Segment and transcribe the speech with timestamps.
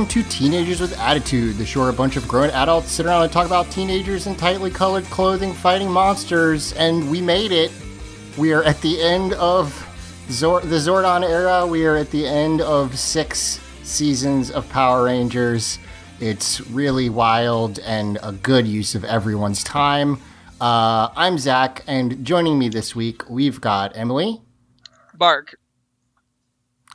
[0.00, 3.22] Welcome to Teenagers with Attitude, the show where a bunch of grown adults sit around
[3.22, 7.70] and talk about teenagers in tightly colored clothing fighting monsters, and we made it.
[8.38, 9.68] We are at the end of
[10.30, 11.66] Zor- the Zordon era.
[11.66, 15.78] We are at the end of six seasons of Power Rangers.
[16.18, 20.18] It's really wild and a good use of everyone's time.
[20.62, 24.40] Uh, I'm Zach, and joining me this week, we've got Emily,
[25.14, 25.56] Bark.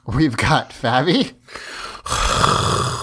[0.08, 1.34] we've got Fabi.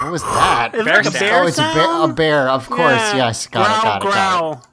[0.00, 0.70] What was that?
[0.74, 2.80] Is it Bear like a bear oh, it's a bear, a bear, of course.
[2.92, 3.16] Yeah.
[3.16, 4.64] Yes, got it, got it, got it.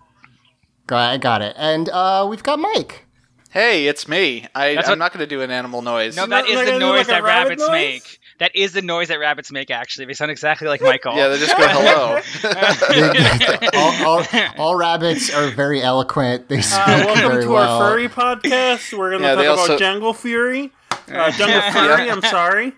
[0.88, 1.56] Got it, got it.
[1.58, 3.06] And uh, we've got Mike.
[3.50, 4.46] Hey, it's me.
[4.54, 6.16] I, I'm what- not going to do an animal noise.
[6.16, 7.72] No, Not that is like the noise like that rabbit rabbits noise?
[7.72, 8.20] make.
[8.38, 9.72] That is the noise that rabbits make.
[9.72, 11.16] Actually, they sound exactly like Michael.
[11.16, 12.20] yeah, they just go hello.
[13.74, 14.26] all, all,
[14.58, 16.50] all rabbits are very eloquent.
[16.50, 17.82] They speak Uh, welcome very to well.
[17.82, 18.96] our furry podcast.
[18.96, 20.72] We're going to Yeah, talk they about also- Jungle Fury.
[21.08, 22.74] Uh, Jungle Fury, I'm sorry.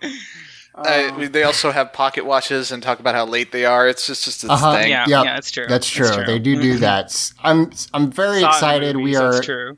[0.78, 3.88] I, they also have pocket watches and talk about how late they are.
[3.88, 4.74] It's just just its Uh-huh.
[4.76, 4.90] thing.
[4.92, 5.66] Yeah, Yep, yeah, that's true.
[5.68, 6.06] That's true.
[6.06, 6.26] That's true.
[6.26, 7.06] They do do that.
[7.06, 8.96] S- I'm I'm very Saw excited.
[8.96, 9.78] movies, we are That's true.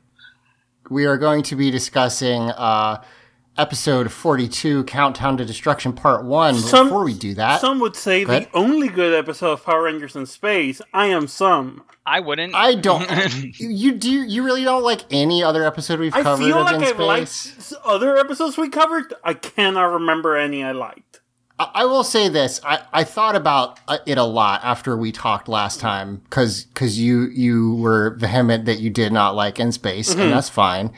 [0.90, 3.02] we are going to be discussing uh,
[3.58, 6.54] episode 42, Countdown to Destruction, Part One.
[6.54, 10.16] Some- Before we do that, Some would say the only good episode of Power Rangers
[10.16, 10.80] in Space.
[10.94, 11.82] I am some.
[12.06, 12.54] I wouldn't.
[12.54, 13.06] I don't.
[13.60, 14.10] you do.
[14.10, 17.28] You really don't like any other episode we've I covered feel like In I've liked
[17.28, 17.72] Space?
[17.72, 19.12] s- other episodes we covered.
[19.22, 21.20] I cannot remember any I liked.
[21.58, 22.60] I I will say this.
[22.64, 26.98] I, I thought about uh, it a lot after we talked last time because because
[26.98, 30.90] you you were vehement that you did not like In Space, and that's fine.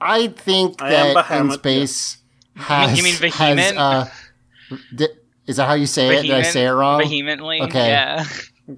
[0.00, 0.80] I think.
[0.82, 2.18] I am that In vehement, Space
[2.56, 4.08] has You mean has, uh,
[4.94, 5.08] di-
[5.46, 6.22] is that how you say it?
[6.22, 7.00] Did I say it wrong?
[7.00, 7.60] Vehemently.
[7.62, 7.88] Okay.
[7.88, 8.24] Yeah.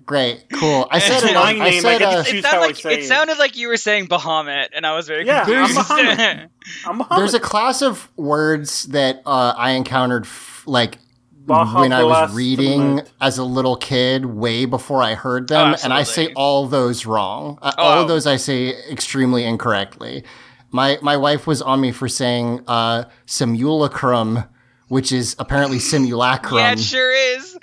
[0.06, 0.88] Great, cool.
[0.90, 1.34] I said it.
[1.34, 3.04] my I name, said I uh, It, sounded how I like, it it.
[3.04, 5.68] sounded like you were saying Bahamut, and I was very Yeah, I'm.
[5.68, 6.48] Bahamut.
[6.86, 10.96] I'm a there's a class of words that uh, I encountered f- like
[11.44, 15.80] Baja when I was reading as a little kid, way before I heard them, Oh,
[15.84, 17.58] and I say all those wrong.
[17.60, 18.02] Uh, Oh, all wow.
[18.02, 20.24] of those I say extremely incorrectly.
[20.72, 24.44] My my wife was on me for saying uh, simulacrum,
[24.88, 26.58] which is apparently simulacrum.
[26.58, 27.56] yeah, it sure is.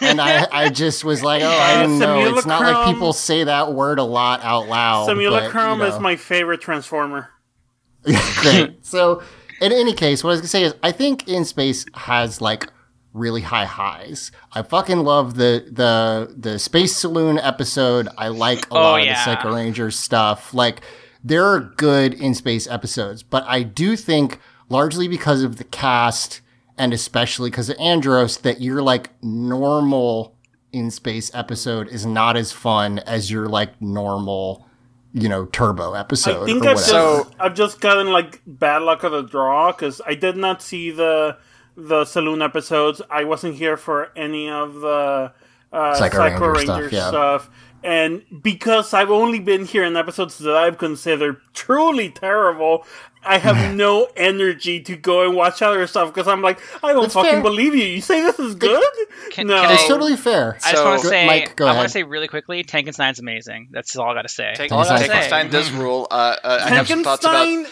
[0.00, 2.36] and I, I just was like, oh, I didn't know.
[2.36, 5.06] It's not like people say that word a lot out loud.
[5.06, 7.28] but, Simulacrum you is my favorite Transformer.
[8.02, 8.84] Great.
[8.84, 9.22] So,
[9.60, 12.66] in any case, what I was gonna say is, I think In Space has like
[13.12, 14.30] really high highs.
[14.52, 18.08] I fucking love the the the Space Saloon episode.
[18.16, 19.10] I like a Oh, lot yeah.
[19.12, 20.54] of the Psycho Rangers stuff.
[20.54, 20.80] Like,
[21.22, 26.40] there are good In Space episodes, but I do think largely because of the cast
[26.78, 30.34] and especially because of Andros, that your like normal
[30.72, 34.66] In Space episode is not as fun as your like normal.
[35.12, 36.44] You know, turbo episode.
[36.44, 37.24] I think or I've whatever.
[37.24, 40.92] just I've just gotten like bad luck of the draw because I did not see
[40.92, 41.36] the
[41.76, 43.02] the saloon episodes.
[43.10, 45.32] I wasn't here for any of the
[45.72, 47.08] uh, Psycho Psycho, Ranger Ranger, stuff, yeah.
[47.08, 47.50] stuff.
[47.82, 52.84] And because I've only been here in episodes that I've considered truly terrible,
[53.22, 57.02] I have no energy to go and watch other stuff because I'm like, I don't
[57.02, 57.42] That's fucking fair.
[57.42, 57.84] believe you.
[57.84, 58.82] You say this is good?
[59.30, 59.60] Can- no.
[59.60, 60.56] can I- It's totally fair.
[60.64, 63.68] I just want to say, Mike, I want to say really quickly, Tankenstein's amazing.
[63.70, 64.54] That's all I got to say.
[64.56, 66.06] Tank- all I gotta Tankenstein does rule.
[66.10, 67.20] Uh, uh, I have some about.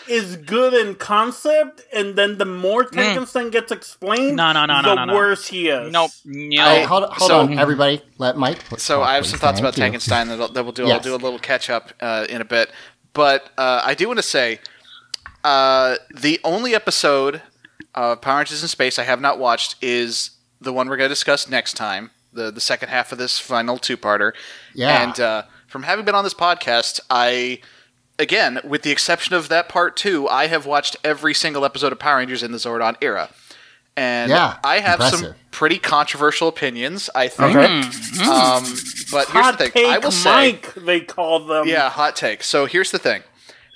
[0.07, 4.37] Is good in concept, and then the more Tankenstein gets explained, Mm.
[4.37, 5.15] No, no, no, no, the no, no.
[5.15, 5.91] worse he is.
[5.93, 6.11] Nope.
[6.25, 6.63] No.
[6.63, 8.03] I- hold, hold So- on, everybody.
[8.19, 8.69] Let Mike.
[8.69, 9.99] put- So I have some thoughts about Thank you.
[9.99, 10.89] Tankenstein that, I'll- that we'll do.
[10.91, 12.71] I'll do a little catch up uh, in a bit,
[13.15, 14.61] but uh, I do want to say
[15.45, 17.43] uh, the only episode
[17.95, 20.31] of Power Rangers in Space I have not watched is
[20.61, 23.79] the one we're going to discuss next time, the the second half of this final
[23.79, 24.33] two parter.
[24.75, 25.03] Yeah.
[25.03, 27.61] And uh, from having been on this podcast, I
[28.19, 31.99] again, with the exception of that part two, I have watched every single episode of
[31.99, 33.31] Power Rangers in the Zordon era.
[33.97, 37.57] And Yeah, I have some pretty controversial opinions, I think.
[37.57, 37.81] Okay.
[38.29, 38.65] Um,
[39.11, 39.71] but here's the thing.
[39.73, 41.67] take I will say, Mike, they call them.
[41.67, 42.45] yeah, hot take.
[42.45, 43.23] So here's the thing.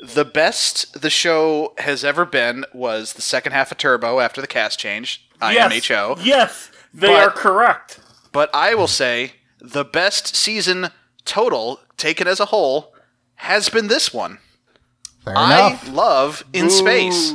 [0.02, 4.46] The best the show has ever been was the second half of Turbo after the
[4.48, 5.72] cast change, Yes.
[5.72, 6.18] IMHO.
[6.24, 8.00] Yes, they But- are correct.
[8.32, 10.90] But I will say the best season
[11.24, 12.94] total, taken as a whole,
[13.36, 14.38] has been this one.
[15.24, 15.88] Fair I enough.
[15.88, 17.30] love In Space.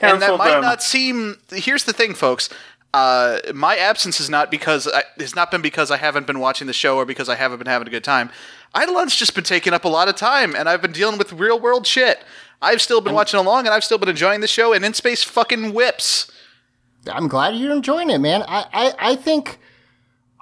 [0.00, 0.62] And that might them.
[0.62, 1.38] not seem.
[1.50, 2.48] Here's the thing, folks.
[2.92, 6.66] Uh, my absence is not because I, it's not been because I haven't been watching
[6.66, 8.30] the show or because I haven't been having a good time.
[8.76, 11.60] Eidolon's just been taking up a lot of time, and I've been dealing with real
[11.60, 12.24] world shit.
[12.60, 14.72] I've still been watching along, and I've still been enjoying the show.
[14.72, 16.30] And In Space fucking whips.
[17.10, 18.44] I'm glad you're enjoying it, man.
[18.46, 19.58] I, I, I think,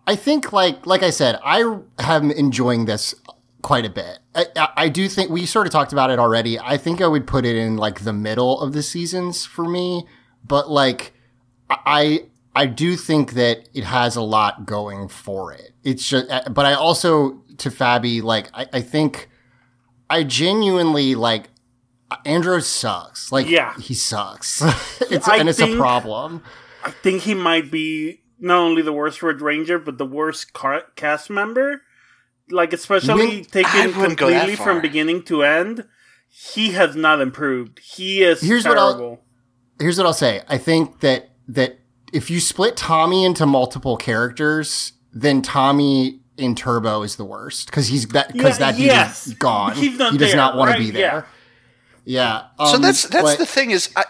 [0.06, 3.15] I think, like, like I said, I am enjoying this
[3.62, 4.19] quite a bit.
[4.35, 6.59] I, I, I do think we sort of talked about it already.
[6.59, 10.06] I think I would put it in like the middle of the seasons for me,
[10.47, 11.15] but like,
[11.71, 15.73] I, I do think that it has a lot going for it.
[15.85, 19.29] It's just, uh, but I also to Fabi, like, I, I think
[20.08, 21.49] I genuinely like.
[22.11, 23.31] Uh, Andros sucks.
[23.31, 23.73] Like, Yeah.
[23.79, 24.61] he sucks.
[25.11, 26.43] it's I and it's a problem.
[26.85, 30.87] I think he might be not only the worst Red Ranger, but the worst car-
[30.96, 31.82] cast member.
[32.50, 35.85] Like, especially Wouldn't- taken wouldn't go that completely from beginning to end.
[36.29, 37.79] He has not improved.
[37.81, 39.20] He is Here's what I'll-
[39.79, 40.43] here's what I'll say.
[40.49, 41.79] I think that that
[42.12, 47.88] if you split Tommy into multiple characters, then Tommy in Turbo is the worst because
[47.88, 49.26] he's that because Yeah, that dude yes.
[49.26, 49.74] is gone.
[49.76, 50.78] He's not he does there, not want right?
[50.78, 51.26] to be there.
[52.04, 52.44] Yeah.
[52.58, 54.04] So um, that's that's but- the thing is I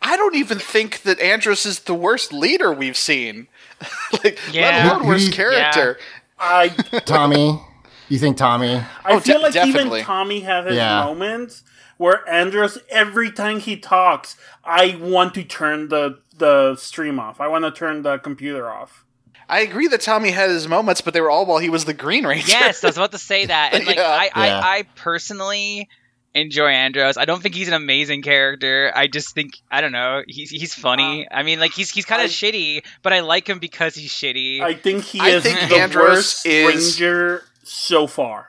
[0.00, 3.46] I don't even think that Andros is the worst leader we've seen.
[4.24, 4.86] like Yeah.
[4.88, 5.98] let alone worst character.
[6.38, 6.68] I
[7.06, 7.60] Tommy.
[8.08, 8.74] You think Tommy?
[8.76, 10.00] I Oh, feel de- like definitely.
[10.00, 11.04] even Tommy has his Yeah.
[11.04, 11.62] moments
[11.96, 17.40] where Andros, every time he talks, I want to turn the the stream off.
[17.40, 19.04] I want to turn the computer off.
[19.48, 21.94] I agree that Tommy had his moments, but they were all while he was the
[21.94, 22.46] Green Ranger.
[22.48, 23.74] Yes, I was about to say that.
[23.74, 24.02] And like, Yeah.
[24.08, 24.60] I, I, Yeah.
[24.62, 25.88] I personally
[26.34, 27.16] enjoy Andros.
[27.18, 28.90] I don't think he's an amazing character.
[28.94, 30.22] I just think I don't know.
[30.26, 31.26] He's he's funny.
[31.28, 34.10] Uh, I mean, like he's he's kind of shitty, but I like him because he's
[34.12, 34.60] shitty.
[34.62, 38.48] I think he I is think the Andros worst is- ranger so far.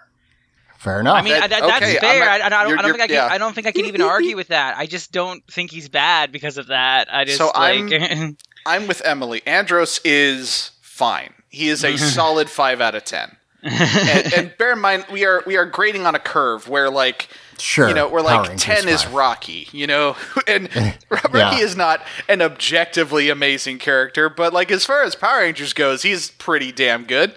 [0.83, 1.15] Fair enough.
[1.17, 2.23] I mean, that- I, that, that's okay, fair.
[2.29, 3.15] I'm I, I don't, I you're- don't think I can.
[3.15, 3.27] yeah.
[3.31, 4.77] I don't think I can even argue with that.
[4.77, 7.07] I just don't think he's bad because of that.
[7.13, 8.35] I just So like.
[8.65, 9.41] I'm with Emily.
[9.45, 11.33] Andros is fine.
[11.49, 13.35] He is a solid five out of ten.
[13.61, 17.29] and, and bear in mind, we are we are grading on a curve where like
[17.57, 17.87] sure.
[17.87, 19.13] you know we're like Rangers ten is five.
[19.13, 20.69] Rocky, you know, and
[21.09, 21.57] Rocky Yeah.
[21.59, 26.31] is not an objectively amazing character, but like as far as Power Rangers goes, he's
[26.31, 27.33] pretty damn good.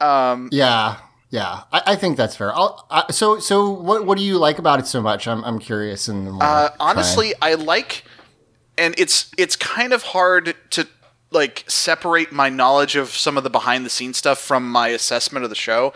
[0.00, 0.96] Um, Yeah.
[1.30, 2.54] Yeah, I, I think that's fair.
[2.54, 5.26] I'll, I, so, so what what do you like about it so much?
[5.26, 6.06] I'm I'm curious.
[6.08, 8.04] And Uh, honestly, I like,
[8.78, 10.86] and it's it's kind of hard to
[11.32, 15.42] like separate my knowledge of some of the behind the scenes stuff from my assessment
[15.42, 15.92] of the show,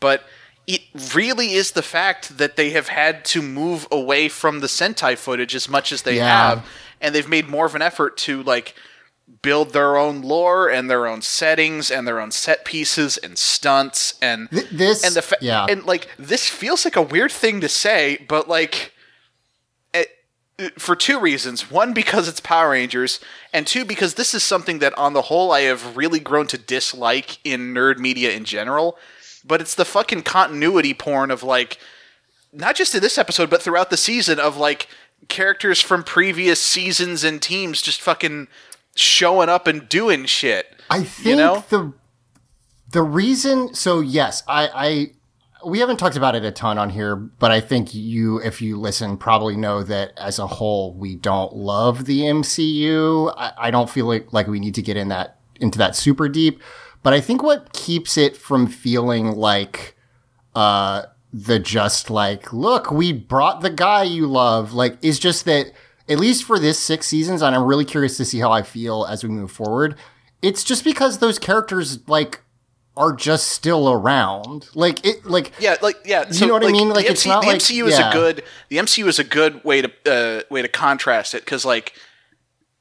[0.00, 0.24] but
[0.66, 0.80] it
[1.14, 5.54] really is the fact that they have had to move away from the Sentai footage
[5.54, 6.48] as much as they Yeah.
[6.48, 6.66] have,
[7.00, 8.74] and they've made more of an effort to like
[9.42, 14.18] build their own lore and their own settings and their own set pieces and stunts
[14.22, 17.60] and Th- this, and the fa- yeah, and like this feels like a weird thing
[17.60, 18.92] to say, but like
[20.58, 21.70] it, for two reasons.
[21.70, 23.20] One because it's Power Rangers,
[23.52, 26.58] and two because this is something that on the whole I have really grown to
[26.58, 28.96] dislike in nerd media in general.
[29.44, 31.78] But it's the fucking continuity porn of like
[32.52, 34.88] not just in this episode, but throughout the season of like
[35.28, 38.48] characters from previous seasons and teams just fucking
[38.96, 40.66] showing up and doing shit.
[40.90, 41.64] I think know?
[41.68, 41.92] the
[42.90, 43.74] the reason.
[43.74, 45.12] So yes, I, I
[45.66, 48.78] we haven't talked about it a ton on here, but I think you, if you
[48.78, 53.34] listen, probably know that as a whole, we don't love the MCU.
[53.36, 56.28] I, I don't feel like like we need to get in that into that super
[56.28, 56.62] deep.
[57.02, 59.96] But I think what keeps it from feeling like
[60.54, 65.70] uh the just like look we brought the guy you love like is just that
[66.08, 69.04] at least for this six seasons and i'm really curious to see how i feel
[69.06, 69.94] as we move forward
[70.42, 72.42] it's just because those characters like
[72.96, 76.24] are just still around like it like Yeah, like yeah.
[76.30, 76.88] You know what I mean?
[76.88, 78.10] Like, the it's not the like- MCU is yeah.
[78.10, 81.64] a good the MCU is a good way to uh, way to contrast it because
[81.66, 81.92] like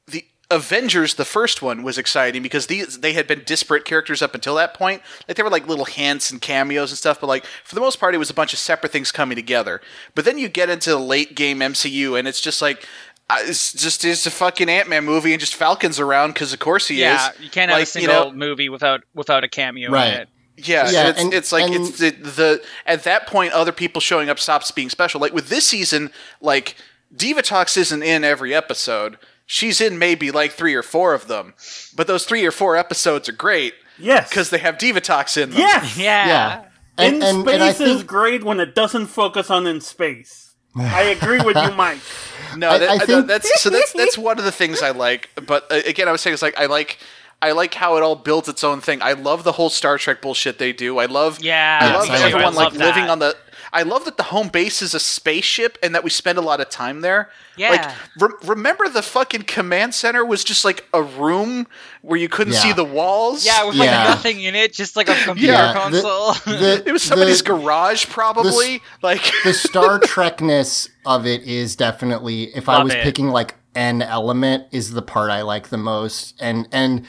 [0.07, 4.33] the Avengers, the first one was exciting because these they had been disparate characters up
[4.33, 5.01] until that point.
[5.27, 7.99] Like they were like little hints and cameos and stuff, but like for the most
[7.99, 9.81] part, it was a bunch of separate things coming together.
[10.13, 12.87] But then you get into the late game MCU, and it's just like.
[13.29, 16.59] Uh, it's just it's a fucking Ant Man movie and just Falcons around because of
[16.59, 17.35] course he yeah, is.
[17.39, 20.13] Yeah, you can't have a single you know, movie without without a cameo Right.
[20.13, 20.29] in it.
[20.57, 23.99] yeah, Yeah, it's, and- it's like and- it's the, the at that point other people
[23.99, 25.19] showing up stops being special.
[25.19, 26.75] Like with this season, like
[27.15, 29.17] Divatox isn't in every episode.
[29.47, 31.53] She's in maybe like three or four of them,
[31.95, 34.29] but those three or four episodes are great Yes.
[34.29, 35.59] because they have Divatox in them.
[35.59, 35.97] yes.
[35.99, 36.27] Yeah.
[36.27, 36.61] yeah
[36.97, 40.44] and, in and, space and i is great when it doesn't focus on in space.
[40.77, 41.99] I agree with you, Mike.
[42.57, 44.91] No, I- that, I I- think- that's so that's that's one of the things I
[44.91, 45.29] like.
[45.45, 46.99] But uh, again, I was saying it's like I like
[47.41, 49.01] I like how it all builds its own thing.
[49.01, 50.97] I love the whole Star Trek bullshit they do.
[50.99, 52.59] I love Yeah, I Yes, love I like everyone that.
[52.59, 53.35] like living on the.
[53.75, 56.61] I love that the home base is a spaceship and that we spend a lot
[56.61, 57.29] of time there.
[57.57, 57.71] Yeah.
[57.71, 61.67] Like, re- remember the fucking command center was just like a room
[62.01, 62.59] where you couldn't Yeah.
[62.59, 63.45] see the walls.
[63.45, 64.05] Yeah, with like Yeah.
[64.05, 66.33] nothing in it, just like a computer Yeah, console.
[66.45, 68.81] the, it was somebody's the, garage, probably.
[69.01, 73.03] like, the Star Trekness of it is definitely if I was it.
[73.03, 76.33] picking like an element is the part I like the most.
[76.39, 77.05] And and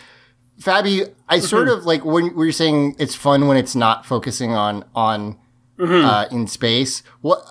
[0.61, 1.47] Fabi, I mm-hmm.
[1.47, 5.39] sort of like when, when you're saying it's fun when it's not focusing on on
[5.79, 7.03] uh, in space.
[7.21, 7.45] What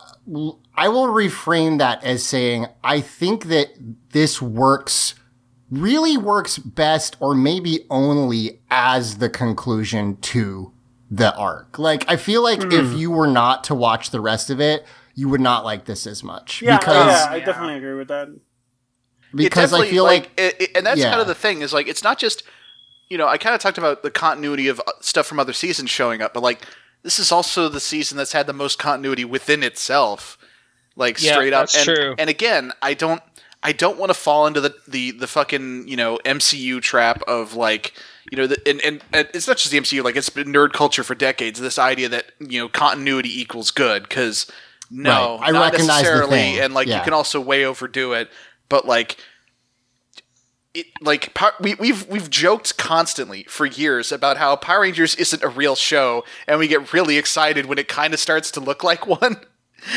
[0.75, 3.69] I will reframe that as saying I think that
[4.11, 5.15] this works
[5.71, 10.71] really works best or maybe only as the conclusion to
[11.09, 11.77] the arc.
[11.79, 15.29] Like I feel like if you were not to watch the rest of it, you
[15.29, 18.27] would not like this as much Yeah, because yeah, I definitely agree with that.
[19.33, 21.09] because I definitely, feel like, it, it- and that's Yeah.
[21.09, 22.43] kind of the thing is like it's not just
[23.09, 25.89] you know I kind of talked about the continuity of uh, stuff from other seasons
[25.89, 26.65] showing up, but like
[27.05, 30.37] this is also the season that's had the most continuity within itself,
[30.97, 31.61] like Yeah, straight up.
[31.69, 32.15] that's and, true.
[32.17, 33.21] and again, I don't
[33.63, 37.55] I don't want to fall into the, the the fucking you know MCU trap of
[37.55, 37.93] like.
[38.31, 40.03] You know, the, and, and, and it's not just the MCU.
[40.03, 41.59] Like it's been nerd culture for decades.
[41.59, 44.51] This idea that you know continuity equals good because
[44.89, 45.49] no, Right.
[45.49, 46.29] I not recognize the necessarily.
[46.31, 46.59] thing.
[46.59, 46.97] And like Yeah.
[46.97, 48.31] you can also way overdo it.
[48.67, 49.17] But like
[50.75, 55.47] it, like we, we've we've joked constantly for years about how Power Rangers isn't a
[55.47, 59.07] real show, and we get really excited when it kind of starts to look like
[59.21, 59.37] one.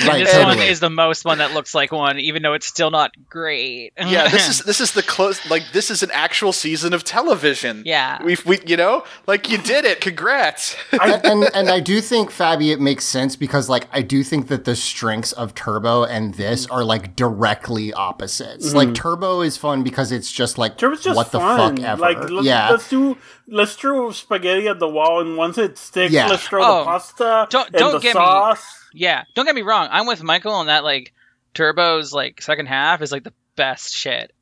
[0.06, 0.56] Right, this totally.
[0.56, 3.92] one is the most one that looks like one, even though it's still not great.
[3.98, 7.82] Yeah, this is this is the close like this is an actual season of television.
[7.84, 8.22] Yeah.
[8.22, 10.00] we've we you know like you did it.
[10.00, 10.76] Congrats.
[10.92, 14.48] and, and and I do think Fabi it makes sense because like I do think
[14.48, 18.68] that the strengths of Turbo and this are like directly opposites.
[18.68, 18.76] Mm-hmm.
[18.76, 21.76] Like Turbo is fun because it's just like Turbo's just what the fun.
[21.76, 22.00] fuck ever.
[22.00, 23.16] Like, let's, yeah, let's do
[23.50, 26.28] let's throw spaghetti at the wall, and once it sticks, Yeah.
[26.28, 28.64] let's throw Oh, the pasta don't- and don't the get me- sauce.
[28.92, 29.88] yeah, don't get me wrong.
[29.90, 30.84] I'm with Michael on that.
[30.84, 31.12] Like
[31.54, 34.32] Turbo's like second half is like the best shit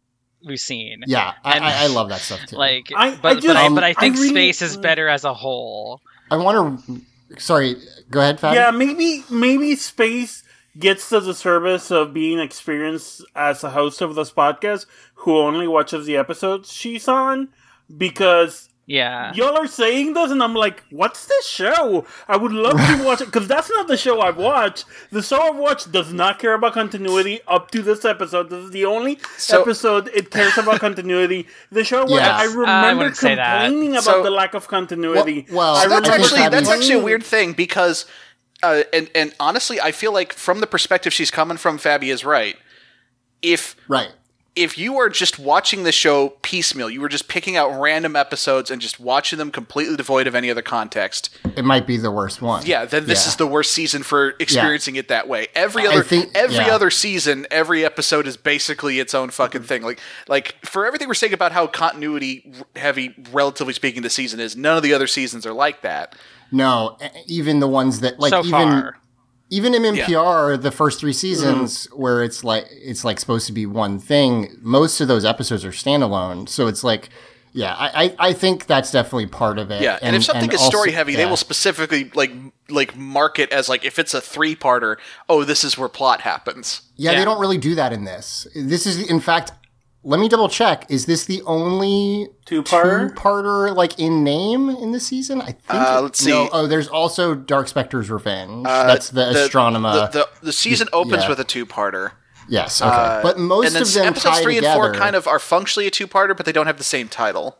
[0.44, 1.02] we've seen.
[1.06, 2.56] yeah, I, and- I, I love that stuff too.
[2.56, 4.76] Like, I- I but, just- but, I, Um, but I I think really- space is
[4.76, 6.00] better as a whole.
[6.30, 7.00] I want to.
[7.38, 7.76] Sorry,
[8.10, 8.54] go ahead, Fabi.
[8.54, 10.42] Yeah, maybe maybe space
[10.78, 15.66] gets to the service of being experienced as a host of this podcast who only
[15.66, 17.48] watches the episodes she's on
[17.96, 19.32] because Yeah.
[19.34, 22.06] y'all are saying this and I'm like, what's this show?
[22.28, 24.84] I would love to watch it because that's not the show I've watched.
[25.10, 28.48] The show I've watched does not care about continuity up to this episode.
[28.48, 31.48] This is the only So- episode it cares about continuity.
[31.72, 32.30] The show where Yes.
[32.30, 33.64] I I remember wouldn't say that.
[33.64, 35.46] complaining about So- the lack of continuity.
[35.50, 38.04] Well- well, I So that's I think actually Fabi- that's actually a weird thing because,
[38.62, 42.24] uh, and and honestly, I feel like from the perspective she's coming from, Fabi is
[42.24, 42.56] right.
[43.42, 44.12] If right.
[44.56, 48.70] If you are just watching the show piecemeal, you were just picking out random episodes
[48.70, 51.28] and just watching them completely devoid of any other context.
[51.56, 52.64] It might be the worst one.
[52.64, 53.28] Yeah, then this Yeah.
[53.28, 55.48] is the worst season for experiencing it that way.
[55.54, 56.74] Every other think- every yeah.
[56.74, 59.82] other season, every episode is basically its own fucking thing.
[59.82, 64.56] Like like for everything we're saying about how continuity heavy, relatively speaking, the season is,
[64.56, 66.16] none of the other seasons are like that.
[66.50, 66.96] No,
[67.26, 68.98] even the ones that like so even far.
[69.48, 72.02] Even in MMPR, the first three seasons mm-hmm.
[72.02, 75.70] where it's like it's like supposed to be one thing, most of those episodes are
[75.70, 76.48] standalone.
[76.48, 77.10] So it's like,
[77.52, 79.82] yeah, I I, I think that's definitely part of it.
[79.82, 82.32] Yeah, and, if something is also- story heavy, they will specifically like
[82.68, 84.96] like mark it as like if it's a three parter.
[85.28, 86.82] Oh, this is where plot happens.
[86.96, 87.18] Yeah, Yeah.
[87.20, 88.48] they don't really do that in this.
[88.54, 89.52] This is, in fact,
[90.08, 90.86] let me double check.
[90.88, 93.08] Is this the only Two-parter?
[93.14, 95.40] two-parter like in name in the season?
[95.40, 95.58] I think.
[95.68, 96.50] Uh, it- let's no, see.
[96.52, 98.66] oh, there's also Dark Specter's Revenge.
[98.66, 100.12] Uh, That's the, Astronema.
[100.12, 101.28] The, the, the season opens yeah.
[101.28, 102.12] with a two-parter.
[102.48, 102.80] yes.
[102.80, 102.90] Okay.
[102.90, 104.80] Uh, but most and then of them episodes tie three together.
[104.84, 107.58] and four kind of are functionally a two-parter, but they don't have the same title.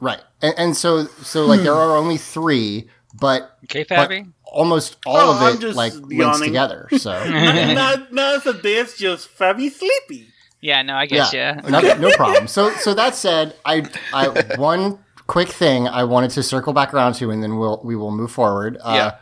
[0.00, 0.20] right.
[0.42, 4.30] And, and so so like there are only three, but Okay, but Fabi.
[4.44, 6.88] almost all Oh, of I'm it just like links together.
[6.98, 7.10] So.
[7.12, 10.28] not, not, not as a this, just Fabi Sleepy.
[10.60, 11.70] Yeah, no, I get you.
[11.70, 12.48] no, no problem.
[12.48, 17.14] So, so that said, I, I one quick thing I wanted to circle back around
[17.14, 18.76] to, and then we'll we will move forward.
[18.82, 19.12] Uh,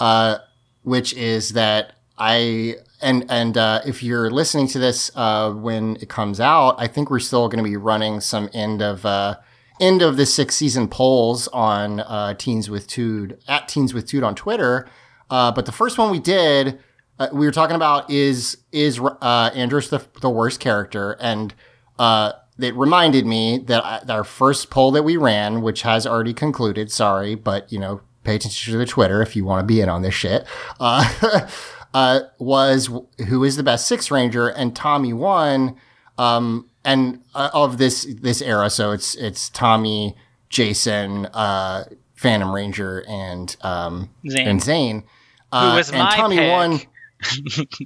[0.00, 0.38] uh,
[0.82, 6.08] which is that I and and uh, if you're listening to this uh, when it
[6.08, 9.36] comes out, I think we're still going to be running some end of uh,
[9.80, 14.24] end of the sixth season polls on uh, Teens with Tude at Teens with Tude
[14.24, 14.88] on Twitter.
[15.30, 16.78] Uh, but the first one we did,
[17.18, 21.54] uh, we were talking about is is uh, Andros the the worst character, and
[21.98, 26.34] uh, it reminded me that, I, our first poll that we ran, which has already
[26.34, 29.80] concluded, sorry, but you know, pay attention to the Twitter if you want to be
[29.80, 30.46] in on this shit.
[30.80, 31.48] Uh,
[31.94, 32.90] uh, was
[33.28, 35.76] who is the best Six Ranger, and Tommy won.
[36.16, 40.16] Um, and uh, of this this era, so it's it's Tommy,
[40.48, 41.84] Jason, uh,
[42.14, 44.46] Phantom Ranger, and um, Zhane.
[44.46, 45.04] and Zhane.
[45.52, 46.50] Uh, was and my Tommy pick.
[46.50, 46.80] won.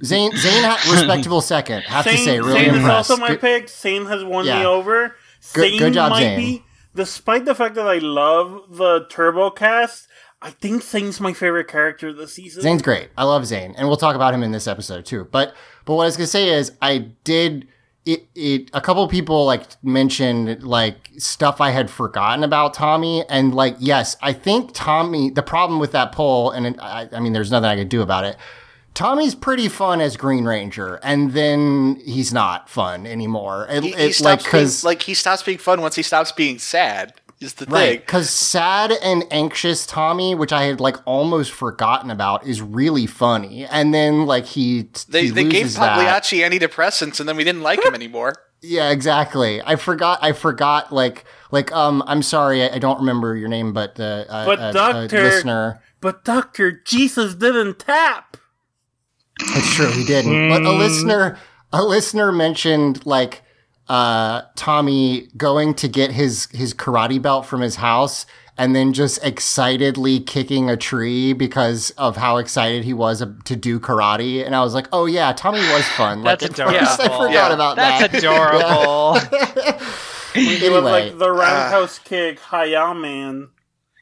[0.03, 1.83] Zhane, Zhane, ha- respectable second.
[1.83, 3.67] Have to say, really Zhane is also my Good- pick.
[3.67, 4.59] Zhane has won Yeah.
[4.59, 5.15] me over.
[5.53, 6.37] Good- Zhane good job, might Zhane.
[6.37, 6.63] be,
[6.95, 10.07] despite the fact that I love the Turbo cast,
[10.41, 12.63] I think Zhane's my favorite character this season.
[12.63, 13.09] Zhane's great.
[13.17, 15.27] I love Zhane, and we'll talk about him in this episode too.
[15.31, 15.53] But
[15.85, 17.67] but what I was gonna say is I did
[18.05, 18.27] it.
[18.35, 23.55] It a couple of people like mentioned like stuff I had forgotten about Tommy, and
[23.55, 25.29] like yes, I think Tommy.
[25.29, 28.25] The problem with that poll, and I, I mean, there's nothing I could do about
[28.25, 28.35] it.
[28.93, 33.67] Tommy's pretty fun as Green Ranger, and then he's not fun anymore.
[33.69, 36.03] It, He, he it, like stops being, because like he stops being fun once he
[36.03, 37.13] stops being sad.
[37.41, 37.99] Is the Right, thing.
[37.99, 43.65] because sad and anxious Tommy, which I had like almost forgotten about, is really funny.
[43.65, 45.97] And then like he They he they gave loses that.
[45.97, 48.35] Pagliacci antidepressants and then we didn't like him anymore.
[48.65, 49.61] Yeah, exactly.
[49.61, 50.19] I forgot.
[50.21, 50.93] I forgot.
[50.93, 52.01] Like like um.
[52.07, 52.63] I'm sorry.
[52.63, 55.81] I, I don't remember your name, but the uh, But uh, uh, Doctor- listener.
[55.99, 58.37] But Doctor Jesus didn't tap.
[59.39, 59.91] It's true.
[59.91, 60.49] He didn't.
[60.49, 61.37] But a listener
[61.71, 63.41] a listener mentioned like
[63.89, 68.25] uh Tommy going to get his his karate belt from his house
[68.57, 73.79] and then just excitedly kicking a tree because of how excited he was to do
[73.79, 76.79] karate and I was like, "Oh yeah, Tommy was fun." That's like, at adorable.
[76.85, 77.53] first I forgot Yeah.
[77.53, 78.17] about That's that.
[78.19, 79.19] adorable.
[80.33, 83.49] He was Anyway, like the roundhouse kick, Hayao man.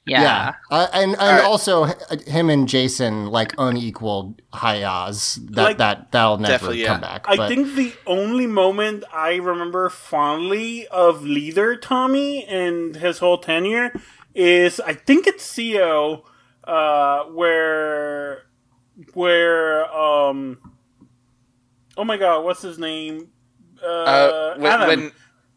[0.04, 0.22] Yeah.
[0.24, 1.44] yeah, uh, and and right.
[1.44, 1.84] also
[2.26, 6.88] him and Jason like unequal hayas that Like- that that'll never yeah.
[6.88, 7.26] come back.
[7.28, 13.38] I but- think the only moment I remember fondly of leader Tommy and his whole
[13.38, 13.94] tenure
[14.34, 16.24] is I think it's Zeo,
[16.64, 18.44] uh, where
[19.14, 20.58] where um
[21.96, 23.30] oh my god, what's his name?
[23.84, 25.12] Uh, Uh, when, Adam.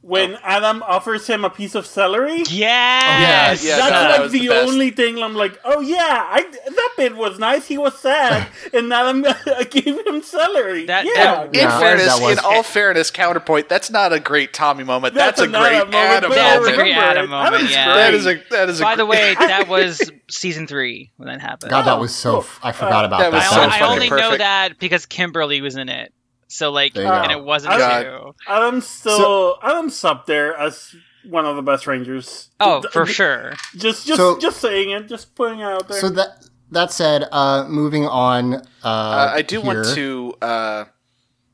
[0.07, 2.43] When when Adam offers him a piece of celery.
[2.49, 3.65] Yes.
[3.65, 5.99] Yeah, That's that like was the the, only thing I'm like, oh yeah,
[6.31, 7.67] I, that bit was nice.
[7.67, 10.87] He was sad, and now I'm I gave him celery.
[10.87, 14.53] That- yeah, that- in Yeah, fairness, was- in all fairness, counterpoint, that's not a great
[14.53, 15.15] Tommy moment.
[15.15, 16.77] That's, That's a great a moment, Adam but I That's a moment.
[16.77, 17.95] great Adam moment, yeah.
[17.95, 21.41] That is a that is a By the way, that was season three when that
[21.41, 21.71] happened.
[21.71, 22.33] God, that Oh, was so.
[22.33, 22.41] cool.
[22.41, 23.37] f- I forgot uh, about that that.
[23.37, 25.89] was I, so That on- was I fucking only know that because Kimberly was in
[25.89, 26.13] it.
[26.49, 27.39] So like, and go.
[27.39, 28.03] it wasn't God.
[28.03, 28.35] two.
[28.49, 32.51] Adam's still Adam's up there as one of the best Rangers.
[32.61, 33.55] Oh, D- for sure.
[33.77, 36.01] Just just So- just saying it, just putting it out there.
[36.01, 38.55] So that that said, uh, moving on.
[38.55, 40.35] Uh, Uh, I do want to.
[40.43, 40.85] Uh,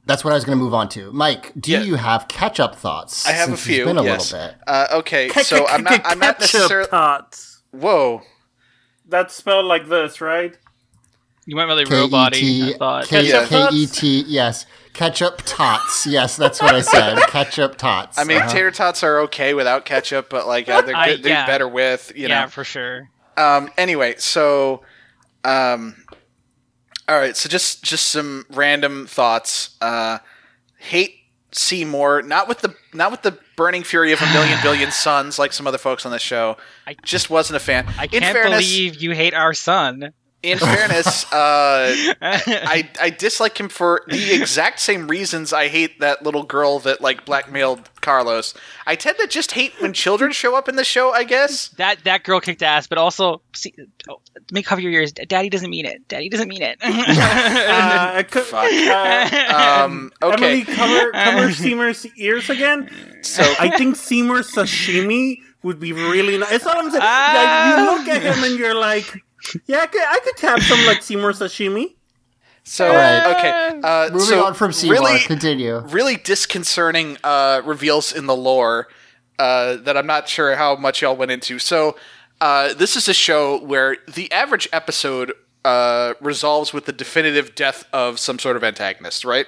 [0.07, 1.13] That's what I was going to move on to.
[1.13, 1.83] Mike, do Yeah.
[1.83, 3.27] you have catch-up thoughts?
[3.27, 3.83] I have since a few.
[3.83, 4.33] It's been a yes.
[4.33, 4.57] little bit.
[4.67, 6.01] Uh, okay, so I'm not.
[6.03, 6.89] ke- I'm not ketchup necessarily.
[6.89, 7.63] tots.
[7.71, 8.23] Whoa.
[9.07, 10.57] That's spelled like this, right?
[11.47, 13.05] You went really K robot E I thought.
[13.07, 13.47] T Yeah.
[13.47, 14.25] K E T.
[14.29, 16.07] Yes, ketchup tots.
[16.07, 17.19] Yes, that's what I said.
[17.29, 18.19] ketchup tots.
[18.19, 18.49] I mean, Uh-huh.
[18.49, 21.47] tater tots are okay without ketchup, but like uh, they're, I- good, they're yeah.
[21.47, 22.13] better with.
[22.15, 22.35] You know.
[22.35, 22.49] yeah, know.
[22.51, 23.11] for sure.
[23.37, 23.71] Um.
[23.79, 24.83] Anyway, so,
[25.45, 25.97] um,
[27.09, 27.37] all right.
[27.37, 29.77] So just just some random thoughts.
[29.81, 30.19] Uh,
[30.77, 31.17] hate
[31.53, 35.53] Seymour, not with the not with the burning fury of a million billion suns like
[35.53, 36.57] some other folks on the show.
[36.87, 37.87] I- just wasn't a fan.
[37.99, 40.13] I In can't fairness, believe you hate our son.
[40.43, 46.23] In fairness, uh, I I dislike him for the exact same reasons I hate that
[46.23, 48.55] little girl that like blackmailed Carlos.
[48.87, 51.13] I tend to just hate when children show up in the show.
[51.13, 51.69] I guess.
[51.77, 53.75] that that girl kicked ass, but also see,
[54.09, 55.13] oh, make cover your ears.
[55.13, 56.09] Daddy doesn't mean it.
[56.09, 56.79] Daddy doesn't mean it.
[56.83, 56.89] Uh,
[58.17, 62.89] I could, uh, Um, okay, Emily, cover cover Seymour's ears again.
[63.23, 66.51] so I think Seymour sashimi would be really nice.
[66.51, 67.03] That's what I'm saying.
[67.05, 67.35] Ah.
[67.37, 69.23] Like, you look at him and you're like,
[69.67, 71.95] yeah, I could, I could have some like Seymour sashimi.
[72.65, 73.37] so right.
[73.37, 73.81] okay.
[73.83, 75.79] Uh, Moving so on from Seymour, Really, continue.
[75.89, 78.89] really disconcerting uh, reveals in the lore
[79.39, 81.59] uh, that I'm not sure how much y'all went into.
[81.59, 81.97] So,
[82.41, 85.33] uh, this is a show where the average episode
[85.65, 89.47] uh, resolves with the definitive death of some sort of antagonist, right?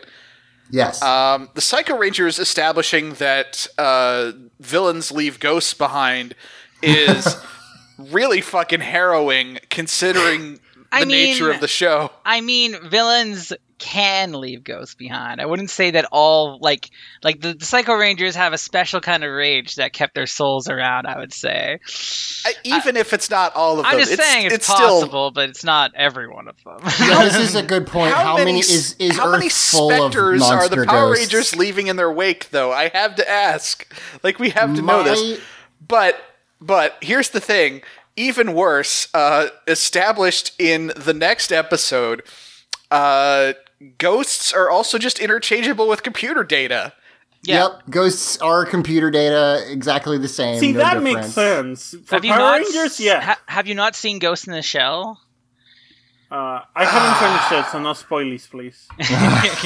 [0.70, 1.02] Yes.
[1.02, 6.34] Um, the Psycho Rangers establishing that uh, villains leave ghosts behind
[6.82, 7.36] is
[8.10, 10.60] really fucking harrowing, considering the
[10.90, 12.10] I nature of the show.
[12.24, 15.40] I mean, villains can leave ghosts behind.
[15.40, 16.90] I wouldn't say that all like
[17.24, 20.68] like the, the Psycho Rangers have a special kind of rage that kept their souls
[20.68, 21.06] around.
[21.06, 21.80] I would say.
[22.44, 25.00] I, even if it's not all of them, I'm just it's, saying it's, it's still
[25.00, 26.78] possible, but it's not every one of them.
[27.00, 28.14] Yeah, this is a good point.
[28.14, 31.20] How, many, is is how Earth many full specters monster are the Power ghosts?
[31.34, 32.50] Rangers leaving in their wake?
[32.50, 35.40] Though I have to ask, like we have to know this.
[35.88, 36.22] But
[36.62, 37.82] but here's the thing:
[38.16, 42.22] even worse, uh, established in the next episode,
[42.90, 43.52] uh,
[43.98, 46.92] ghosts are also just interchangeable with computer data.
[47.42, 47.68] yeah.
[47.68, 50.60] Yep, ghosts are computer data, exactly the same.
[50.60, 51.94] See, no that makes sense.
[52.04, 52.60] For Have you not?
[52.60, 53.20] Rangers, yeah.
[53.20, 55.20] ha- have you not seen Ghost in the Shell?
[56.32, 58.88] Uh, I haven't finished it, so no spoilies, please.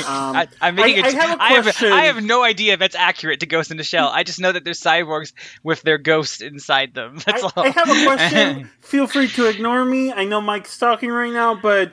[0.07, 1.83] Um, I, I'm making I- a- I have a I have.
[1.93, 4.09] I have no idea if that's accurate to Ghost in the Shell.
[4.09, 7.19] I just know that there's cyborgs with their ghosts inside them.
[7.27, 7.53] That's I, all.
[7.65, 8.71] I have a question.
[8.81, 10.13] Feel free to ignore me.
[10.13, 11.93] I know Mike's talking right now, but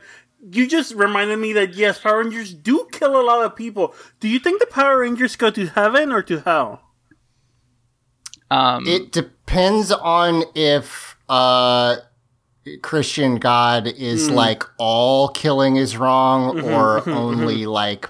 [0.51, 3.93] you just reminded me that yes, Power Rangers do kill a lot of people.
[4.19, 6.81] Do you think the Power Rangers go to heaven or to hell?
[8.51, 11.97] um, It depends on if uh,
[12.81, 14.35] Christian God is Hmm.
[14.35, 18.09] like all killing is wrong Mm-hmm, or only like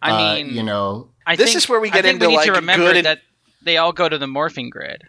[0.00, 2.26] I uh, mean, you know I This think, is where we I get think into,
[2.26, 3.20] we need like, to remember good and- that
[3.62, 5.02] they all go to the morphing grid.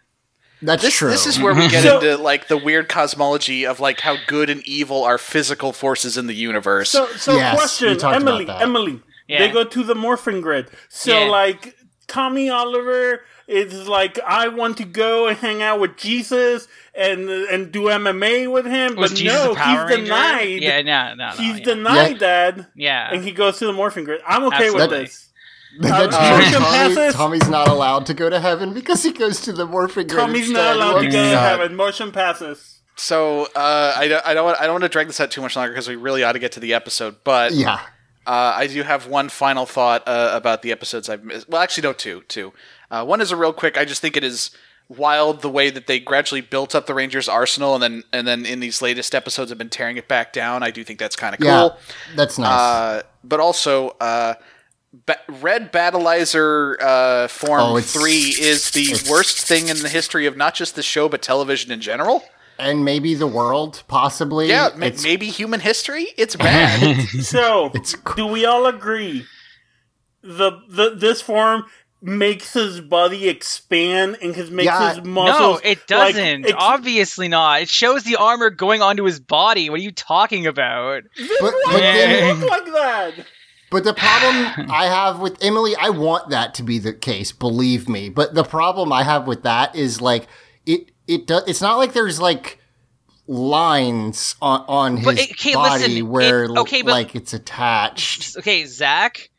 [0.61, 1.09] that's This true.
[1.09, 4.49] this is where we get So- into like the weird cosmology of like how good
[4.49, 6.89] and evil are physical forces in the universe.
[6.89, 8.49] So, so Yes, question, Emily.
[8.49, 9.01] Emily.
[9.27, 9.39] Yeah.
[9.39, 10.69] They go to the morphing grid.
[10.89, 11.29] So, Yeah.
[11.29, 11.75] like,
[12.09, 17.71] Tommy Oliver is like, I want to go and hang out with Jesus and and
[17.71, 20.03] do MMA with him, Was but Jesus no, a Power he's Ranger?
[20.05, 20.61] denied.
[20.61, 21.31] Yeah, no, no, no.
[21.37, 21.65] he's yeah.
[21.65, 23.09] denied that, yeah.
[23.13, 24.21] and he goes to the morphing grid.
[24.27, 25.29] I'm okay with this.
[25.79, 26.37] That's Uh, true.
[26.39, 27.13] motion Tommy, passes?
[27.15, 30.09] Tommy's not allowed to go to heaven because he goes to the morphing grid.
[30.09, 30.75] Tommy's not instead.
[30.75, 31.75] allowed to go to heaven.
[31.75, 32.81] Motion passes.
[32.95, 35.41] So uh, I, don't- I don't want, I don't want to drag this out too
[35.41, 37.17] much longer because we really ought to get to the episode.
[37.23, 37.79] But Yeah.
[38.29, 41.49] Uh, I do have one final thought uh, about the episodes I've missed.
[41.49, 42.21] Well, actually, no, two.
[42.27, 42.53] Two.
[42.91, 43.75] Uh, one is a real quick.
[43.75, 44.51] I just think it is
[44.87, 48.45] wild the way that they gradually built up the Rangers' arsenal, and then and then
[48.45, 50.61] in these latest episodes have been tearing it back down.
[50.61, 51.59] I do think that's kind of Yeah.
[51.69, 51.77] cool.
[52.15, 52.49] That's nice.
[52.51, 54.35] Uh, but also, uh,
[55.07, 60.37] ba- Red Battlizer uh, Form Oh, 3 is the worst thing in the history of
[60.37, 62.23] not just the show, but television in general.
[62.59, 64.49] And maybe the world, possibly.
[64.49, 66.07] Yeah, ma- maybe human history.
[66.17, 66.97] It's bad.
[67.23, 69.25] So, It's cr- do we all agree?
[70.21, 71.65] The the this form
[72.01, 74.93] makes his body expand and his makes Yeah.
[74.95, 75.61] his muscles.
[75.63, 76.45] No, it doesn't.
[76.45, 77.61] ex- Obviously not.
[77.63, 79.69] It shows the armor going onto his body.
[79.69, 81.03] What are you talking about?
[81.17, 83.13] but, but does then, look like that?
[83.71, 87.87] But the problem I have with Emily, I want that to be the case, believe
[87.87, 88.09] me.
[88.09, 90.27] But the problem I have with that is like
[91.09, 92.59] it does it's not like there's like
[93.27, 98.37] lines on on his it- okay, body listen, where it- okay, but- like it's attached.
[98.37, 99.29] Okay, Zach.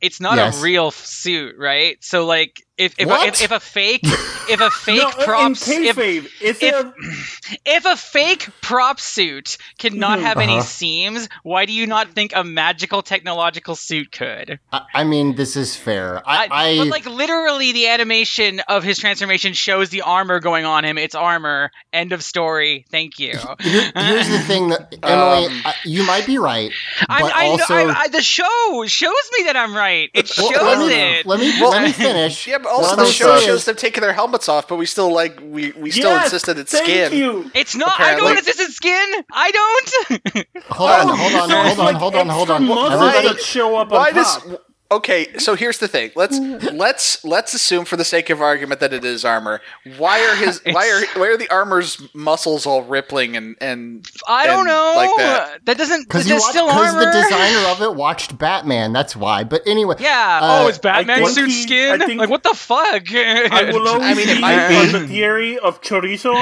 [0.00, 0.58] It's not Yes.
[0.58, 1.96] a real suit, right?
[2.02, 3.28] So like, if if, a, What?
[3.28, 5.98] if, if a fake if a fake No, prop if,
[6.42, 6.86] if- it?
[7.64, 10.62] if a fake prop suit cannot have any Uh-huh.
[10.62, 14.58] seams, why do you not think a magical technological suit could?
[14.72, 16.22] I, I mean, this is fair.
[16.26, 20.84] I, I, but like literally, the animation of his transformation shows the armor going on
[20.84, 20.98] him.
[20.98, 21.70] It's armor.
[21.92, 22.84] End of story.
[22.90, 23.32] Thank you.
[23.60, 26.70] here- here's the thing that Emily, Um, I, you might be right,
[27.08, 30.10] I'm, but I, also I, I, the show shows me that I'm right.
[30.14, 31.26] It Well, shows let me, it.
[31.26, 32.46] Let me Well- let me finish.
[32.46, 34.76] yeah, but also the show say uh, shows is- them taking their helmets off, but
[34.76, 37.12] we still like we we still yes, insisted it's thank skin.
[37.18, 37.50] you.
[37.54, 37.98] It's not.
[38.00, 39.24] I don't assisted skin.
[39.30, 40.46] I don't.
[40.70, 42.64] Hold on, hold on, oh, hold on, hold on, hold on.
[42.66, 44.62] muscles Everybody, that show up Why on does top.
[44.96, 46.10] Okay, so here's the thing.
[46.14, 46.38] Let's
[46.72, 49.60] let's let's assume for the sake of argument that it is armor.
[49.98, 54.46] Why are his why are why are the armor's muscles all rippling and and I
[54.46, 54.92] don't and know.
[54.96, 55.64] like that?
[55.66, 56.04] That doesn't.
[56.08, 57.00] Because That's still armor.
[57.04, 58.92] the designer of it watched Batman.
[58.92, 59.44] That's why.
[59.44, 60.40] But anyway, Yeah.
[60.42, 62.02] uh, oh, it's Batman think suit he- skin.
[62.02, 63.04] I think- like what the fuck?
[63.14, 64.98] I will always I mean, it be might on be.
[64.98, 66.34] the theory of chorizo,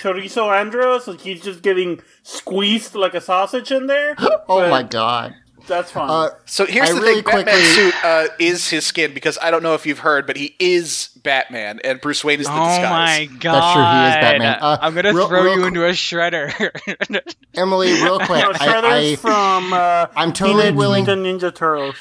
[0.00, 1.06] chorizo Andros.
[1.08, 4.14] Like he's just getting squeezed like a sausage in there.
[4.18, 5.34] Oh but my god.
[5.66, 6.08] That's fine.
[6.08, 9.50] Uh, So here's I the really thing: Batman's suit uh, is his skin because I
[9.50, 12.56] don't know if you've heard, but he is Batman, and Bruce Wayne is the oh
[12.68, 13.28] disguise.
[13.28, 13.54] Oh my god.
[13.54, 14.58] That's true, he is Batman.
[14.60, 16.52] Uh, I'm gonna real- throw real you qu- into a shredder.
[17.54, 18.42] Emily, real quick.
[18.44, 21.96] no, I, Shredder's I, from uh, I'm totally Teenage willing- Mutant Ninja Turtles.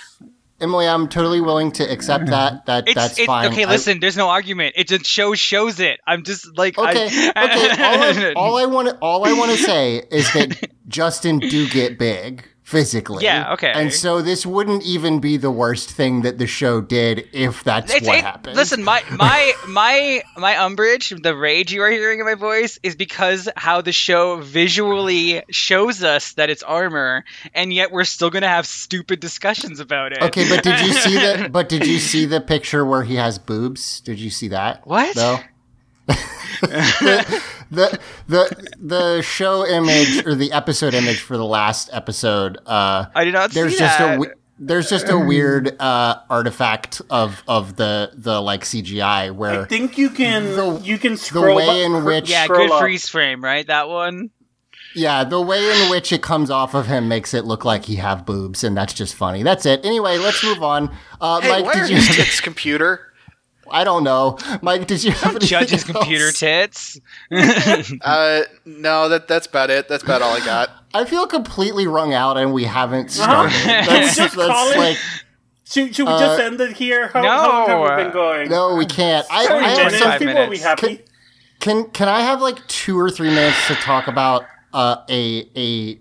[0.62, 2.66] Emily, I'm totally willing to accept that.
[2.66, 3.52] That it's, that's it- fine.
[3.52, 4.00] Okay, I- listen.
[4.00, 4.76] there's no argument.
[4.78, 6.00] It just shows shows it.
[6.08, 8.34] I'm just like Okay, I, okay.
[8.36, 13.24] All I, want all I want to say is that Justin do get big physically.
[13.24, 13.72] Yeah, okay.
[13.74, 17.94] And so this wouldn't even be the worst thing that the show did if that's
[17.94, 18.58] what it- happened.
[18.58, 22.96] Listen, my my my my umbrage, the rage you are hearing in my voice, is
[22.96, 27.24] because how the show visually shows us that it's armor,
[27.54, 30.22] and yet we're still gonna have stupid discussions about it.
[30.24, 33.38] Okay, but did you see the but did you see the picture where he has
[33.38, 34.02] boobs?
[34.02, 34.86] Did you see that?
[34.88, 35.16] What?
[35.16, 35.40] No.
[36.08, 37.44] the,
[37.76, 43.24] the the the show image or the episode image for the last episode uh I
[43.26, 44.20] did not there's see just that.
[44.20, 44.26] a
[44.58, 49.98] there's just a weird uh artifact of of the the like CGI where I think
[49.98, 52.80] you can The- you can the way up- in which yeah, scroll good up.
[52.82, 53.68] freeze frame, right?
[53.68, 54.30] That one.
[54.96, 57.98] yeah the way in which it comes off of him makes it look like he
[57.98, 61.66] have boobs and that's just funny that's it anyway let's move on uh Hey, Mike
[61.66, 63.12] why are did you his tits computer?
[63.72, 65.84] I don't know Mike did you have anything Judge's else?
[65.86, 67.00] computer tits.
[68.02, 69.88] Uh, no, that that's about it.
[69.88, 70.70] That's about all I got.
[70.94, 73.50] I feel completely wrung out and we haven't Uh-huh.
[73.50, 73.54] started.
[73.90, 74.98] That's, just that's call it- like
[75.68, 77.08] Should, should we Uh, just end it here?
[77.08, 78.50] How, no, how long have we uh, been going?
[78.50, 79.26] no, we can't.
[79.32, 79.98] I, Twenty I have minutes.
[80.00, 80.64] some, Five People will be minutes.
[80.64, 81.02] happy.
[81.60, 86.00] can can I have like two or three minutes to talk about uh, a a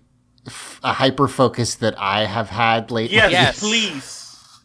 [0.85, 3.16] a hyper focus that I have had lately?
[3.16, 3.61] Yes, Yes.
[3.61, 4.20] please.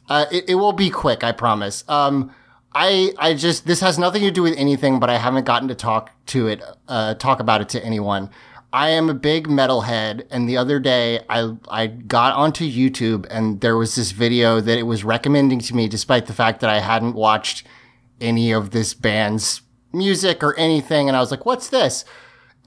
[0.10, 1.84] Uh, it, it will be quick, I promise.
[1.88, 2.34] Um,
[2.74, 5.76] I I just this has nothing to do with anything, but I haven't gotten to
[5.76, 8.30] talk to it, uh, talk about it to anyone.
[8.72, 13.62] I am a big metalhead, and the other day I I got onto YouTube and
[13.62, 16.80] there was this video that it was recommending to me, despite the fact that I
[16.80, 17.66] hadn't watched
[18.22, 22.06] any of this band's music or anything, and I was like, "What's this?"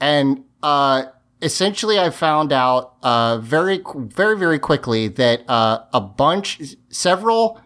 [0.01, 1.05] And uh,
[1.41, 7.61] essentially, I found out uh, very, very, very quickly that uh, a bunch, several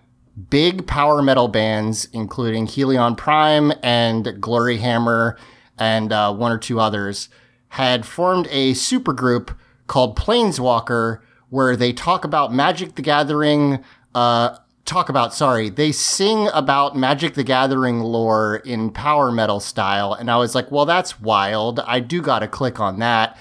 [0.49, 5.37] big power metal bands, including Helion Prime and Gloryhammer,
[5.77, 7.29] and uh, one or two others,
[7.69, 9.55] had formed a supergroup
[9.87, 11.19] called Planeswalker,
[11.49, 13.83] where they talk about Magic the Gathering.
[14.13, 20.13] Uh, talk about sorry they sing about magic the gathering lore in power metal style
[20.13, 23.37] and i was like well that's wild i do gotta click on that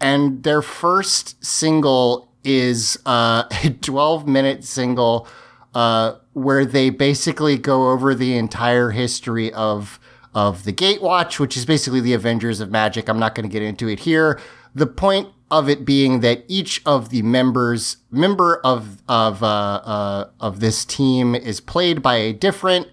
[0.00, 5.26] and their first single is uh, a 12 minute single
[5.74, 9.98] uh, where they basically go over the entire history of
[10.34, 13.08] of the Gatewatch, which is basically the Avengers of Magic.
[13.08, 14.40] I'm not going to get into it here.
[14.74, 20.30] The point of it being that each of the members member of of uh, uh,
[20.40, 22.88] of this team is played by a different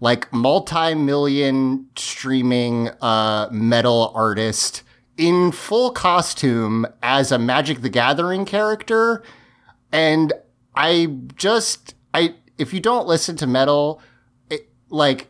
[0.00, 4.82] like multi-million streaming uh, metal artist
[5.16, 9.22] in full costume as a Magic the Gathering character.
[9.92, 10.32] And
[10.74, 11.06] I
[11.36, 14.00] just, I, if you don't listen to metal,
[14.48, 15.28] it, like,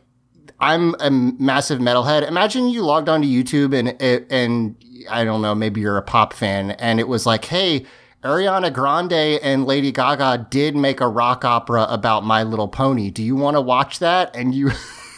[0.59, 2.25] I'm a massive metalhead.
[2.27, 4.75] Imagine you logged onto YouTube and, and
[5.09, 7.85] I don't know, maybe you're a pop fan and it was like, hey,
[8.23, 13.11] Ariana Grande and Lady Gaga did make a rock opera about My Little Pony.
[13.11, 14.35] Do you want to watch that?
[14.35, 14.71] And you,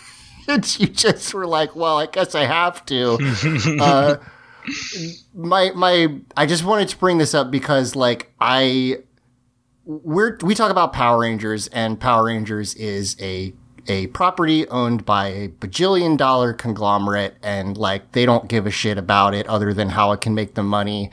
[0.48, 3.18] you just were like, well, I guess I have to.
[3.80, 4.18] uh,
[5.34, 8.98] my my I just wanted to bring this up because like I
[9.88, 13.54] we're we talk about Power Rangers and Power Rangers is a
[13.88, 18.98] a property owned by a bajillion dollar conglomerate and like they don't give a shit
[18.98, 21.10] about it other than how it can make them money.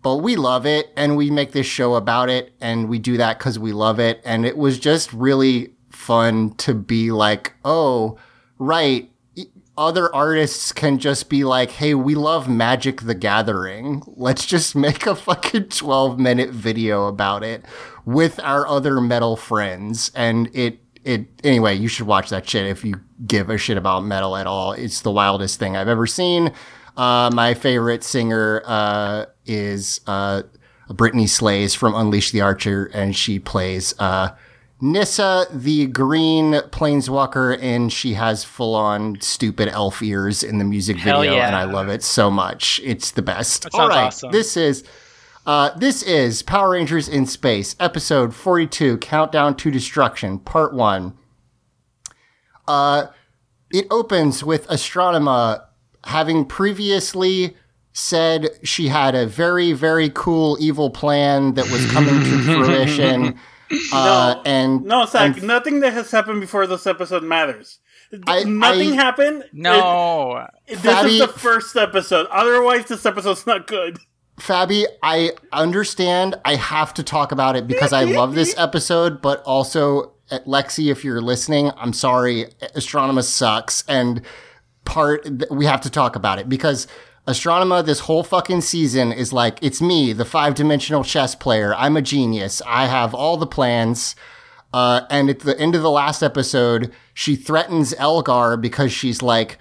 [0.00, 3.38] But we love it and we make this show about it and we do that
[3.38, 4.22] cuz we love it.
[4.24, 8.16] And it was just really fun to be like oh
[8.58, 9.10] right
[9.76, 14.02] other artists can just be like, hey, we love Magic the Gathering.
[14.08, 17.64] Let's just make a fucking 12 minute video about it
[18.08, 20.10] with our other metal friends.
[20.14, 22.94] And it, it, anyway, you should watch that shit if you
[23.26, 24.72] give a shit about metal at all.
[24.72, 26.54] It's the wildest thing I've ever seen.
[26.96, 30.44] Uh, my favorite singer, uh, is, uh,
[30.88, 34.30] Brittney Slayes from Unleash the Archer, and she plays, uh,
[34.80, 40.96] Nissa, the green planeswalker, and she has full on stupid elf ears in the music
[40.96, 41.54] Hell video, and.
[41.54, 42.80] I love it so much.
[42.82, 43.66] It's the best.
[43.74, 44.32] All awesome.
[44.32, 44.82] this is.
[45.48, 51.16] Uh, this is Power Rangers in Space, episode 42, Countdown to Destruction, part one.
[52.66, 53.06] Uh,
[53.72, 55.64] it opens with Astronema
[56.04, 57.56] having previously
[57.94, 63.38] said she had a very, very cool evil plan that was coming to fruition.
[63.92, 64.42] Uh, No.
[64.46, 67.80] and No, Zach, and nothing that has happened before this episode matters.
[68.26, 69.44] I- nothing I- happened.
[69.52, 70.46] No.
[70.66, 72.28] It- this Fatty- is the first episode.
[72.30, 73.98] Otherwise, this episode's not good.
[74.38, 76.36] Fabi, I understand.
[76.44, 80.90] I have to talk about it because I love this episode, but also, uh, Lexi,
[80.90, 82.46] if you're listening, I'm sorry.
[82.76, 83.84] Astronema sucks.
[83.88, 84.22] And
[84.84, 86.86] part, we have to talk about it because
[87.26, 91.74] Astronema, this whole fucking season is like, it's me, the five dimensional chess player.
[91.74, 92.62] I'm a genius.
[92.64, 94.14] I have all the plans.
[94.72, 99.58] Uh, and at the end of the last episode, she threatens Elgar because she's like,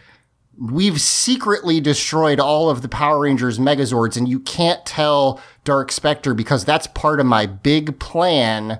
[0.60, 6.34] we've secretly destroyed all of the Power Rangers Megazords, and you can't tell Dark Spectre
[6.34, 8.80] because that's part of my big plan,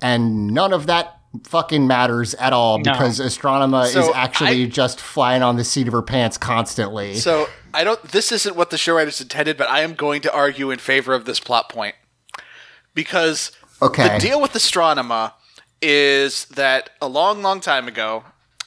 [0.00, 1.14] and none of that
[1.44, 5.92] fucking matters at all because Astronema is actually I- just flying on the seat of
[5.92, 7.16] her pants constantly.
[7.16, 8.02] So I don't.
[8.02, 11.12] This isn't what the show writers intended, but I am going to argue in favor
[11.14, 11.94] of this plot point
[12.94, 14.14] because Okay.
[14.14, 15.34] the deal with Astronema
[15.80, 18.24] is that a long, long time ago,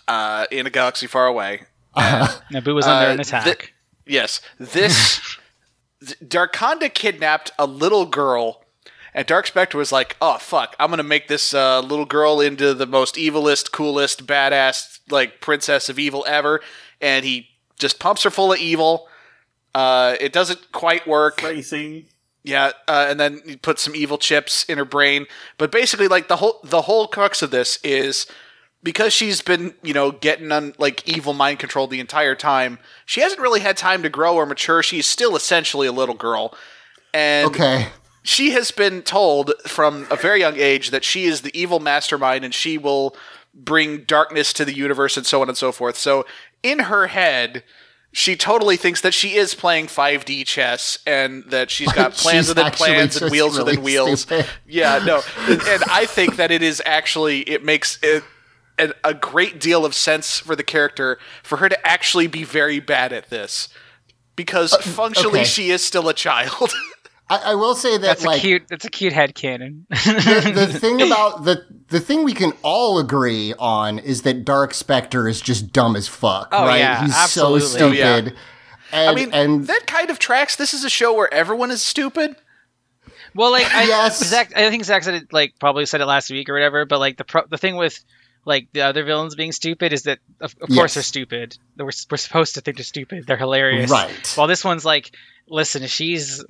[0.07, 1.63] uh, in a galaxy far away,
[1.95, 3.43] Naboo was under Uh, an attack.
[3.45, 3.69] thi-
[4.13, 5.19] yes, this
[6.05, 8.63] th- Darkonda kidnapped a little girl,
[9.13, 12.73] and Dark Spectre was like, "Oh fuck, I'm gonna make this uh, little girl into
[12.73, 16.61] the most evilest, coolest, badass like princess of evil ever,"
[17.01, 17.49] and he
[17.79, 19.07] just pumps her full of evil.
[19.75, 21.41] Uh, it doesn't quite work.
[21.41, 22.05] Racing.
[22.43, 25.27] Yeah, uh, and then you put some evil chips in her brain.
[25.59, 28.25] But basically, like the whole the whole crux of this is
[28.83, 32.79] because she's been you know getting on like evil mind control the entire time.
[33.05, 34.83] She hasn't really had time to grow or mature.
[34.83, 36.55] She's still essentially a little girl,
[37.13, 37.87] and okay.
[38.23, 42.43] she has been told from a very young age that she is the evil mastermind
[42.45, 43.15] and she will
[43.53, 45.97] bring darkness to the universe and so on and so forth.
[45.97, 46.25] So
[46.63, 47.63] in her head,
[48.13, 52.55] she totally thinks that she is playing 5D chess and that she's got plans she's
[52.55, 54.21] within plans and wheels really within wheels.
[54.21, 54.47] stupid.
[54.67, 55.21] Yeah, no.
[55.47, 58.23] and, and I think that it is actually it makes it
[58.81, 62.79] a, a great deal of sense for the character for her to actually be very
[62.79, 63.69] bad at this.
[64.35, 65.47] Because uh, functionally okay.
[65.47, 66.73] she is still a child.
[67.29, 68.67] I, I will say that, That's like, a cute.
[68.69, 69.85] That's a cute head cannon.
[69.89, 74.73] the, the thing about the the thing we can all agree on is that Dark
[74.73, 76.79] Spectre is just dumb as fuck, Oh, right?
[76.79, 77.61] yeah, He's absolutely.
[77.61, 77.93] so stupid.
[77.93, 78.31] Oh, yeah.
[78.93, 80.57] And, I mean, and that kind of tracks.
[80.57, 82.35] This is a show where everyone is stupid.
[83.33, 84.21] Well, like I, Yes.
[84.25, 86.85] Zach, I think Zach said it like probably said it last week or whatever.
[86.85, 88.03] But like the pro- the thing with
[88.45, 90.77] like the other villains being stupid is that of, of Yes.
[90.77, 91.57] course they're stupid.
[91.77, 93.27] We're we're supposed to think they're stupid.
[93.27, 93.91] They're hilarious.
[93.91, 94.33] Right.
[94.35, 95.11] While this one's like,
[95.47, 96.43] listen, she's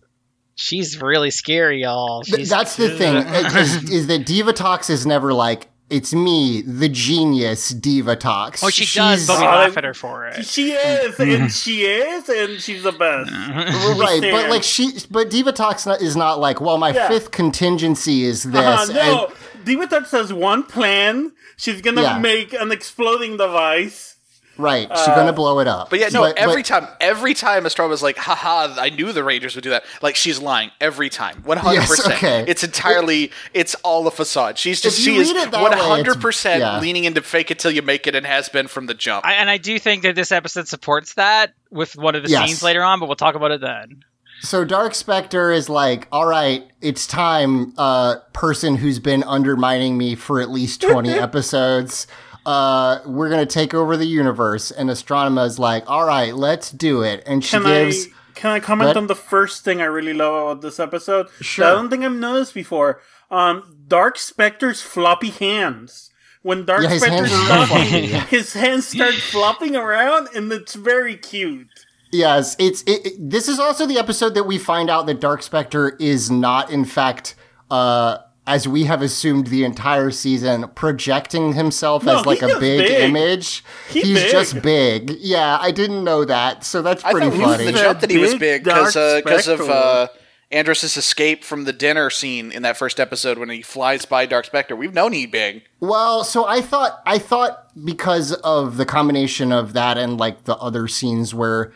[0.56, 2.22] she's really scary, y'all.
[2.24, 3.16] th- She's, that's the thing
[3.58, 8.64] is, is that Divatox is never like it's me, the genius Divatox.
[8.64, 10.46] Oh, she does, but we Uh, laugh at her for it.
[10.46, 13.30] She is, and she is, and she's the best.
[14.00, 17.10] right, but like she, but Divatox not- is not like, well, my Yeah.
[17.10, 18.56] fifth contingency is this.
[18.90, 19.34] Uh, and-
[19.66, 21.32] no, Divatox has one plan.
[21.58, 22.18] She's gonna Yeah.
[22.20, 24.16] make an exploding device.
[24.58, 25.90] right, she's uh, gonna blow it up.
[25.90, 26.22] But yeah, no.
[26.22, 29.64] But- every but- time, every time Estrella was like, "Haha, I knew the Rangers would
[29.64, 32.48] do that." Like she's lying every time, one hundred percent.
[32.50, 34.60] It's entirely, it's all a facade.
[34.60, 36.80] She's just, she is read it that one way, it's- hundred percent yeah.
[36.80, 39.26] leaning into fake it till you make it, and has been from the jump.
[39.26, 42.46] I, and I do think that this episode supports that with one of the Yes.
[42.48, 44.04] scenes later on, but we'll talk about it then.
[44.42, 50.16] So Dark Spectre is like, all right, it's time, uh, person who's been undermining me
[50.16, 52.08] for at least 20 episodes.
[52.46, 54.72] Uh, we're gonna take over the universe.
[54.72, 57.22] And Astronema is like, all right, let's do it.
[57.28, 60.14] And she Can gives, I can I comment Let- on the first thing I really
[60.14, 61.28] love about this episode?
[61.40, 61.66] Sure.
[61.66, 63.00] That I don't think I've noticed before.
[63.30, 66.10] Um, Dark Spectre's floppy hands.
[66.42, 68.36] When Dark Yeah, his Spectre's hands are real flopping, floppy.
[68.36, 71.81] his hands start flopping around, and it's very cute.
[72.12, 75.42] Yes, it's, it, it- this is also the episode that we find out that Dark
[75.44, 77.36] Spectre is not, in fact,
[77.70, 82.88] uh, as we have assumed the entire season, projecting himself No, as like a big,
[82.88, 83.02] big.
[83.10, 83.64] image.
[83.90, 84.32] He He's big.
[84.32, 85.12] just big.
[85.20, 87.66] Yeah, I didn't know that, so that's pretty thought from funny.
[87.66, 89.78] the He's jump that he was big, big because dark because of spectral.
[89.78, 90.08] uh,
[90.50, 94.46] Andros's escape from the dinner scene in that first episode when he flies by Dark
[94.46, 94.76] Spectre.
[94.76, 95.62] We've known he big.
[95.80, 100.58] Well, so I thought I thought because of the combination of that and like the
[100.58, 101.72] other scenes where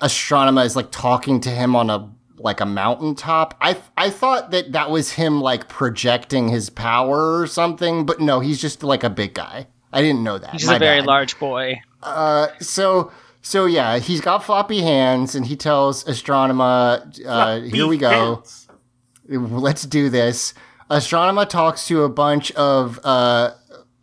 [0.00, 3.54] Astronema is like talking to him on a like a mountaintop.
[3.60, 8.40] I I thought that that was him like projecting his power or something, but no,
[8.40, 9.66] he's just like a big guy.
[9.92, 10.50] I didn't know that.
[10.52, 11.06] He's My a very bad.
[11.06, 11.80] large boy.
[12.02, 13.10] Uh, So
[13.42, 18.68] so yeah, he's got floppy hands, and he tells Astronema, uh, "Here we go." Hands.
[19.28, 20.54] let's do this.
[20.90, 23.52] Astronema talks to a bunch of uh,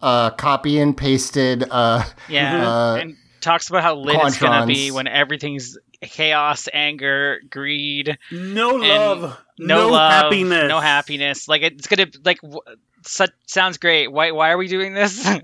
[0.02, 1.66] uh, copy and pasted.
[1.70, 8.18] Uh, Yeah, and talks about how lit it's gonna be when everything's chaos, anger, greed,
[8.32, 9.38] No love.
[9.58, 10.70] no, No, love, happiness.
[10.70, 11.48] no happiness.
[11.48, 12.42] Like it's gonna like.
[12.42, 12.60] W-
[13.08, 14.12] such, sounds great.
[14.12, 14.32] Why?
[14.32, 15.24] Why are we doing this?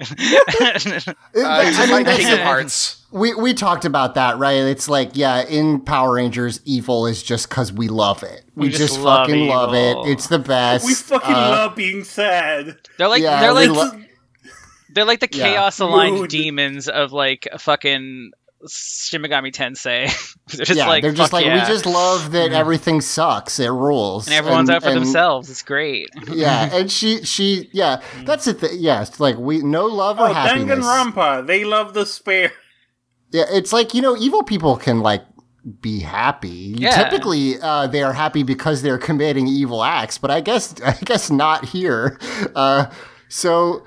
[1.33, 3.05] Uh, I mean, find that's Hearts.
[3.11, 4.55] we we talked about that, right?
[4.57, 8.43] It's like, yeah, in Power Rangers, evil is just because we love it.
[8.55, 9.97] We, We just just, love fucking love it.
[10.09, 10.85] It's the best.
[10.85, 12.77] We fucking Uh, love being sad.
[12.97, 14.01] they're like yeah, they're like lo-
[14.93, 15.51] they're like the Yeah.
[15.53, 17.59] chaos aligned demons of like a
[18.61, 20.07] fucking Shin Megami Tensei.
[20.47, 21.61] they're just yeah, like they're just like yeah.
[21.61, 23.59] we just love that everything sucks.
[23.59, 25.49] It rules, and everyone's out for and- themselves.
[25.49, 26.09] It's great.
[26.31, 28.71] Yeah, and she she yeah, that's the thing.
[28.75, 30.79] Yeah, it's like we no love or Oh, happiness.
[30.79, 31.45] Danganronpa.
[31.45, 32.51] They love the spare.
[33.31, 35.23] Yeah, it's like you know, evil people can like
[35.81, 36.75] be happy.
[36.77, 37.03] Yeah.
[37.03, 41.29] Typically, uh, they are happy because they're committing evil acts, but I guess I guess
[41.29, 42.17] not here.
[42.55, 42.87] Uh,
[43.27, 43.85] so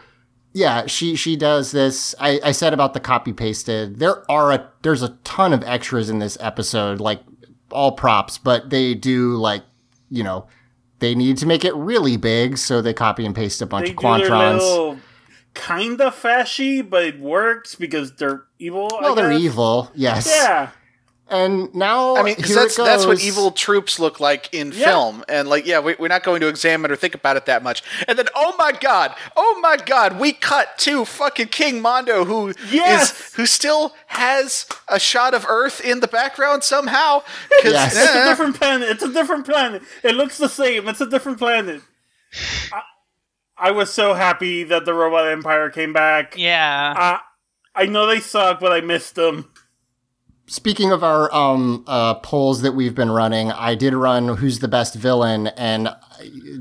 [0.54, 2.14] yeah, she she does this.
[2.20, 3.98] I, I said about the copy pasted.
[3.98, 7.20] There are a there's a ton of extras in this episode, like
[7.70, 9.64] all props, but they do like
[10.10, 10.46] you know
[11.00, 13.92] they need to make it really big, so they copy and paste a bunch They
[13.92, 15.00] of quantrons.
[15.54, 18.96] kind of fashy, but it works because they're evil.
[19.00, 20.26] Well, they're evil, yes.
[20.28, 20.70] Yeah.
[21.30, 24.84] And now I mean, here that's it that's what evil troops look like in Yeah.
[24.84, 27.62] film, and like, yeah, we, we're not going to examine or think about it that
[27.62, 27.82] much.
[28.06, 32.48] And then, oh my god, oh my god, we cut to fucking King Mondo, who
[32.48, 33.32] is Yes!
[33.34, 37.22] who still has a shot of Earth in the background somehow.
[37.64, 37.96] Yes.
[37.96, 38.90] It's a different planet.
[38.90, 39.82] It's a different planet.
[40.02, 40.86] It looks the same.
[40.88, 41.80] It's a different planet.
[42.70, 42.82] I,
[43.56, 46.34] I was so happy that the Robot Empire came back.
[46.36, 46.94] Yeah.
[46.96, 47.18] Uh,
[47.74, 49.50] I know they suck, but I missed them.
[50.46, 54.68] Speaking of our um, uh, polls that we've been running, I did run who's the
[54.68, 55.88] best villain, and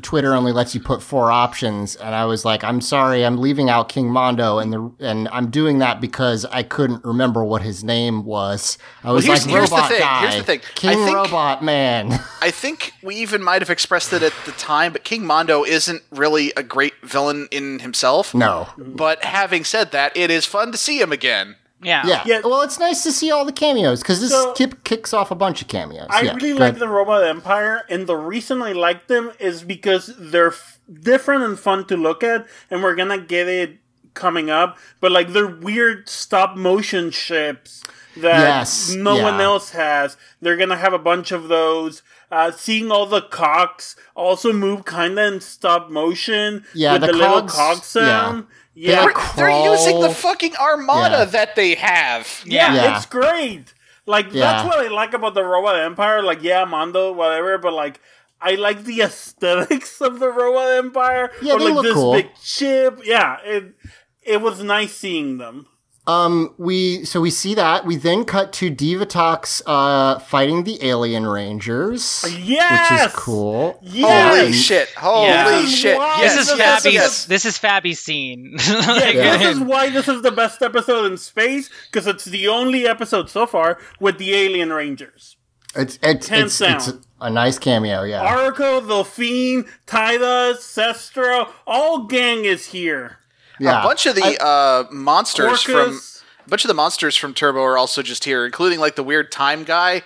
[0.02, 1.98] Twitter only lets you put four options.
[1.98, 5.50] And I was like, I'm sorry, I'm leaving out King Mondo, and the and I'm
[5.50, 8.78] doing that because I couldn't remember what his name was.
[9.04, 10.62] I was here's- like, here's the Robot thing, guy, here's the thing.
[10.64, 12.20] I King think- Robot Man.
[12.42, 16.04] I think we even might have expressed it at the time, but King Mondo isn't
[16.10, 18.34] really a great villain in himself.
[18.34, 21.58] no, But having said that, it is fun to see him again.
[21.84, 22.06] Yeah.
[22.06, 22.24] yeah.
[22.26, 22.42] Yeah.
[22.44, 25.36] Well, it's nice to see all the cameos because this So- kip kicks off a
[25.36, 26.08] bunch of cameos.
[26.10, 26.80] I Yeah, really like ahead.
[26.80, 31.60] the Robot Empire, and the reason I like them is because they're f- different and
[31.60, 33.78] fun to look at, and we're gonna get it
[34.14, 34.78] coming up.
[35.00, 37.84] But like they're weird stop motion ships
[38.18, 39.24] that Yes, no yeah.
[39.24, 40.18] one else has.
[40.42, 42.02] They're gonna have a bunch of those.
[42.32, 47.08] Uh, seeing all the cogs also move kind of in stop motion Yeah, with the
[47.08, 48.46] the, little cogs- cog sound.
[48.50, 51.26] Yeah, They They're, they're using the fucking armada Yeah.
[51.26, 52.44] that they have.
[52.46, 52.96] Yeah, Yeah.
[52.98, 53.74] it's great.
[54.06, 54.42] Like Yeah.
[54.42, 56.22] that's what I like about the Robot Empire.
[56.24, 58.02] Like, yeah, Mondo, whatever, but like
[58.42, 61.32] I like the aesthetics of the Robot Empire.
[61.42, 62.14] Yeah, or they like look this cool.
[62.14, 63.02] big ship.
[63.06, 63.76] Yeah, it
[64.24, 65.68] it was nice seeing them.
[66.06, 71.26] Um, we so we see that we then cut to Divatox uh fighting the alien
[71.26, 72.92] rangers, Yes!
[72.92, 73.80] which is cool.
[73.82, 74.38] Yes!
[74.38, 74.90] Holy shit!
[74.96, 75.66] Holy Yeah.
[75.66, 75.98] shit!
[75.98, 76.94] Yes, This is yes, Fabi's.
[76.96, 77.26] yes.
[77.26, 78.58] This is Fabi's scene.
[78.68, 82.86] Yeah, this is why this is the best episode in space because it's the only
[82.86, 85.38] episode so far with the alien rangers.
[85.76, 88.22] It's it's it's, it's a nice cameo, yeah.
[88.30, 93.20] Aurico, Delphine, Tideus, Cestro, all gang is here.
[93.60, 93.82] Yeah.
[93.82, 96.00] A bunch of the uh, monsters from
[96.46, 99.32] a bunch of the monsters from Turbo are also just here, including like the weird
[99.32, 100.02] time guy.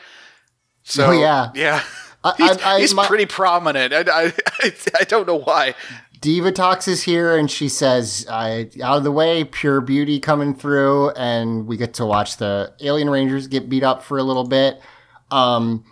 [0.84, 1.50] So Oh, yeah.
[1.56, 1.84] yeah.
[2.24, 3.94] I- he's I- I- he's my- pretty prominent.
[3.94, 5.76] I, I, I, I don't know why.
[6.20, 11.12] Divatox is here, and she says, uh, "Out of the way, pure beauty coming through,"
[11.12, 14.82] and we get to watch the alien rangers get beat up for a little bit.
[15.30, 15.86] Um,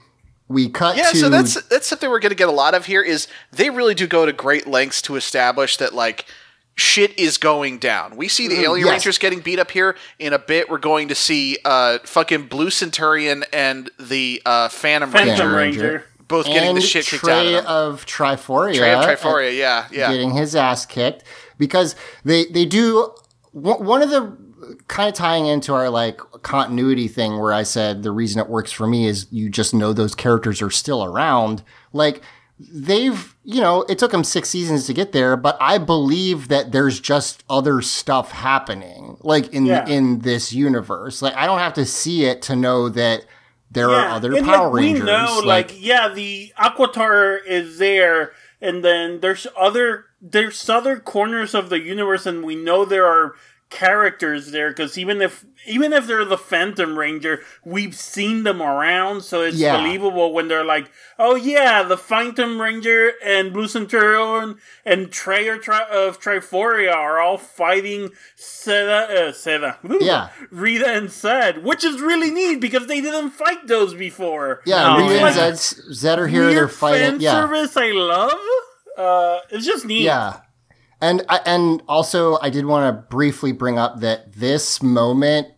[0.48, 2.88] we cut Yeah, to so that's that's something we're going to get a lot of
[2.88, 3.04] here.
[3.04, 6.26] Is they really do go to great lengths to establish that like
[6.76, 8.18] shit is going down.
[8.18, 8.94] We see the alien yes.
[8.94, 9.96] rangers getting beat up here.
[10.20, 15.10] In a bit, we're going to see uh fucking Blue Centurion and the uh Phantom,
[15.10, 15.82] Phantom Ranger Ranger.
[15.82, 16.06] Ranger.
[16.28, 17.66] both getting and the shit kicked out of Trey them.
[17.66, 18.76] of Triforia.
[18.76, 20.12] Trey of Triforia, yeah, yeah.
[20.12, 21.24] getting his ass kicked
[21.58, 23.14] because they they do
[23.52, 24.38] one one of the
[24.88, 28.72] kind of tying into our like continuity thing where I said the reason it works
[28.72, 31.64] for me is you just know those characters are still around.
[31.94, 32.22] Like
[32.60, 36.72] they've you know it took them six seasons to get there, but I believe that
[36.72, 39.88] there's just other stuff happening like in Yeah.
[39.88, 41.22] in this universe.
[41.22, 43.26] Like I don't have to see it to know that
[43.72, 45.02] there are other and, Power like, Rangers.
[45.02, 48.32] We know, like, yeah, the Aquitar is there,
[48.62, 53.34] and then there's other there's other corners of the universe, and we know there are
[53.76, 59.22] characters there because even if even if they're the Phantom Ranger, we've seen them around,
[59.22, 59.76] so it's Yeah.
[59.78, 65.58] believable when they're like, "Oh yeah, the Phantom Ranger and Blue Centurion and Trey or
[65.58, 70.30] Tri- of Triforia are all fighting Seda, uh, Seda, Yeah.
[70.52, 74.62] Rita and Zed, which is really neat because they didn't fight those before.
[74.66, 76.54] yeah, No, Rita like and Zed, Zed are here.
[76.54, 77.12] They're fighting.
[77.12, 78.40] fan Yeah, service I love.
[78.98, 80.04] Uh, it's just neat.
[80.04, 80.38] Yeah.
[81.06, 85.50] And and also I did want to briefly bring up that this moment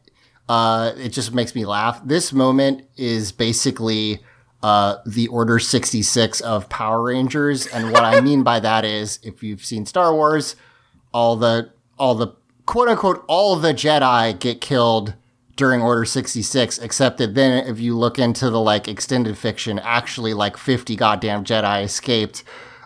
[0.50, 2.06] uh it just makes me laugh.
[2.06, 4.20] This moment is basically
[4.62, 9.42] uh the Order 66 of Power Rangers and what I mean by that is if
[9.42, 10.58] you've seen Star Wars
[11.14, 12.36] all the all the
[12.66, 15.14] quote unquote all the Jedi get killed
[15.56, 20.34] during Order 66 except that then if you look into the like extended fiction actually
[20.34, 22.44] like 50 goddamn Jedi escaped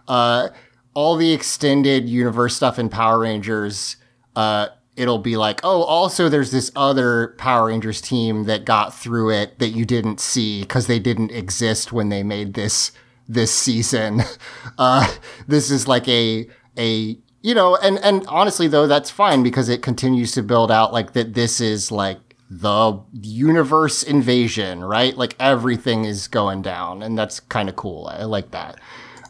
[0.07, 0.49] uh,
[0.93, 3.97] all the extended universe stuff in Power Rangers,
[4.35, 9.31] uh, it'll be like, oh, also there's this other Power Rangers team that got through
[9.31, 12.91] it that you didn't see because they didn't exist when they made this
[13.27, 14.21] this season.
[14.77, 15.07] Uh,
[15.47, 19.81] this is like a a you know, and and honestly though, that's fine because it
[19.81, 21.33] continues to build out like that.
[21.33, 22.19] This is like
[22.49, 25.15] the universe invasion, right?
[25.15, 28.07] Like everything is going down, and that's kind of cool.
[28.07, 28.79] I like that.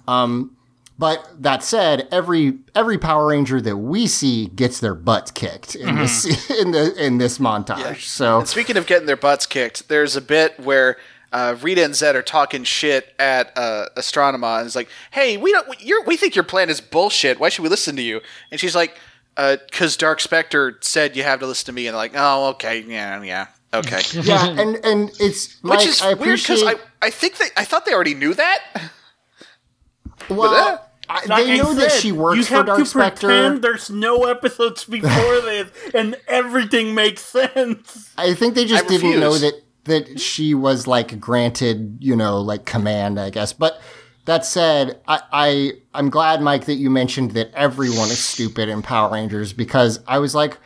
[0.07, 0.55] Um,
[1.01, 5.95] but that said, every every Power Ranger that we see gets their butts kicked in
[5.95, 8.01] this in the in this montage.
[8.01, 10.97] So And speaking of getting their butts kicked, there's a bit where
[11.31, 15.51] uh, Rita and Zed are talking shit at uh, Astronema, and it's like, "Hey, we
[15.51, 17.39] don't, you're, we think your plan is bullshit.
[17.39, 18.21] Why should we listen to you?"
[18.51, 18.95] And she's like,
[19.35, 22.81] "Because Dark Spectre said you have to listen to me." And they're like, "Oh, okay,
[22.81, 26.61] yeah, yeah, okay." yeah, and and it's Mike, Which is I weird because.
[26.61, 28.91] I, I think they, I thought they already knew that.
[30.29, 33.27] well, I, Like they I know that she works you for have Dark to Spectre.
[33.27, 35.09] pretend there's no episodes before
[35.41, 38.13] this, and everything makes sense.
[38.17, 42.39] I think they just I didn't know that that she was like granted, you know,
[42.39, 43.51] like command, I guess.
[43.51, 43.81] But
[44.25, 48.81] that said, I, I I'm glad, Mike, that you mentioned that everyone is stupid in
[48.81, 50.59] Power Rangers because I was like,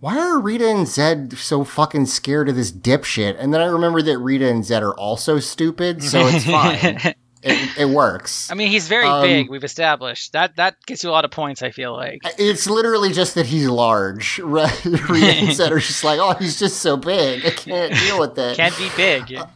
[0.00, 3.36] why are Rita and Zed so fucking scared of this dipshit?
[3.38, 6.44] And then I remember that Rita and Zed are also stupid, so it's
[7.02, 7.14] fine.
[7.44, 8.50] It, it works.
[8.50, 9.50] I mean, he's very Um, big.
[9.50, 10.56] We've established that.
[10.56, 11.62] That gets you a lot of points.
[11.62, 12.20] I feel like.
[12.38, 14.38] It's literally just that he's large.
[14.44, 14.84] Right?
[14.84, 15.26] Rita
[15.62, 17.44] and are just like, oh, he's just so big.
[17.44, 18.56] I can't deal with it.
[18.56, 19.38] Can't be big.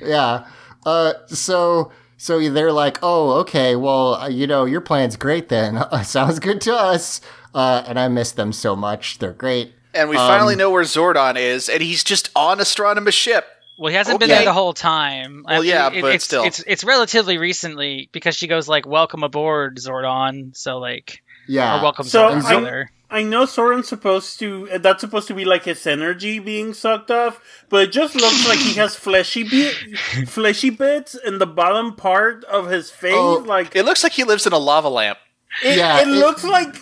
[0.00, 0.46] Yeah.
[0.84, 5.82] Uh, so so they're like, oh, okay, well, uh, you know, your plan's great then.
[6.04, 7.20] Sounds good to us.
[7.54, 9.18] Uh, and I miss them so much.
[9.18, 9.72] They're great.
[9.94, 13.46] And we Um, finally know where Zordon is, and he's just on Astronema's ship.
[13.76, 15.44] Well, he hasn't been there the whole time.
[15.48, 16.44] Well, yeah, but it's, still.
[16.44, 21.78] it's it's relatively recently because she goes like, "Welcome aboard, Zordon." So like, Yeah.
[21.78, 22.44] or welcome So, Zordon.
[22.76, 24.68] I'm- I know Soren's supposed to.
[24.72, 28.48] uh, That's supposed to be like his energy being sucked off, but it just looks
[28.48, 29.74] like he has fleshy bit,
[30.28, 33.14] fleshy bits in the bottom part of his face.
[33.16, 35.18] Oh, like It looks like he lives in a lava lamp.
[35.62, 36.74] it, Yeah, it it- looks like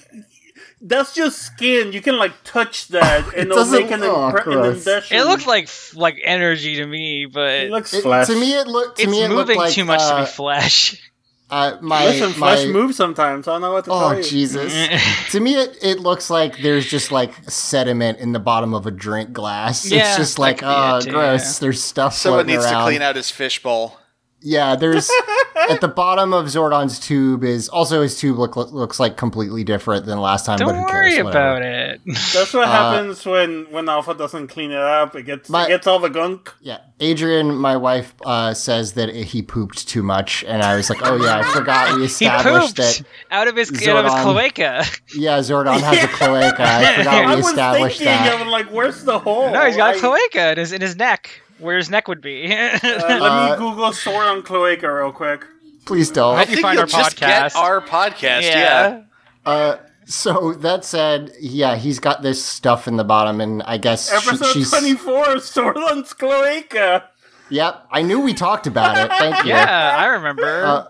[0.82, 1.92] that's just skin.
[1.92, 5.16] You can like touch that, and it'll doesn't- make an, oh, impre- an impression.
[5.16, 8.26] It looks like like energy to me, but It looks It- flesh.
[8.26, 8.96] to me, it looked.
[8.98, 11.08] To it's me, it looked moving like, too much to uh, be flesh.
[11.50, 12.54] Uh, my Listen, my.
[12.56, 13.46] flesh moves sometimes.
[13.46, 14.22] I don't know what to tell Oh.
[14.22, 14.72] Jesus!
[15.32, 18.90] to me, it, it looks like there's just like sediment in the bottom of a
[18.90, 19.84] drink glass.
[19.90, 21.56] Yeah, it's just that like oh, it gross.
[21.56, 21.60] yeah.
[21.60, 22.80] There's stuff Someone floating needs around.
[22.84, 23.98] to clean out his fishbowl.
[24.42, 25.10] Yeah, there's
[25.70, 30.06] at the bottom of Zordon's tube is also his tube look, looks like completely different
[30.06, 30.58] than last time.
[30.58, 32.00] but Don't who worry cares, about it.
[32.06, 35.14] That's what happens when when Alpha doesn't clean it up.
[35.14, 36.52] It gets My- it gets all the gunk.
[36.60, 41.00] Yeah, Adrian, my wife, uh, says that he pooped too much, and I was like,
[41.02, 44.22] "Oh yeah, I forgot we He established pooped that." out of his out of his
[44.22, 44.84] cloaca.
[45.14, 46.56] Yeah, Zordon has a cloaca.
[46.62, 48.40] I forgot I we was established thinking, that.
[48.40, 49.50] I'm like, where's the hole?
[49.52, 52.20] No, he's got a I- cloaca in his in his neck, where his neck would
[52.20, 52.46] be.
[52.52, 55.44] Uh, let Uh, me Google Zordon cloaca real quick.
[55.86, 56.36] Please don't.
[56.36, 57.56] How do you think find you'll our just get podcast?
[57.56, 59.02] our podcast, yeah.
[59.46, 64.08] Uh, so that said, yeah, he's got this stuff in the bottom, and I guess
[64.10, 64.70] she- Episode she's.
[64.70, 67.08] 24, Zordon cloaca.
[67.50, 69.10] Yep, I knew we talked about it.
[69.10, 69.50] Thank you.
[69.50, 70.64] Yeah, I remember.
[70.64, 70.84] Uh,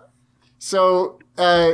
[0.59, 1.73] So, uh,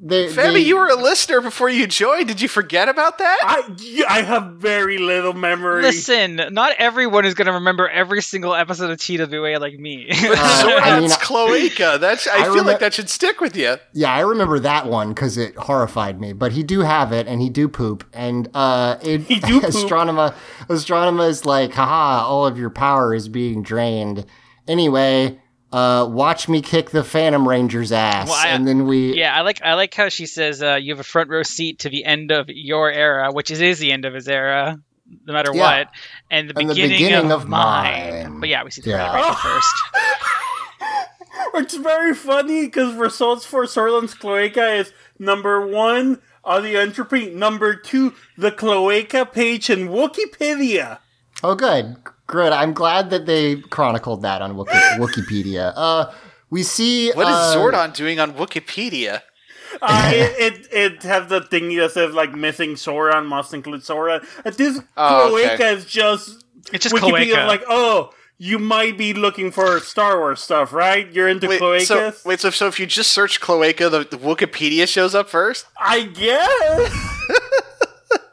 [0.00, 2.28] they, Fabi, they- you were a listener before you joined.
[2.28, 3.38] Did you forget about that?
[3.42, 5.82] I, I have very little memory.
[5.82, 10.08] Listen, not everyone is going to remember every single episode of TWA like me.
[10.40, 11.98] Uh, I mean, cloaca.
[12.00, 12.28] That's.
[12.28, 13.76] I, I feel remem- like that should stick with you.
[13.92, 16.32] Yeah, I remember that one because it horrified me.
[16.32, 19.70] But he do have it, and he do poop, and uh, it, He do poop.
[19.70, 20.34] Astronema,
[20.68, 24.26] Astronema is like, haha, all of your power is being drained,
[24.68, 25.40] anyway,
[25.72, 29.42] uh, watch me kick the Phantom Ranger's ass, Well, I- and then we Yeah, I
[29.42, 32.04] like I like how she says uh, you have a front row seat to the
[32.04, 34.78] end of your era, which is, is the end of his era,
[35.26, 35.60] no matter Yeah.
[35.60, 35.88] what,
[36.30, 38.24] and the, And the beginning, beginning of, of mine.
[38.30, 38.40] mine.
[38.40, 39.10] But yeah, we see the Yeah.
[39.12, 39.76] Phantom Ranger first.
[41.54, 48.14] It's very funny because results for Zordon's Cloaca is number one, audio entropy, number two,
[48.36, 50.98] the Cloaca page in Wikipedia.
[51.42, 51.96] Oh, good.
[52.28, 52.52] Good.
[52.52, 55.72] I'm glad that they chronicled that on Wiki- Wikipedia.
[55.74, 56.12] Uh,
[56.50, 57.10] we see.
[57.12, 59.22] What is uh, Zordon doing on Wikipedia?
[59.82, 63.80] Uh, it, it it have the thing that says like missing Zordon and must include
[63.80, 64.24] Zordon.
[64.44, 65.56] Uh, This Oh, okay.
[65.56, 67.46] Cloaca is just It's just Wikipedia Cloaca.
[67.48, 68.10] like oh
[68.40, 71.10] you might be looking for Star Wars stuff, right?
[71.12, 71.86] You're into Wait, Cloacas.
[71.86, 75.66] so, wait, so, so if you just search Cloaca, the, the Wikipedia shows up first?
[75.80, 76.92] I guess.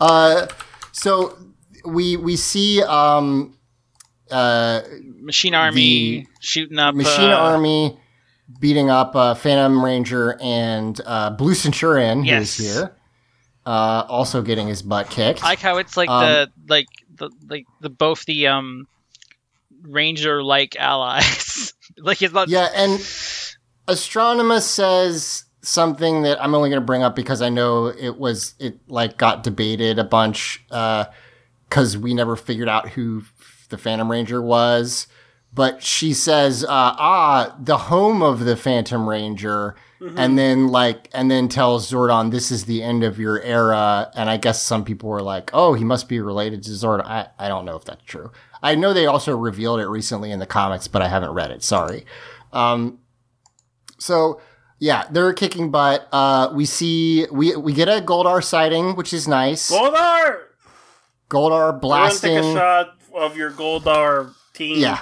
[0.00, 0.46] Uh,
[0.92, 1.36] so
[1.84, 3.56] we we see um,
[4.30, 4.82] uh,
[5.20, 7.98] Machine Army shooting up Machine uh, Army
[8.60, 12.56] beating up uh, Phantom Ranger and uh, Blue Centurion, Yes.
[12.56, 12.96] who's here,
[13.66, 15.44] uh, also getting his butt kicked.
[15.44, 18.86] I like how it's like Um, the like the like the both the um
[19.82, 21.74] ranger like allies.
[21.98, 22.92] like it's not Yeah, and
[23.86, 28.54] Astronema says something that I'm only going to bring up because I know it was
[28.58, 30.64] it like got debated a bunch
[31.68, 33.22] because we never figured out who
[33.68, 35.06] the Phantom Ranger was.
[35.52, 39.74] But she says, uh, "Ah, the home of the Phantom Ranger,"
[40.16, 44.28] and then like, and then tells Zordon, "This is the end of your era." And
[44.28, 47.48] I guess some people were like, "Oh, he must be related to Zordon." I I
[47.48, 48.30] don't know if that's true.
[48.62, 51.62] I know they also revealed it recently in the comics, but I haven't read it.
[51.62, 52.04] Sorry.
[52.52, 52.98] Um,
[53.98, 54.40] so
[54.78, 56.08] yeah, they're kicking butt.
[56.12, 59.70] Uh, we see we we get a Goldar sighting, which is nice.
[59.70, 60.40] Goldar.
[61.30, 62.34] Goldar Everyone blasting.
[62.36, 65.00] take a shot of your Goldar team Yeah,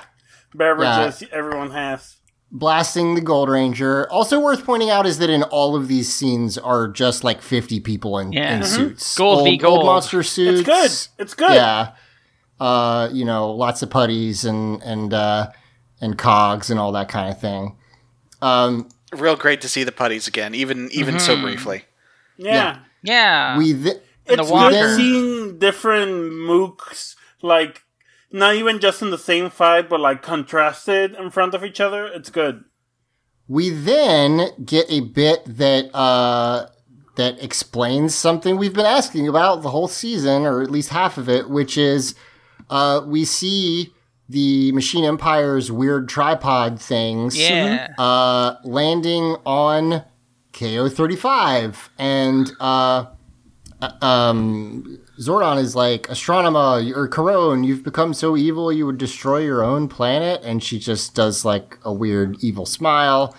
[0.54, 2.16] beverages everyone has.
[2.50, 4.10] blasting the Gold Ranger.
[4.10, 7.80] Also worth pointing out is that in all of these scenes are just like 50
[7.80, 8.56] people in, Yeah.
[8.56, 8.66] in Mhm.
[8.66, 9.16] suits.
[9.16, 9.50] Gold v.
[9.52, 9.76] old, gold.
[9.78, 10.60] old monster suits.
[10.60, 10.66] It's
[11.16, 11.22] good.
[11.22, 11.52] It's good.
[11.54, 11.92] Yeah.
[12.58, 15.50] Uh, you know, lots of putties and and uh
[16.00, 17.76] and cogs and all that kind of thing.
[18.42, 21.84] Um Real great to see the putties again, even even so briefly.
[22.38, 22.78] Yeah.
[23.02, 23.56] yeah.
[23.58, 23.98] we th-
[24.28, 27.82] And the It's good seeing different mooks, like,
[28.30, 32.06] not even just in the same fight, but like contrasted in front of each other.
[32.06, 32.64] It's good.
[33.48, 36.66] We then get a bit that uh,
[37.16, 41.28] that explains something we've been asking about the whole season, or at least half of
[41.28, 42.14] it, which is
[42.70, 43.92] uh, we see
[44.28, 47.88] the Machine Empire's weird tripod things yeah.
[47.98, 50.04] uh, landing on
[50.52, 53.06] KO thirty five, and uh,
[53.80, 59.62] um, Zordon is like, Astronema or Karone, you've become so evil you would destroy your
[59.64, 60.40] own planet.
[60.44, 63.36] And she just does like a weird evil smile.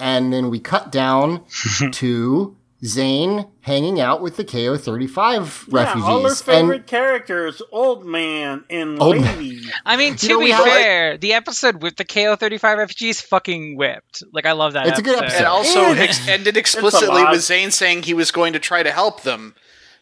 [0.00, 1.44] And then we cut down
[1.92, 6.02] to Zhane hanging out with the KO 35 refugees.
[6.04, 9.36] Yeah, all her And- favorite characters, old man and Old man.
[9.38, 9.62] lady.
[9.84, 13.76] I mean, to know, be have, like- fair, the episode with the KO35 refugees fucking
[13.76, 14.22] whipped.
[14.32, 14.86] Like, I love that.
[14.86, 15.44] It's a good And episode.
[15.46, 19.22] also And- ex- ended explicitly with Zhane saying he was going to try to help
[19.22, 19.54] them.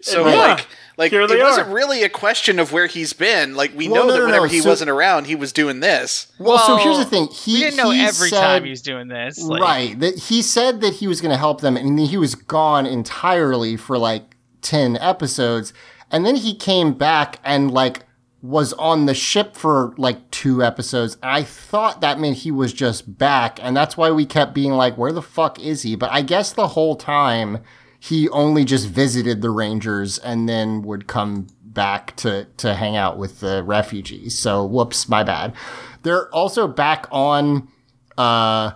[0.03, 0.36] So Yeah.
[0.36, 0.66] like
[0.99, 1.74] like Here it wasn't are.
[1.74, 3.55] really a question of where he's been.
[3.55, 5.53] Like we Well, know no, that no, whenever no, he so- wasn't around, he was
[5.53, 6.28] doing this.
[6.38, 7.28] well, so here's the thing.
[7.28, 9.38] He we didn't know he every said- time he was doing this.
[9.42, 10.01] Like, right.
[10.01, 13.76] That he said that he was going to help them, and he was gone entirely
[13.76, 15.72] for like ten episodes,
[16.11, 18.05] and then he came back and like
[18.42, 21.16] was on the ship for like two episodes.
[21.22, 24.97] I thought that meant he was just back, and that's why we kept being like,
[24.97, 27.59] "Where the fuck is he?" But I guess the whole time
[27.99, 33.18] he only just visited the Rangers and then would come back to to hang out
[33.18, 34.36] with the refugees.
[34.38, 35.55] So whoops, my bad.
[36.03, 37.68] They're also back on.
[38.16, 38.72] Uh,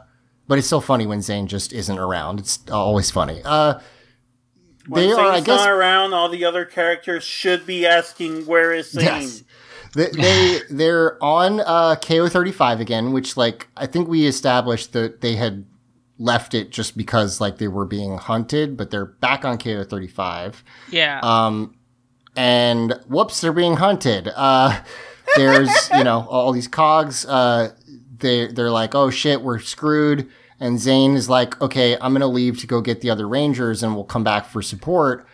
[0.48, 2.40] but it's still funny when Zhane just isn't around.
[2.40, 3.40] It's always funny.
[3.44, 3.78] Uh,
[4.88, 8.72] When they are, I guess, not around, all the other characters should be asking, "Where
[8.72, 9.44] is Zhane?" Yes.
[9.94, 14.92] they, they they're on uh, KO thirty five again, which like I think we established
[14.92, 15.64] that they had
[16.20, 20.06] left it just because like they were being hunted, but they're back on KO thirty
[20.06, 20.62] five.
[20.90, 21.18] yeah.
[21.22, 21.74] Um,
[22.36, 24.30] and whoops, they're being hunted.
[24.36, 24.80] Uh,
[25.36, 27.24] there's you know all these cogs.
[27.24, 27.72] Uh,
[28.18, 30.28] they they're like, oh shit, we're screwed.
[30.62, 33.94] And Zhane is like, okay, I'm gonna leave to go get the other Rangers, and
[33.94, 35.26] we'll come back for support.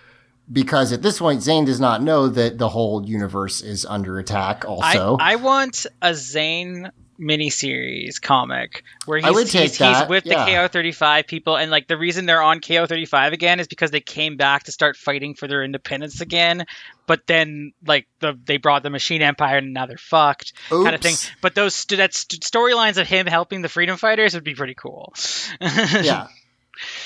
[0.50, 4.64] Because at this point, Zhane does not know that the whole universe is under attack.
[4.64, 10.08] Also, I, I want a Zhane miniseries comic where he's, I would take he's, he's
[10.08, 10.44] with yeah.
[10.44, 14.36] the KO35 people, and like the reason they're on KO35 again is because they came
[14.36, 16.66] back to start fighting for their independence again.
[17.06, 21.00] But then, like the they brought the Machine Empire, and now they're fucked, kind of
[21.00, 21.14] thing.
[21.40, 24.74] But those st- that st- storylines of him helping the freedom fighters would be pretty
[24.74, 25.14] cool.
[25.60, 26.26] yeah.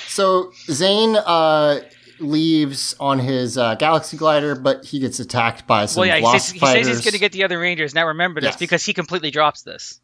[0.09, 1.81] So Zhane uh,
[2.21, 6.23] leaves on his uh, galaxy glider, but he gets attacked by some well, yeah, he
[6.23, 7.95] Lost says, he says he's going to get the other Rangers.
[7.95, 8.57] Now remember this Yes.
[8.59, 10.01] because he completely drops this.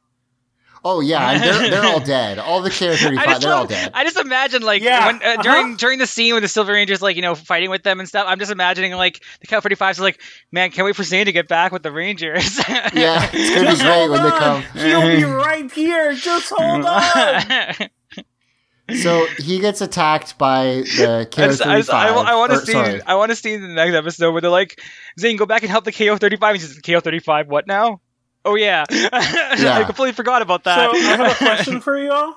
[0.84, 2.38] Oh yeah, and they're they're all dead.
[2.38, 3.90] All the KO thirty I five, just, they're all dead.
[3.92, 5.42] I just imagine like Yeah, when, uh, uh-huh.
[5.42, 8.08] during during the scene with the Silver Rangers like you know fighting with them and
[8.08, 8.26] stuff.
[8.28, 10.20] I'm just imagining like the Cal 45 is like,
[10.52, 12.56] man, can't wait for Zhane to get back with the Rangers.
[12.68, 14.62] yeah, it's gonna be great when they come.
[14.74, 16.14] He'll be right here.
[16.14, 17.88] Just hold on.
[18.94, 22.58] So he gets attacked by the I KO just, I, thirty just, I, want to
[22.58, 24.80] see I want to see in the next episode where they're like,
[25.18, 26.54] Zhane, go back and help the KO 35.
[26.54, 28.00] He says, KO 35, what now?
[28.44, 30.92] Oh yeah, I completely forgot about that.
[30.92, 30.96] So.
[30.96, 32.36] I have a question for y'all.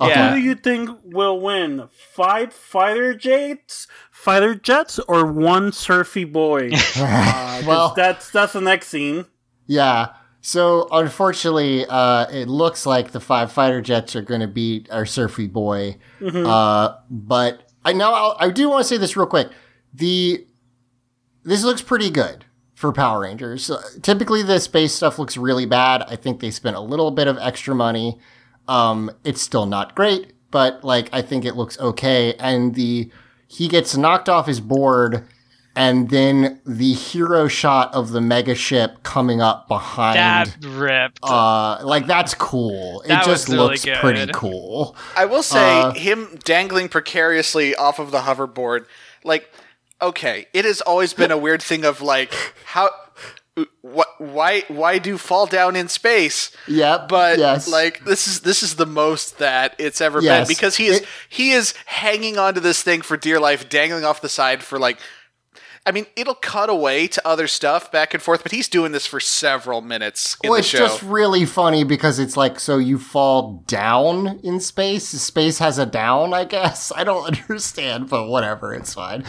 [0.00, 0.30] Yeah.
[0.30, 1.88] Who do you think will win?
[1.92, 6.70] Five fighter jets, fighter jets, or one surfy boy?
[6.72, 9.26] Uh, 'cause Well- that's that's the next scene.
[9.68, 10.08] Yeah.
[10.46, 15.06] So unfortunately, uh, it looks like the five fighter jets are going to beat our
[15.06, 15.96] Surfy Boy.
[16.46, 19.48] Uh, but I know I'll, I do want to say this real quick.
[19.94, 20.46] The
[21.44, 23.70] this looks pretty good for Power Rangers.
[23.70, 26.02] Uh, typically, the space stuff looks really bad.
[26.02, 28.18] I think they spent a little bit of extra money.
[28.68, 32.34] Um, it's still not great, but like I think it looks okay.
[32.34, 33.10] And the
[33.48, 35.26] he gets knocked off his board,
[35.76, 40.16] and then the hero shot of the mega ship coming up behind.
[40.16, 41.18] that ripped.
[41.22, 43.00] uh, like that's cool.
[43.02, 43.96] It That just was really looks good.
[43.98, 44.96] pretty cool.
[45.16, 48.86] I will say Uh, him dangling precariously off of the hoverboard,
[49.24, 49.50] like,
[50.02, 52.32] okay, it has always been a weird thing of like
[52.66, 52.90] how.
[53.82, 54.08] What?
[54.18, 54.64] Why?
[54.66, 56.50] Why do fall down in space?
[56.66, 57.68] Yeah, But yes.
[57.68, 60.48] like this is this is the most that it's ever Yes.
[60.48, 64.04] been because he is It- he is hanging onto this thing for dear life, dangling
[64.04, 64.98] off the side for like.
[65.86, 69.06] I mean, it'll cut away to other stuff back and forth, but he's doing this
[69.06, 70.78] for several minutes in well, it's show.
[70.78, 75.08] just really funny because it's like so you fall down in space.
[75.08, 76.90] Space has a down, I guess.
[76.96, 79.24] I don't understand, but whatever, it's fine.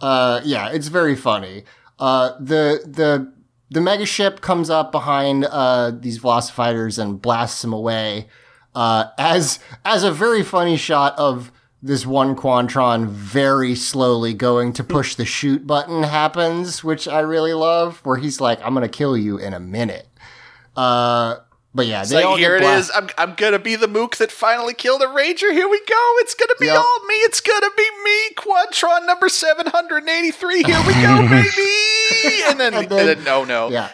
[0.00, 1.64] Uh, yeah, it's very funny.
[1.98, 3.32] Uh, the the
[3.70, 8.28] the mega ship comes up behind uh, these Velocifighters and blasts them away.
[8.74, 11.50] Uh, as as a very funny shot of
[11.86, 17.54] this one Quantron very slowly going to push the shoot button happens, which I really
[17.54, 20.08] love, where he's like, "I'm gonna kill you in a minute."
[20.76, 21.36] Uh,
[21.74, 22.90] but yeah, It's they all here get it.
[22.94, 25.52] I'm, I'm gonna be the mook that finally killed a ranger.
[25.52, 26.12] Here we go.
[26.18, 26.76] It's gonna be Yep.
[26.78, 27.14] all me.
[27.16, 30.62] It's gonna be me, Quantron number 783.
[30.64, 32.42] Here we go, baby.
[32.46, 33.68] And then, and then- then, no, no.
[33.70, 33.90] Yeah.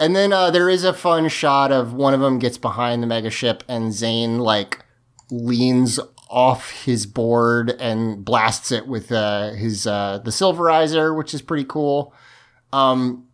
[0.00, 3.06] And then uh, there is a fun shot of one of them gets behind the
[3.08, 4.84] mega ship and Zhane like
[5.30, 5.98] leans
[6.28, 11.64] off his board and blasts it with uh, his uh, the silverizer, which is pretty
[11.64, 12.14] cool.
[12.72, 13.26] Um,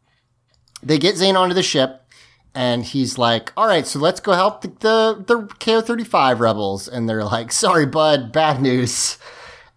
[0.82, 2.07] they get Zhane onto the ship,
[2.55, 6.40] and he's like, "All right, so let's go help the the, the KO thirty five
[6.40, 9.18] rebels." And they're like, "Sorry, bud, bad news.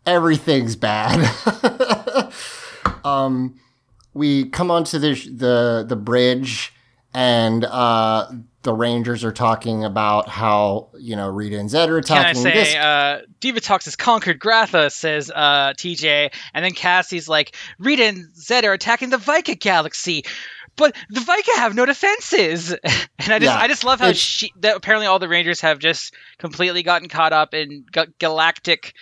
[0.05, 1.34] Everything's bad."
[3.03, 3.59] um,
[4.13, 6.74] we come onto the the the bridge,
[7.13, 8.30] and uh,
[8.64, 12.41] the Rangers are talking about how you know Rita and Zed are attacking.
[12.43, 12.76] Can I say, this.
[12.76, 18.66] uh, Divatox has conquered Gratha, says uh, TJ, and then Cassie's like, Rita and Zed
[18.66, 20.24] are attacking the Vika galaxy,
[20.76, 22.72] but the Vika have no defenses.
[22.84, 22.84] and
[23.20, 25.80] I just, Yeah, I just love how it's- she, that apparently all the Rangers have
[25.80, 28.93] just completely gotten caught up in ga- galactic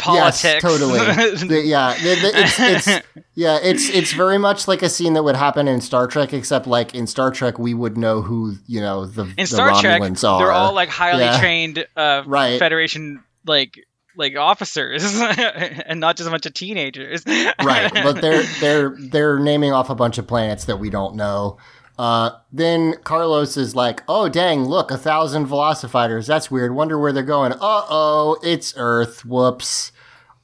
[0.00, 0.42] politics.
[0.44, 0.98] Yes, totally.
[1.48, 5.68] The- yeah, it's, it's yeah, it's it's very much like a scene that would happen
[5.68, 9.22] in Star Trek, except like in Star Trek we would know who you know the
[9.24, 10.10] in the Star Trek, are.
[10.38, 11.38] they're all like highly Yeah.
[11.38, 12.58] trained uh, Right.
[12.58, 13.86] Federation like
[14.16, 17.22] like officers, and not just a bunch of teenagers.
[17.26, 21.58] right, but they're they're they're naming off a bunch of planets that we don't know.
[22.00, 26.26] Uh, then Carlos is like, "Oh dang, look, a thousand Velocifighters.
[26.26, 26.74] That's weird.
[26.74, 27.52] Wonder where they're going.
[27.52, 29.26] Uh oh, it's Earth.
[29.26, 29.92] Whoops."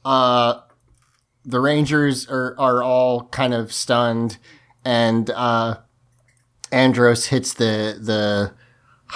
[0.05, 0.59] Uh,
[1.43, 4.37] the Rangers are are all kind of stunned,
[4.85, 5.77] and uh,
[6.71, 8.53] Andros hits the the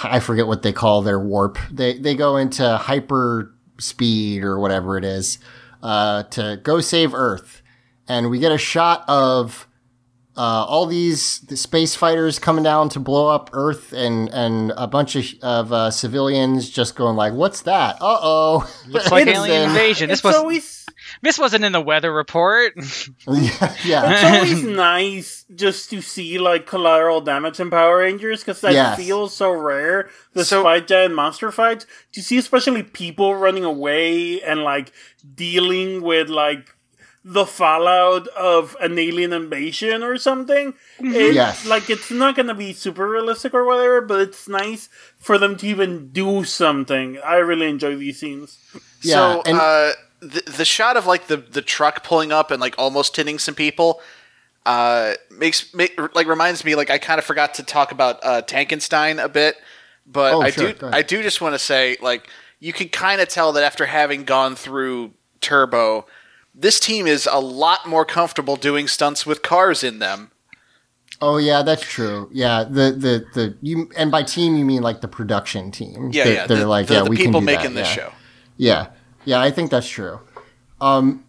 [0.02, 1.58] I forget what they call their warp.
[1.70, 5.38] They they go into hyper speed or whatever it is
[5.80, 7.62] uh, to go save Earth,
[8.08, 9.68] and we get a shot of
[10.36, 14.86] uh, all these the space fighters coming down to blow up Earth, and and a
[14.86, 17.96] bunch of of uh, civilians just going like, "What's that?
[18.00, 20.08] Uh oh!" Looks like alien invasion.
[20.08, 20.86] This It's was always
[21.20, 22.72] This wasn't in the weather report.
[22.76, 22.82] yeah,
[23.84, 24.10] yeah.
[24.12, 28.96] It's always nice just to see like collateral damage in Power Rangers because that Yes.
[28.98, 30.08] feels so rare.
[30.32, 34.92] The So- Spy Giant monster fights to see, especially people running away and like
[35.34, 36.74] dealing with like
[37.24, 40.74] the fallout of an alien invasion or something.
[40.98, 41.64] It's Yes.
[41.66, 45.66] like it's not gonna be super realistic or whatever, but it's nice for them to
[45.66, 47.18] even do something.
[47.24, 48.58] I really enjoy these scenes.
[49.02, 52.60] Yeah, so and- uh, the the shot of like the the truck pulling up and
[52.60, 54.00] like almost hitting some people
[54.66, 58.42] uh, makes make, like reminds me like I kind of forgot to talk about uh,
[58.42, 59.56] Tankenstein a bit,
[60.06, 60.88] but Oh, I sure, do.
[60.92, 62.28] I do just want to say like
[62.60, 66.06] you can kind of tell that after having gone through Turbo,
[66.54, 70.30] this team is a lot more comfortable doing stunts with cars in them.
[71.20, 72.28] Oh yeah, that's true.
[72.32, 76.10] Yeah, the the the you and by team you mean like the production team.
[76.12, 76.46] Yeah, They're- yeah.
[76.46, 77.94] They're the, like the, yeah, the we people can do making that, this yeah.
[77.94, 78.12] show.
[78.56, 78.86] Yeah,
[79.24, 80.20] yeah, I think that's true.
[80.80, 81.24] Um,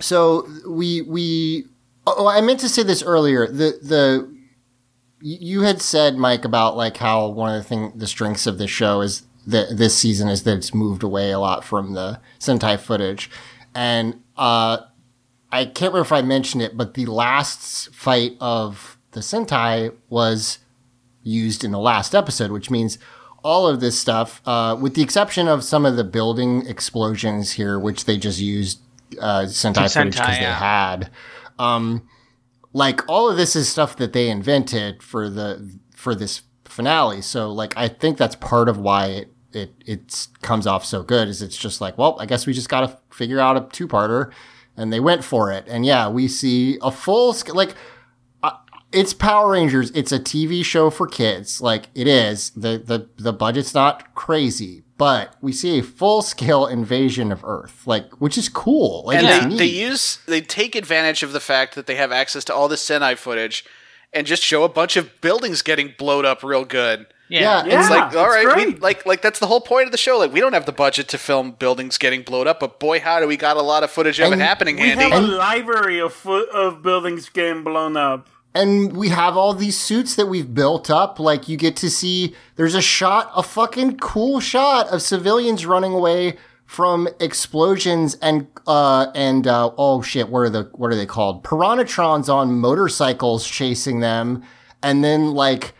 [0.00, 1.66] so we we
[2.06, 3.46] oh, I meant to say this earlier.
[3.46, 4.36] The the
[5.20, 8.66] you had said Mike about like how one of the thing the strengths of the
[8.66, 12.78] show is that this season is that it's moved away a lot from the Sentai
[12.78, 13.30] footage,
[13.74, 14.78] and uh,
[15.52, 20.58] I can't remember if I mentioned it, but the last fight of the Sentai was
[21.22, 22.98] used in the last episode, which means
[23.42, 27.78] all of this stuff, uh, with the exception of some of the building explosions here,
[27.78, 28.80] which they just used
[29.20, 31.10] uh, Sentai Sentai, footage because they had.
[31.58, 32.08] Um,
[32.72, 37.20] like all of this is stuff that they invented for the for this finale.
[37.20, 41.28] So like I think that's part of why it it it comes off so good.
[41.28, 43.88] Is it's just like well, I guess we just got to figure out a two
[43.88, 44.32] parter,
[44.76, 45.64] and they went for it.
[45.68, 47.74] And yeah, we see a full sc- like
[48.42, 48.52] uh,
[48.92, 49.90] it's Power Rangers.
[49.92, 51.60] It's a TV show for kids.
[51.60, 52.50] Like it is.
[52.50, 57.86] The the the budget's not crazy, but we see a full scale invasion of Earth,
[57.86, 59.04] like which is cool.
[59.06, 62.44] Like and they, they use they take advantage of the fact that they have access
[62.44, 63.64] to all this Sentai footage
[64.12, 67.06] and just show a bunch of buildings getting blowed up real good.
[67.30, 67.80] Yeah, Yeah.
[67.80, 70.18] It's like all it's right, we, like like that's the whole point of the show.
[70.18, 73.20] Like we don't have the budget to film buildings getting blown up, but boy, how
[73.20, 75.04] do we got a lot of footage of And it happening, We Andy?
[75.08, 78.28] have a library of fo- of buildings getting blown up.
[78.54, 81.20] and we have all these suits that we've built up.
[81.20, 85.92] Like you get to see, there's a shot, a fucking cool shot of civilians running
[85.92, 91.06] away from explosions and uh and uh oh shit, what are the what are they
[91.06, 91.42] called?
[91.44, 94.42] Piranatrons on motorcycles chasing them,
[94.82, 95.72] and then like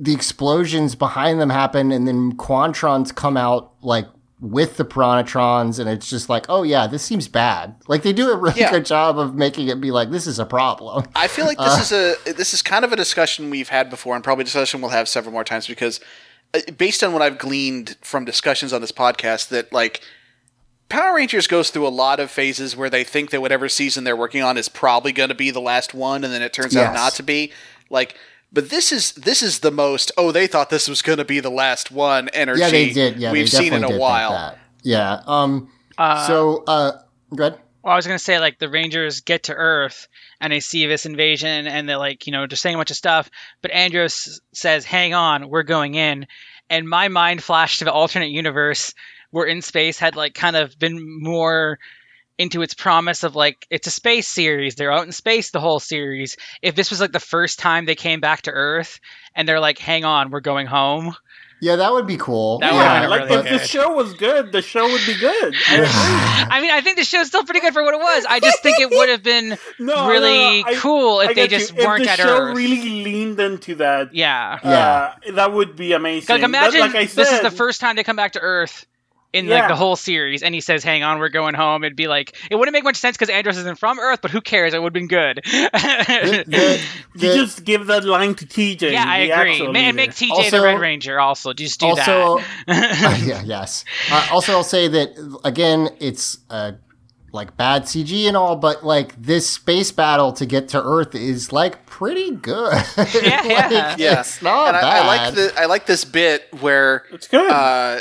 [0.00, 4.06] the explosions behind them happen, and then Quantrons come out like
[4.40, 7.74] with the Piranatrons, and it's just like, oh yeah, this seems bad.
[7.88, 8.70] Like they do a really Yeah.
[8.70, 11.04] good job of making it be like this is a problem.
[11.16, 11.92] I feel like this is
[12.26, 14.90] a this is kind of a discussion we've had before, and probably a discussion we'll
[14.90, 15.98] have several more times because,
[16.54, 20.02] uh, based on what I've gleaned from discussions on this podcast, that like
[20.88, 24.16] Power Rangers goes through a lot of phases where they think that whatever season they're
[24.16, 26.94] working on is probably going to be the last one, and then it turns out
[26.94, 27.52] not to be.
[27.90, 28.14] Like,
[28.52, 30.12] but this is this is the most.
[30.16, 32.28] Oh, they thought this was going to be the last one.
[32.30, 32.60] Energy.
[32.60, 33.16] Yeah, they did.
[33.18, 34.58] Yeah, we've they seen in definitely a did while.
[34.82, 35.20] Yeah.
[35.26, 35.70] Um.
[35.96, 36.92] Uh, so, uh,
[37.34, 37.58] good.
[37.82, 40.08] Well, I was gonna say like the Rangers get to Earth
[40.40, 42.96] and they see this invasion and they're like you know just saying a bunch of
[42.96, 43.30] stuff,
[43.62, 46.26] but Andros says, "Hang on, we're going in,"
[46.70, 48.94] and my mind flashed to the alternate universe
[49.30, 51.78] where in space had like kind of been more
[52.38, 55.80] into its promise of like it's a space series they're out in space the whole
[55.80, 59.00] series if this was like the first time they came back to earth
[59.34, 61.14] and they're like hang on we're going home
[61.60, 62.60] Yeah, that would be cool.
[62.60, 63.60] That would yeah, have like really if good.
[63.60, 65.54] the show was good, the show would be good.
[65.68, 68.62] I mean i think the show's still pretty good for what it was i just
[68.62, 71.84] think it would have been No, no, really no, I- cool if they just you.
[71.84, 74.14] weren't if at the show earth really leaned into that.
[74.14, 75.14] yeah Yeah.
[75.28, 76.32] uh, that would be amazing.
[76.32, 78.40] Like imagine But like I said, this is the first time they come back to
[78.40, 78.86] Earth
[79.38, 82.08] in like the whole series, and he says, "Hang on, we're going home." It'd be
[82.08, 84.74] like it wouldn't make much sense because Andros isn't from Earth, but who cares?
[84.74, 85.40] It would have been good.
[85.44, 86.80] The- the-
[87.14, 88.92] You the- just give that line to TJ.
[88.92, 89.52] yeah, I agree.
[89.52, 90.08] actual Ma- and leader.
[90.08, 91.52] make TJ the Red Ranger also.
[91.52, 93.22] Just do also, that.
[93.26, 93.84] yeah, yes.
[94.10, 96.72] Uh, also, I'll say that again, it's uh,
[97.32, 101.52] like bad CG and all, but like this space battle to get to Earth is
[101.52, 102.72] like pretty good.
[102.72, 103.96] Yeah, Like, yeah.
[103.98, 105.02] Yeah, It's not and I, bad.
[105.02, 107.50] I like the I like this bit where It's good.
[107.50, 108.00] uh,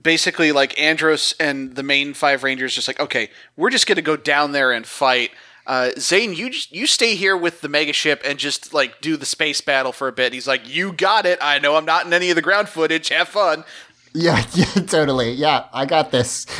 [0.00, 4.16] basically like Andros and the main five rangers just like okay we're just gonna go
[4.16, 5.30] down there and fight.
[5.64, 9.16] Uh, Zhane you j- you stay here with the mega ship and just like do
[9.16, 10.32] the space battle for a bit.
[10.32, 11.38] He's like you got it.
[11.40, 13.08] I know I'm not in any of the ground footage.
[13.10, 13.64] Have fun.
[14.14, 15.30] Yeah, yeah, totally.
[15.32, 16.46] Yeah, I got this.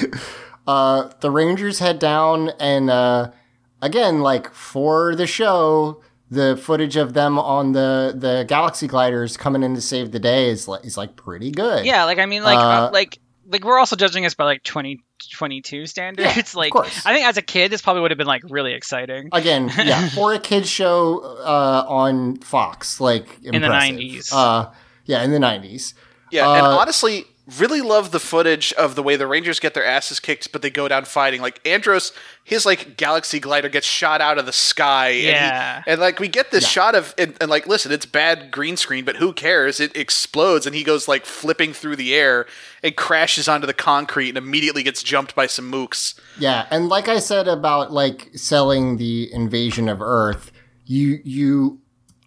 [0.64, 3.32] Uh, the Rangers head down, and uh,
[3.80, 6.00] again, like for the show,
[6.32, 10.48] the footage of them on the the Galaxy gliders coming in to save the day
[10.48, 11.84] is like is like pretty good.
[11.84, 14.62] yeah, like I mean, like Uh, uh, like like we're also judging us by like
[14.62, 16.36] 2022 standards.
[16.36, 17.04] Yeah, like course.
[17.04, 19.28] I think as a kid, this probably would have been like really exciting.
[19.32, 24.32] Again, yeah, for a kids show uh, on Fox, like in the 90s.
[24.32, 24.70] Uh,
[25.04, 25.94] yeah, in the nineties.
[26.30, 27.26] Yeah, and Uh, honestly,
[27.58, 30.70] really love the footage of the way the Rangers get their asses kicked, but they
[30.70, 31.40] go down fighting.
[31.42, 32.12] Like Andros,
[32.44, 35.08] his like galaxy glider gets shot out of the sky.
[35.08, 38.52] and he- and, like we get this shot of and, and like listen, it's bad
[38.52, 39.80] green screen, but who cares?
[39.80, 42.46] It explodes and he goes like flipping through the air
[42.82, 46.14] and crashes onto the concrete and immediately gets jumped by some mooks.
[46.38, 50.52] Yeah, and like I said about like selling the invasion of Earth,
[50.86, 51.80] you you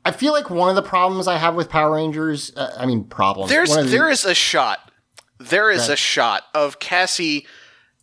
[0.04, 3.06] I feel like one of the problems I have with Power Rangers, uh, I mean
[3.06, 3.50] problems.
[3.50, 4.80] There's one of the- there is a shot.
[5.40, 5.92] There is Right.
[5.92, 7.46] a shot of Cassie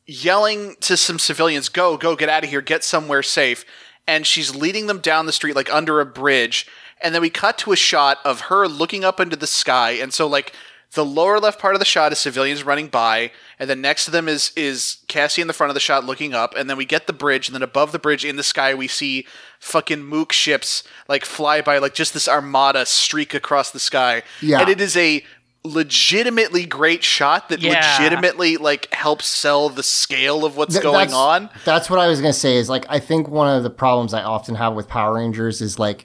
[0.06, 3.64] yelling to some civilians, "Go, go, get out of here, get somewhere safe."
[4.06, 6.66] And she's leading them down the street like under a bridge.
[7.00, 9.92] And then we cut to a shot of her looking up into the sky.
[9.92, 10.52] And so like
[10.94, 14.10] the lower left part of the shot is civilians running by, and then next to
[14.10, 16.84] them is is Cassie in the front of the shot looking up, and then we
[16.84, 19.26] get the bridge, and then above the bridge in the sky we see
[19.58, 24.22] fucking mook ships like fly by, like just this armada streak across the sky.
[24.42, 24.60] Yeah.
[24.60, 25.24] And it is a
[25.64, 27.70] legitimately great shot that Yeah.
[27.98, 31.50] legitimately like helps sell the scale of what's Th- going that's- on.
[31.64, 32.56] That's what I was gonna say.
[32.56, 35.78] Is like I think one of the problems I often have with Power Rangers is
[35.78, 36.04] like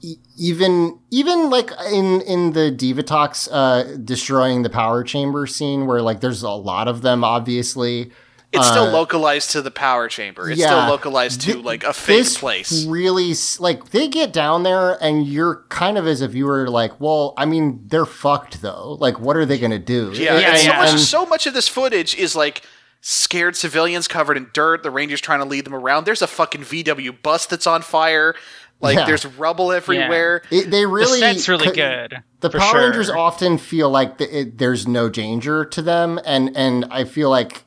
[0.00, 6.02] e- even even like in in the Divatox uh destroying the power chamber scene where
[6.02, 8.10] like there's a lot of them obviously
[8.54, 10.50] It's still uh, localized to the power chamber.
[10.50, 10.66] It's yeah.
[10.66, 12.86] still localized to Th- like a fake this place.
[12.86, 17.00] Really, like they get down there, and you're kind of as if you were like,
[17.00, 18.96] well, I mean, they're fucked though.
[19.00, 20.12] Like, what are they gonna do?
[20.14, 20.78] Yeah, Yeah, and so yeah.
[20.78, 22.62] much so much of this footage is like
[23.00, 26.04] scared civilians covered in dirt, the Rangers trying to lead them around.
[26.06, 28.34] There's a fucking VW bus that's on fire.
[28.80, 29.06] Like Yeah.
[29.06, 30.42] there's rubble everywhere.
[30.50, 32.22] it- they The really set's really c- good.
[32.40, 32.80] The Power sure.
[32.80, 37.30] Rangers often feel like the, it, there's no danger to them, and and I feel
[37.30, 37.64] like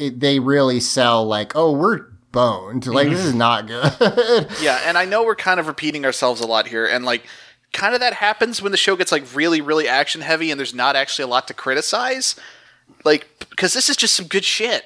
[0.00, 2.86] it, they really sell like, oh, we're boned.
[2.86, 3.14] Like Mm-hmm.
[3.16, 4.48] this is not good.
[4.62, 7.24] Yeah, and I know we're kind of repeating ourselves a lot here, and like,
[7.72, 10.74] kind of that happens when the show gets like really, really action heavy, and there's
[10.74, 12.34] not actually a lot to criticize.
[13.04, 14.84] Like, because this is just some good shit.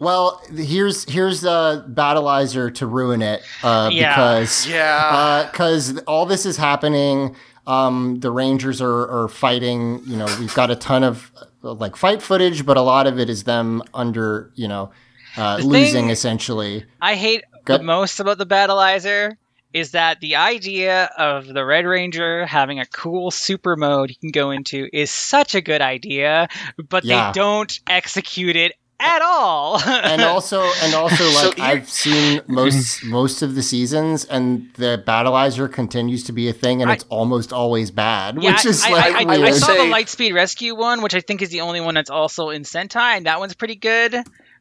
[0.00, 4.14] well, here's here's the Battlizer to ruin it, uh, Yeah.
[4.14, 7.34] because Yeah, because all this is happening.
[7.66, 10.00] Um, the Rangers are, are fighting.
[10.06, 13.18] You know, we've got a ton of uh, like fight footage, but a lot of
[13.18, 14.90] it is them under, you know,
[15.36, 16.84] uh, losing essentially.
[17.00, 19.32] I hate Go- the most about the Battlizer
[19.74, 24.30] is that the idea of the Red Ranger having a cool super mode he can
[24.30, 26.48] go into is such a good idea,
[26.88, 27.32] but Yeah.
[27.32, 29.80] they don't execute it at all.
[29.86, 35.02] and also and also like here- I've seen most most of the seasons and the
[35.06, 38.84] Battlizer continues to be a thing and I- it's almost always bad Yeah, which is
[38.84, 39.54] I, like I, I, I I weird.
[39.54, 42.62] saw the Lightspeed Rescue one, which I think is the only one that's also in
[42.62, 44.16] Sentai, and that one's pretty good.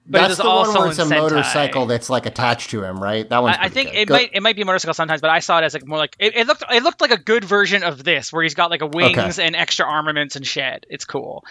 [0.09, 1.17] But that's it is the also one where it's a Sentai.
[1.19, 3.53] motorcycle that's like attached to him right that one.
[3.53, 3.97] I, I think good.
[3.97, 5.85] it Go- might it might be a motorcycle sometimes, but I saw it as like
[5.85, 8.53] more like it, it looked it looked like a good version of this, where he's
[8.53, 10.85] got like a wings and extra armaments and shit.
[10.89, 11.43] It's cool,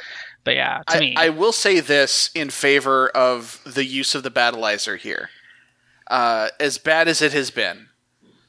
[0.46, 4.22] but yeah, to I, me, I will say this in favor of the use of
[4.22, 5.28] the Battlizer here.
[6.06, 7.88] Uh, as bad as it has been,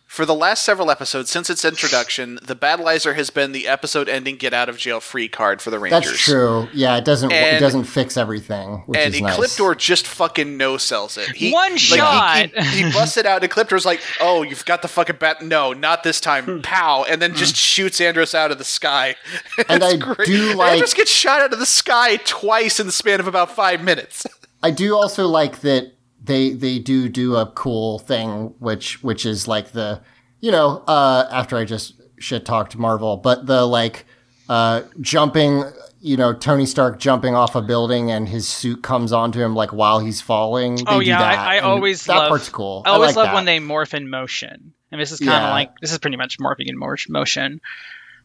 [0.07, 4.53] for the last several episodes since its introduction, the Battlizer has been the episode-ending "get
[4.53, 6.05] out of jail free" card for the Rangers.
[6.11, 10.07] that's true yeah it doesn't it doesn't fix everything which and is nice Ecliptor just
[10.07, 11.29] fucking no sells it.
[11.35, 12.49] He, One like, shot.
[12.55, 13.41] He, he, he busted out.
[13.43, 16.45] Ecliptor's like, "Oh, you've got the fucking bat." No, not this time.
[16.45, 16.59] Hmm.
[16.61, 17.03] Pow!
[17.07, 19.15] And then just shoots Andros out of the sky.
[19.69, 20.25] And It's I great.
[20.27, 23.51] do like- Andros gets shot out of the sky twice in the span of about
[23.51, 24.25] five minutes.
[24.63, 25.91] I do also like that
[26.27, 30.01] they they do do a cool thing, which which is like the
[30.39, 34.05] you know uh, after I just shit talked Marvel, but the like
[34.49, 35.63] uh, jumping,
[35.99, 39.73] you know, Tony Stark jumping off a building and his suit comes onto him like
[39.73, 40.75] while he's falling.
[40.75, 42.83] They oh do yeah, I, I always that love, part's cool.
[42.85, 43.33] I always like love that.
[43.35, 45.51] when they morph in motion, and this is kind of Yeah.
[45.51, 47.59] like this is pretty much morphing in motion.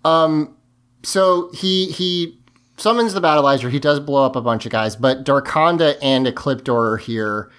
[0.04, 0.56] Um,
[1.02, 2.38] so he he
[2.76, 3.70] summons the Battlizer.
[3.70, 7.50] He does blow up a bunch of guys, but Darkonda and Ecliptor are here,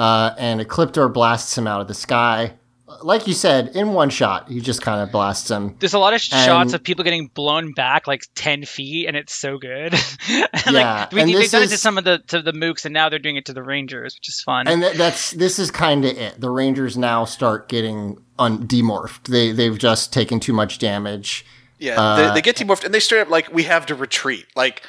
[0.00, 2.54] uh, and Ecliptor blasts him out of the sky.
[3.02, 5.76] Like you said, in one shot, he just kind of blasts him.
[5.78, 9.16] There's a lot of And- shots of people getting blown back like ten feet, and
[9.16, 9.94] it's so good.
[10.28, 12.52] And, Yeah, like we, and they've this done it to some of the to the
[12.52, 14.66] mooks, and now they're doing it to the rangers, which is fun.
[14.68, 16.40] And th- that's this is kind of it.
[16.40, 19.28] The Rangers now start getting un- demorphed.
[19.28, 21.44] They they've just taken too much damage.
[21.78, 24.46] Yeah, Uh, they, they get demorphed and they straight up like we have to retreat.
[24.56, 24.82] Like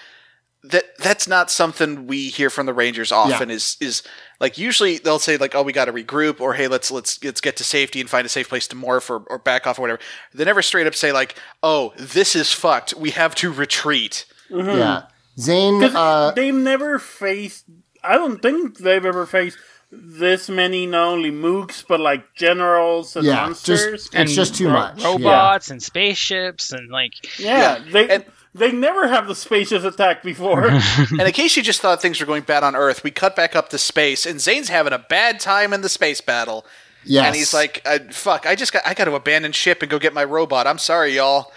[0.63, 3.49] that that's not something we hear from the Rangers often.
[3.49, 4.03] Is is
[4.39, 7.41] like usually they'll say like oh we got to regroup or hey let's let's let's
[7.41, 9.81] get to safety and find a safe place to morph or, or back off or
[9.83, 9.99] whatever.
[10.33, 12.93] They never straight up say like oh this is fucked.
[12.95, 14.25] We have to retreat.
[14.49, 15.03] Yeah.
[15.39, 17.65] Zhane, 'Cause uh, they've never faced.
[18.03, 19.57] I don't think they've ever faced
[19.91, 24.09] this many not only mooks but like generals and Yeah, monsters.
[24.09, 25.07] just- It's just too ro- much, yeah.
[25.07, 30.67] Robots and spaceships and like yeah, they and- they never have the spaceships attack before.
[31.11, 33.55] And in case you just thought things were going bad on Earth, we cut back
[33.55, 36.65] up to space, and Zhane's having a bad time in the space battle.
[37.05, 37.27] yes.
[37.27, 38.45] And he's like, uh, "Fuck!
[38.45, 40.67] I just got I got to abandon ship and go get my robot.
[40.67, 41.51] I'm sorry, y'all."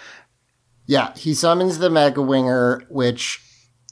[0.87, 3.41] yeah, he summons the Mega Winger, which.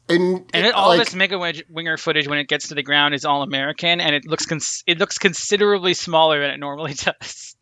[0.09, 1.39] In, and it, all like, this mega
[1.69, 4.83] winger footage when it gets to the ground is all American and it looks cons-
[4.85, 7.52] it looks considerably smaller than it normally does.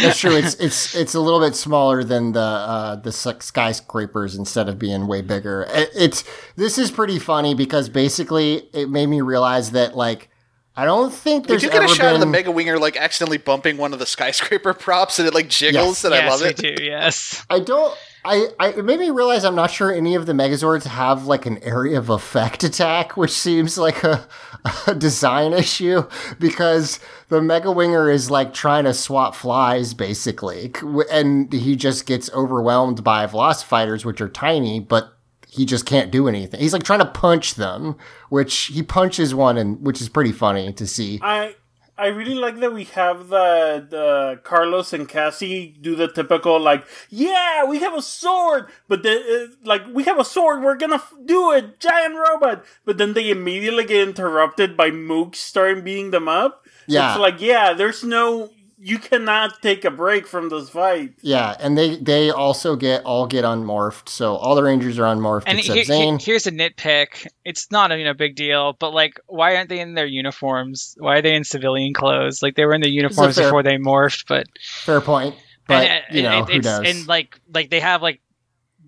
[0.00, 0.36] That's true.
[0.36, 5.06] It's it's it's a little bit smaller than the uh, the skyscrapers instead of being
[5.06, 5.66] way bigger.
[5.70, 6.24] It, it's
[6.56, 10.28] this is pretty funny because basically it made me realize that like
[10.76, 12.96] I don't think We there's do get a shot been of the Mega Winger like
[12.96, 16.04] accidentally bumping one of the skyscraper props, and it like jiggles, Yes.
[16.04, 16.56] and I love it.
[16.56, 16.74] do.
[16.82, 17.44] Yes.
[17.50, 17.96] I don't.
[18.24, 21.46] I, I it made me realize I'm not sure any of the Megazords have like
[21.46, 24.26] an area of effect attack, which seems like a,
[24.86, 26.04] a design issue
[26.38, 30.72] because the Mega Winger is like trying to swat flies basically,
[31.10, 35.16] and he just gets overwhelmed by Velocifighters, which are tiny, but
[35.48, 36.60] he just can't do anything.
[36.60, 37.96] He's like trying to punch them,
[38.30, 41.18] which he punches one, and which is pretty funny to see.
[41.22, 41.56] I
[41.98, 46.86] I really like that we have the the Carlos and Cassie do the typical like,
[47.10, 50.96] yeah, we have a sword, but then uh, like we have a sword, we're gonna
[50.96, 56.10] f- do it, giant robot, but then they immediately get interrupted by mooks starting beating
[56.12, 56.66] them up.
[56.86, 57.12] Yeah.
[57.12, 58.50] it's like yeah, there's no,
[58.84, 61.14] you cannot take a break from this fight.
[61.22, 65.44] Yeah, and they they also get all get unmorphed, so all the Rangers are unmorphed
[65.46, 66.20] And except here- Zhane.
[66.20, 67.26] here- here's a nitpick.
[67.44, 70.96] It's not a you know, big deal, but like, why aren't they in their uniforms?
[70.98, 72.42] Why are they in civilian clothes?
[72.42, 75.36] Like they were in their uniforms fair- before they morphed, but Fair point,
[75.68, 76.82] but and, you know and who it's, knows?
[76.84, 78.20] And like, like they have like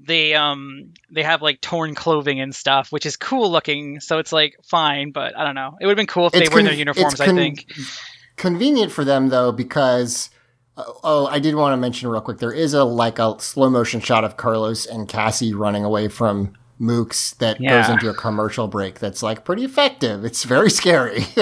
[0.07, 4.01] they um they have like torn clothing and stuff, which is cool looking.
[4.01, 5.77] So it's like fine, but I don't know.
[5.81, 7.13] It would have been cool if It's they were in their uniforms.
[7.15, 7.67] it's I con- think.
[8.37, 10.31] Convenient for them though because
[10.77, 13.71] uh, oh i did want to mention real quick there is a like a slow
[13.71, 18.69] motion shot of carlos and cassie running away from mooks that goes into a commercial
[18.69, 20.25] break that's like pretty effective.
[20.25, 21.25] It's very scary.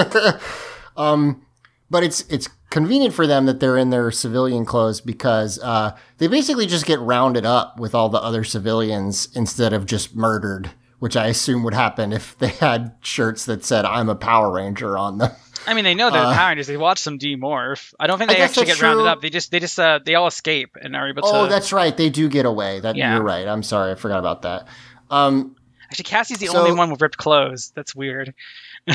[0.94, 1.46] Um
[1.88, 6.26] but it's it's convenient for them that they're in their civilian clothes because uh, they
[6.26, 11.16] basically just get rounded up with all the other civilians instead of just murdered which
[11.16, 15.16] i assume would happen if they had shirts that said i'm a power ranger on
[15.16, 15.30] them
[15.66, 16.66] I mean, they know they're Uh, Power Rangers.
[16.66, 17.94] They watch them demorph.
[18.00, 19.20] I don't think they actually get rounded up.
[19.20, 21.50] They just, they just, uh, they all escape and are able Oh, to.
[21.50, 21.96] that's right.
[21.96, 22.80] They do get away.
[22.80, 23.14] That Yeah.
[23.14, 23.46] you're right.
[23.46, 23.92] I'm sorry.
[23.92, 24.66] I forgot about that.
[25.10, 25.56] Um,
[25.90, 27.70] Actually, Cassie's the So- only one with ripped clothes.
[27.76, 28.34] That's weird.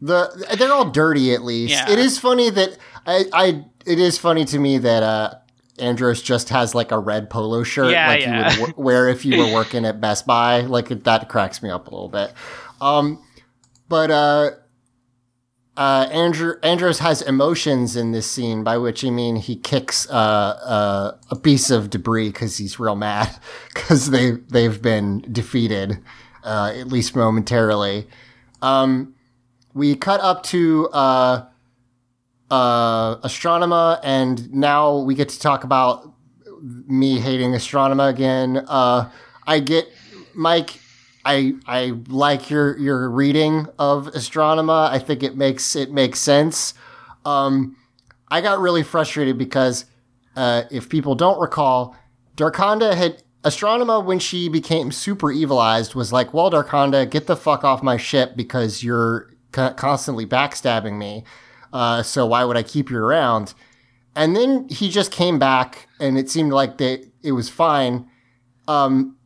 [0.00, 1.72] the they're all dirty at least.
[1.72, 1.90] Yeah.
[1.90, 5.34] It is funny that I, I it is funny to me that uh
[5.78, 8.54] Andros just has like a red polo shirt Yeah, like yeah.
[8.54, 10.62] you would w- wear if you were working at Best Buy.
[10.62, 12.32] Like that cracks me up a little bit.
[12.80, 13.22] Um,
[13.88, 14.50] but uh,
[15.76, 16.08] uh,
[16.62, 21.36] Andros has emotions in this scene, by which I mean he kicks uh, uh, a
[21.36, 23.38] piece of debris because he's real mad
[23.74, 25.98] because they they've been defeated,
[26.44, 28.08] uh, at least momentarily.
[28.62, 29.14] Um,
[29.72, 31.46] we cut up to uh,
[32.50, 36.12] uh, Astronema, and now we get to talk about
[36.62, 38.64] me hating Astronema again.
[38.66, 39.10] Uh,
[39.46, 39.88] I get
[40.34, 40.78] Mike.
[41.24, 44.90] I I like your your reading of Astronema.
[44.90, 46.74] I think it makes it makes sense.
[47.24, 47.76] Um,
[48.28, 49.84] I got really frustrated because
[50.36, 51.96] uh, if people don't recall,
[52.36, 57.64] Darkonda had Astronema when she became super evilized was like, "Well, Darkonda, get the fuck
[57.64, 61.24] off my ship because you're co- constantly backstabbing me.
[61.72, 63.54] Uh, so why would I keep you around?"
[64.16, 68.08] And then he just came back, and it seemed like they it was fine.
[68.66, 69.16] Um,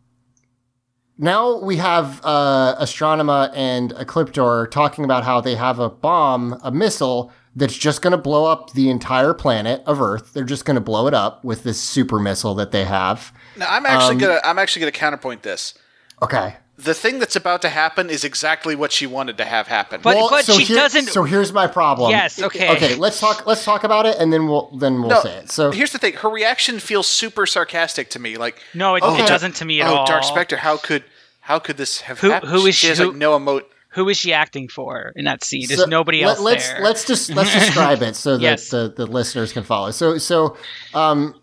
[1.18, 6.70] now we have uh, Astronema and Ecliptor talking about how they have a bomb, a
[6.70, 10.32] missile that's just going to blow up the entire planet of Earth.
[10.32, 13.32] They're just going to blow it up with this super missile that they have.
[13.56, 15.74] Now, I'm actually Um, gonna I'm actually gonna counterpoint this.
[16.20, 16.56] Okay.
[16.76, 20.00] The thing that's about to happen is exactly what she wanted to have happen.
[20.02, 22.10] But- Well, but so she here- doesn't- So here's my problem.
[22.10, 22.72] Yes, okay.
[22.72, 22.94] Okay.
[22.96, 23.46] Let's talk.
[23.46, 25.52] Let's talk about it, and then we'll then we'll no, say it.
[25.52, 28.36] So here's the thing: her reaction feels super sarcastic to me.
[28.36, 30.06] Like, No, it, oh, it doesn't to me at oh, all.
[30.06, 31.04] Dark Spectre, how could
[31.42, 32.50] how could this have Who- happened?
[32.50, 32.86] who is she?
[32.86, 33.62] she- has who- like no emote.
[33.90, 35.68] Who is she acting for in that scene?
[35.68, 36.80] There's So, nobody let- else let's, there.
[36.82, 38.68] Let's just let's describe it so that Yes.
[38.70, 39.92] the, the listeners can follow.
[39.92, 40.56] So so
[40.92, 41.36] um,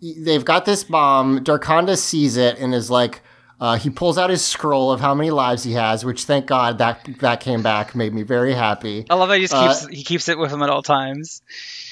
[0.00, 1.44] they've got this bomb.
[1.44, 3.22] Darkonda sees it and is like,
[3.60, 6.78] uh, he pulls out his scroll of how many lives he has, which thank God
[6.78, 9.04] that that came back, made me very happy.
[9.10, 11.42] I love how he just Uh, keeps he keeps it with him at all times.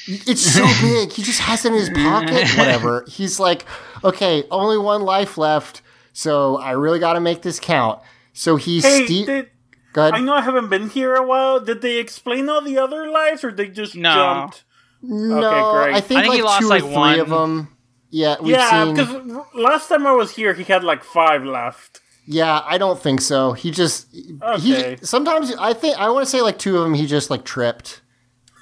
[0.06, 1.12] It's so big.
[1.12, 2.48] He just has it in his pocket.
[2.56, 3.04] Whatever.
[3.08, 3.66] He's like,
[4.02, 5.82] okay, only one life left,
[6.14, 8.00] so I really got to make this count.
[8.32, 9.50] So he Hey, ste- did,
[9.92, 10.14] Go ahead.
[10.14, 11.60] I know I haven't been here a while.
[11.60, 14.14] Did they explain all the other lives, or they just No.
[14.14, 14.64] jumped?
[15.02, 15.94] No, great.
[15.94, 17.20] I think, I think he like lost, two like, or three one.
[17.20, 17.68] of them.
[18.10, 18.94] Yeah, yeah, seen.
[18.94, 22.01] because last time I was here, he had like five left.
[22.26, 23.52] Yeah, I don't think so.
[23.52, 24.06] He just
[24.43, 24.97] Okay.
[24.97, 27.44] he sometimes I think I want to say like two of them he just like
[27.44, 28.01] tripped.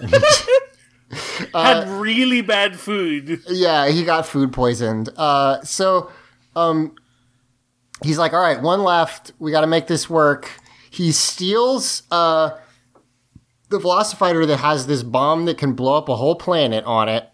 [1.54, 3.42] had really bad food.
[3.48, 5.08] Yeah, he got food poisoned.
[5.16, 6.10] Uh, so,
[6.54, 6.94] um,
[8.02, 9.32] he's like, all right, one left.
[9.38, 10.50] We got to make this work.
[10.90, 12.50] He steals uh,
[13.68, 17.28] the Velocifighter that has this bomb that can blow up a whole planet on it.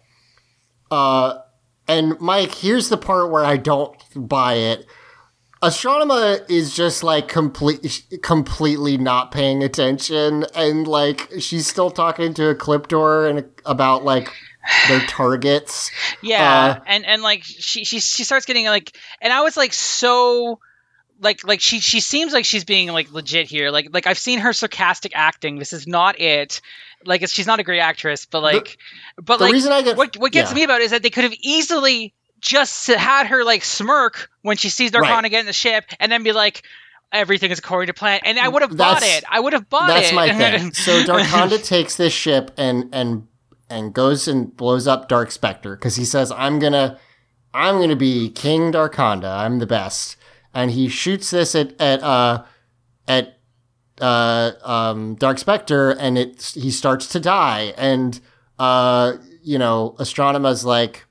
[0.91, 1.39] Uh,
[1.87, 4.85] and Mike, here's the part where I don't buy it.
[5.61, 12.53] Astronema is just like complete, completely not paying attention, and like she's still talking to
[12.53, 14.29] Ecliptor and about like
[14.89, 15.89] their targets.
[16.21, 19.73] Yeah, Uh, and and like she she she starts getting like, and I was like
[19.73, 20.59] so.
[21.21, 23.69] Like, like she she seems like she's being like legit here.
[23.69, 25.57] Like, like I've seen her sarcastic acting.
[25.57, 26.59] This is not it.
[27.07, 28.77] Like, she's not a great actress, but like,
[29.21, 30.55] but the like, reason I get- what what gets yeah.
[30.55, 34.57] me about it is that they could have easily just had her like smirk when
[34.57, 35.31] she sees Darkonda Right.
[35.31, 36.63] get in the ship, and then be like,
[37.11, 39.23] everything is according to plan, and I would have bought it.
[39.29, 40.15] I would have bought That's it.
[40.15, 40.73] my thing.
[40.73, 43.27] So Darkonda takes this ship and and
[43.69, 46.99] and goes and blows up Dark Spectre because he says, "I'm gonna,
[47.53, 49.37] I'm gonna be King Darkonda.
[49.37, 50.17] I'm the best."
[50.53, 52.43] And he shoots this at at uh
[53.07, 53.37] at
[54.01, 58.19] uh um Dark Spectre, and it he starts to die, and
[58.59, 61.05] uh you know Astronema's like.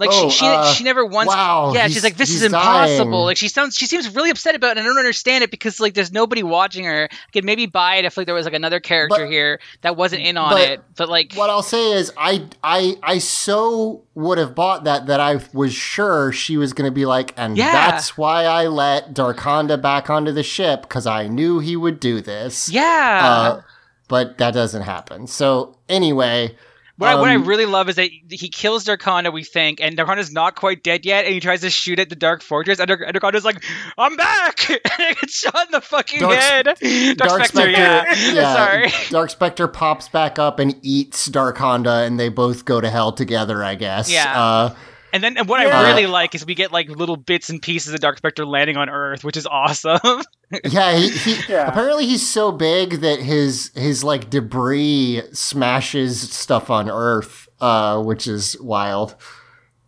[0.00, 3.10] Like Oh, she she, uh, she never once wow, yeah she's like this is impossible
[3.10, 3.24] dying.
[3.26, 5.78] like she sounds she seems really upset about it and I don't understand it because
[5.78, 8.54] like there's nobody watching her I could maybe buy it if like there was like
[8.54, 11.92] another character But- here that wasn't in on but it but like What I'll say
[11.92, 16.72] is, I I I so would have bought that that I was sure she was
[16.72, 17.72] going to be like, and Yeah.
[17.72, 22.20] that's why I let Darkonda back onto the ship because I knew he would do
[22.20, 22.68] this.
[22.70, 23.62] yeah Uh,
[24.08, 25.26] but that doesn't happen.
[25.26, 26.56] So anyway,
[27.00, 29.96] what, I, what I um, really love is that he kills Darkonda we think and
[29.96, 32.88] Darkonda's not quite dead yet and he tries to shoot at the Dark Fortress and,
[32.88, 33.64] Dark, and Darkonda's like
[33.96, 38.54] I'm back and gets shot in the fucking Dark- head Dark, Dark Spectre, Spectre, yeah,
[38.54, 43.12] sorry Dark Spectre pops back up and eats Darkonda, and they both go to hell
[43.12, 43.64] together.
[43.64, 44.10] I guess.
[44.10, 44.40] Yeah.
[44.40, 44.74] Uh,
[45.12, 45.78] and then and what Yeah.
[45.80, 48.76] I really like is we get like little bits and pieces of Dark Spectre landing
[48.76, 49.98] on Earth which is awesome
[50.64, 51.68] Yeah, he, he Yeah.
[51.68, 58.26] apparently he's so big that his his like debris smashes stuff on Earth, uh, which
[58.26, 59.14] is wild.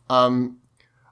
[0.08, 0.58] Um,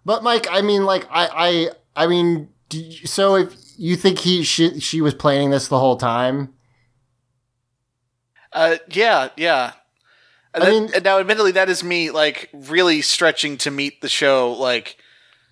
[0.05, 4.45] but Mike, I mean, like I I I mean, you- so if you think he
[4.45, 6.55] she she was planning this the whole time,
[8.53, 9.73] Uh, yeah, yeah.
[10.55, 14.01] And, I then- mean- and now, admittedly, that is me like really stretching to meet
[14.01, 14.97] the show, like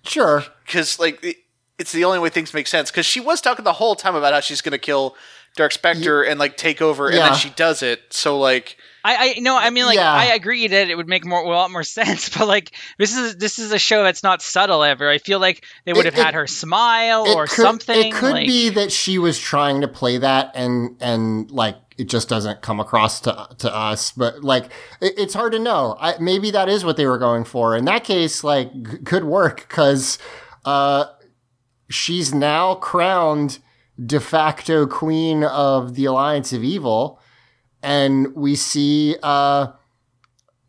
[0.05, 1.37] sure, because like it,
[1.77, 2.91] it's the only way things make sense.
[2.91, 5.15] Because she was talking the whole time about how she's going to kill
[5.55, 7.29] Dark Spectre and like take over, and Yeah.
[7.29, 8.01] then she does it.
[8.13, 10.11] So like, I, I no, I mean like Yeah.
[10.11, 13.37] I agree that it would make more a lot more sense, but like this is
[13.37, 15.09] this is a show that's not subtle ever.
[15.09, 18.07] I feel like they would It- have had her smile or could, something.
[18.07, 22.07] It could like, be that she was trying to play that and and like it
[22.07, 24.11] just doesn't come across to to us.
[24.11, 24.65] But like
[25.01, 25.97] it, it's hard to know.
[25.99, 27.75] I, maybe that is what they were going for.
[27.75, 30.17] In that case, like g- could work because
[30.65, 31.05] uh,
[31.89, 33.59] she's now crowned
[34.05, 37.19] de facto queen of the Alliance of Evil,
[37.81, 39.15] and we see.
[39.21, 39.73] Uh,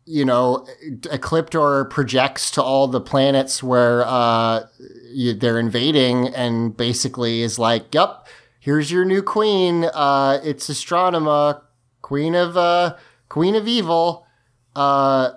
[0.05, 0.67] you know,
[1.03, 4.65] Ecliptor projects to all the planets where uh,
[5.09, 8.27] you, they're invading and basically is like, yep,
[8.59, 9.85] here's your new queen.
[9.85, 11.61] Uh, it's Astronema,
[12.01, 12.97] queen of uh,
[13.29, 14.25] queen of evil.
[14.75, 15.31] Uh,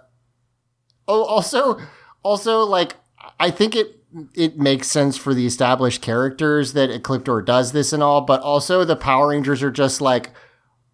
[1.07, 1.79] oh, also,
[2.25, 2.97] also, like,
[3.39, 4.01] I think it
[4.35, 8.85] it makes sense for the established characters that Ecliptor does this and all, but also
[8.85, 10.31] the Power Rangers are just like.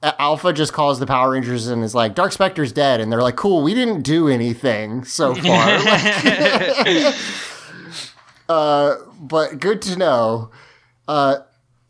[0.03, 3.01] Alpha just calls the Power Rangers and is like, Dark Spectre's dead.
[3.01, 5.79] And they're like, cool, we didn't do anything so far.
[5.85, 7.15] Like-
[8.49, 10.51] uh, but good to know.
[11.07, 11.39] Uh,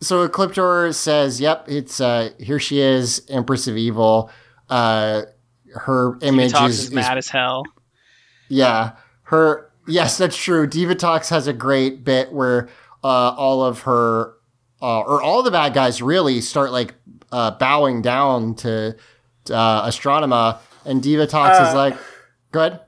[0.01, 2.59] so Ecliptor says, "Yep, it's uh, here.
[2.59, 4.31] She is, Empress of Evil.
[4.69, 5.23] Uh,
[5.75, 7.65] her image is, is is mad as hell.
[8.49, 8.93] yeah.
[9.25, 10.67] Her yes, that's true.
[10.67, 12.69] Divatox has a great bit where
[13.05, 13.07] uh,
[13.37, 14.33] all of her
[14.83, 16.95] uh, or all the bad guys really start like
[17.33, 18.97] uh, bowing down to
[19.51, 21.97] uh, Astronema, and Divatox is Uh, like,
[22.53, 22.81] "Go ahead."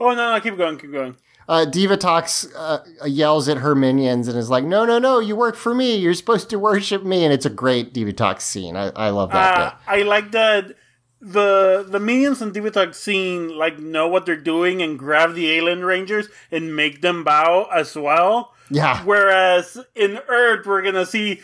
[0.00, 1.16] Oh no, no, keep going, keep going.
[1.48, 5.18] uh, Divatox uh, yells at her minions and is like, "No, no, no!
[5.18, 5.96] You work for me.
[5.96, 8.76] You're supposed to worship me." And it's a great Divatox scene.
[8.76, 10.74] I, I love that Uh, I like that
[11.20, 15.84] the the minions in Divatox scene like know what they're doing and grab the alien
[15.84, 18.54] rangers and make them bow as well.
[18.70, 19.02] Yeah.
[19.04, 21.40] Whereas in Earth, we're gonna see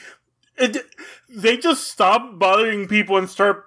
[0.56, 0.78] it,
[1.28, 3.66] they just stop bothering people and start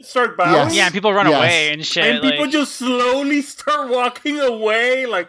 [0.00, 0.54] start bowing.
[0.54, 0.74] Yes.
[0.74, 1.36] Yeah, and people run Yes.
[1.38, 2.04] away and shit.
[2.04, 5.06] and people like- just slowly start walking away.
[5.06, 5.28] Like,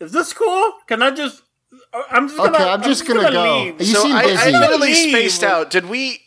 [0.00, 0.72] is this cool?
[0.86, 1.42] Can I just?
[1.92, 2.50] Uh, I'm just gonna.
[2.56, 3.62] Okay, I'm just gonna go.
[3.64, 3.80] leave.
[3.80, 4.36] You so seem I, busy.
[4.38, 5.10] I admittedly Leave.
[5.10, 5.70] spaced out.
[5.70, 6.22] Did we?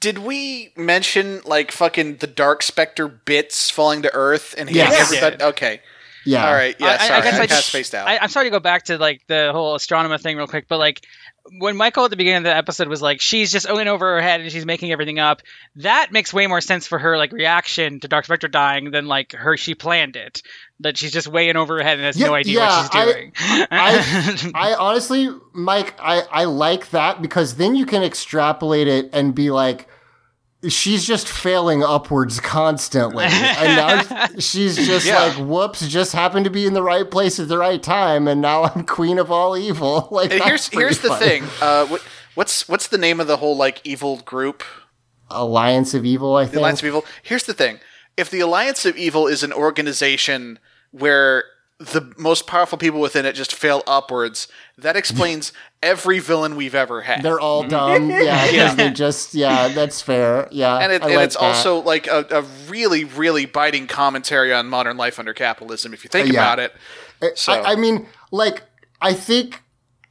[0.00, 5.12] Did we mention like fucking the Dark Spectre bits falling to Earth and hitting Yes.
[5.12, 5.44] everybody?
[5.44, 5.80] Okay,
[6.26, 6.46] Yeah.
[6.46, 6.76] all right.
[6.78, 8.08] Yeah, I- I- sorry, I I, guess I kind of just- spaced out.
[8.08, 10.78] I, I'm sorry to go back to like the whole Astronema thing real quick, but
[10.78, 11.04] like
[11.60, 14.20] when Michael at the beginning of the episode was like, she's just going over her
[14.20, 15.42] head and she's making everything up.
[15.76, 19.32] That makes way more sense for her like reaction to Dark Spectre dying than like
[19.32, 20.42] her she planned it.
[20.80, 22.92] That she's just way in over her head and has Yeah, no idea yeah, what
[22.92, 23.32] she's doing.
[23.38, 29.34] I, I honestly, Mike, I, I like that because then you can extrapolate it and
[29.34, 29.88] be like,
[30.68, 33.24] she's just failing upwards constantly.
[33.24, 35.24] and now she's just Yeah.
[35.24, 38.28] like, whoops, just happened to be in the right place at the right time.
[38.28, 40.08] And now I'm queen of all evil.
[40.12, 41.44] Like, and here's here's the thing.
[41.60, 42.02] Uh, what,
[42.34, 44.62] what's what's the name of the whole like evil group?
[45.30, 46.58] Alliance of Evil, I The think.
[46.58, 47.04] Alliance of Evil.
[47.22, 47.80] Here's the thing:
[48.16, 50.58] if the Alliance of Evil is an organization
[50.92, 51.44] where
[51.78, 54.48] the most powerful people within it just fail upwards,
[54.78, 57.22] that explains every villain we've ever had.
[57.22, 57.70] They're all mm-hmm.
[57.70, 58.10] dumb.
[58.26, 60.48] Yeah, because they just, yeah, that's fair.
[60.50, 60.78] Yeah.
[60.78, 61.42] and, it, I and like it's that.
[61.42, 65.92] also like a, a really, really biting commentary on modern life under capitalism.
[65.92, 66.40] If you think uh, Yeah.
[66.40, 66.74] about it,
[67.20, 68.62] uh, So- I, I mean, like,
[69.00, 69.62] I think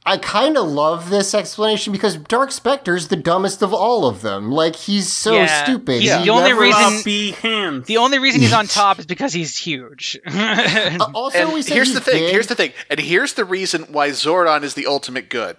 [0.06, 4.50] I kind of love this explanation because Dark Spectre's the dumbest of all of them.
[4.52, 5.64] Like, he's so Yeah.
[5.64, 6.00] stupid.
[6.02, 7.86] He's He the only never- reason- Floppy hands.
[7.86, 10.18] the only reason he's on top is because he's huge.
[10.26, 12.14] Uh, also, and we said here's he's the thing.
[12.22, 12.30] big.
[12.30, 12.72] Here's the thing.
[12.88, 15.56] And here's the reason why Zordon is the ultimate good.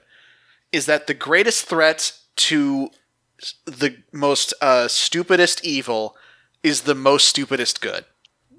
[0.72, 2.90] Is that the greatest threat to
[3.66, 6.16] the most uh, stupidest evil
[6.64, 8.06] is the most stupidest good.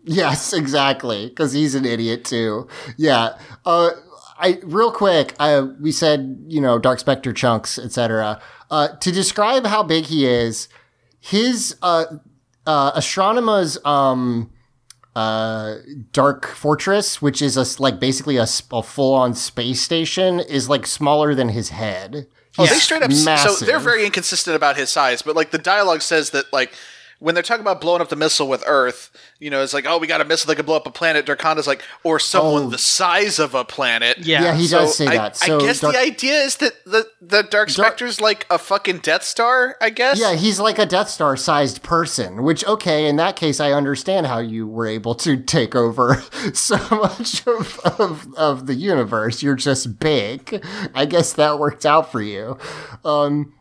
[0.05, 1.29] Yes, exactly.
[1.29, 2.69] Because he's an idiot too.
[2.97, 3.39] Yeah.
[3.65, 3.91] Uh,
[4.39, 5.35] I real quick.
[5.41, 8.41] I we said you know Dark Spectre chunks, etc.
[8.71, 10.69] Uh, to describe how big he is,
[11.21, 12.05] his uh,
[12.67, 14.51] uh, Astronema's um,
[15.17, 15.77] uh,
[16.13, 21.35] Dark Fortress, which is a like basically a, full on space station, is like smaller
[21.35, 22.29] than his head.
[22.57, 23.13] Oh, they straight up.
[23.13, 26.73] So they're very inconsistent about his size, but like the dialogue says that like
[27.21, 29.99] when they're talking about blowing up the missile with Earth, you know, it's like, oh,
[29.99, 31.27] we got a missile that can blow up a planet.
[31.27, 32.71] Darkonda's like, or someone Oh.
[32.71, 34.19] the size of a planet.
[34.19, 34.43] Yeah.
[34.43, 35.37] Yeah, he So does say I, that.
[35.37, 38.99] So I guess Dark- the idea is that the the Dark Spectre's like a fucking
[38.99, 39.77] Death Star.
[39.81, 40.21] I guess.
[40.21, 44.27] Yeah, he's like a Death Star sized person, which, okay, in that case, I understand
[44.27, 46.23] how you were able to take over
[46.55, 49.43] so much of, of, of the universe.
[49.43, 50.65] You're just big.
[50.95, 52.59] I guess that worked out for you.
[53.05, 53.55] Um,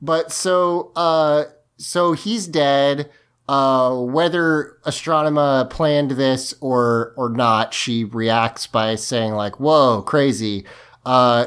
[0.00, 1.44] but so, uh,
[1.82, 3.10] so he's dead.
[3.48, 10.64] Uh, whether Astronema planned this or, or not, she reacts by saying like, whoa, crazy.
[11.04, 11.46] Uh,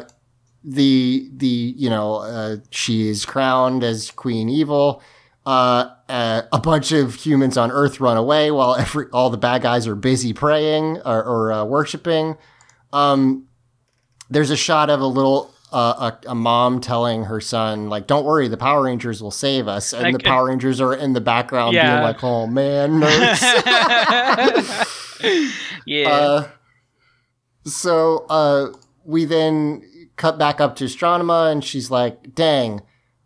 [0.66, 5.02] the the you know uh, she is crowned as Queen Evil.
[5.46, 9.62] Uh, uh, a bunch of humans on Earth run away while every all the bad
[9.62, 12.36] guys are busy praying or, or uh, worshiping.
[12.92, 13.48] Um,
[14.30, 18.24] there's a shot of a little uh, a, a mom telling her son like, "Don't
[18.26, 21.22] worry, the Power Rangers will save us," and Like, the Power Rangers are in the
[21.22, 21.92] background Yeah.
[21.96, 23.42] being like, "Oh man, nerds."
[25.86, 26.10] yeah.
[26.10, 26.48] Uh,
[27.66, 28.68] so uh,
[29.04, 29.82] we then
[30.16, 32.82] cut back up to Astronema, and she's like, "Dang,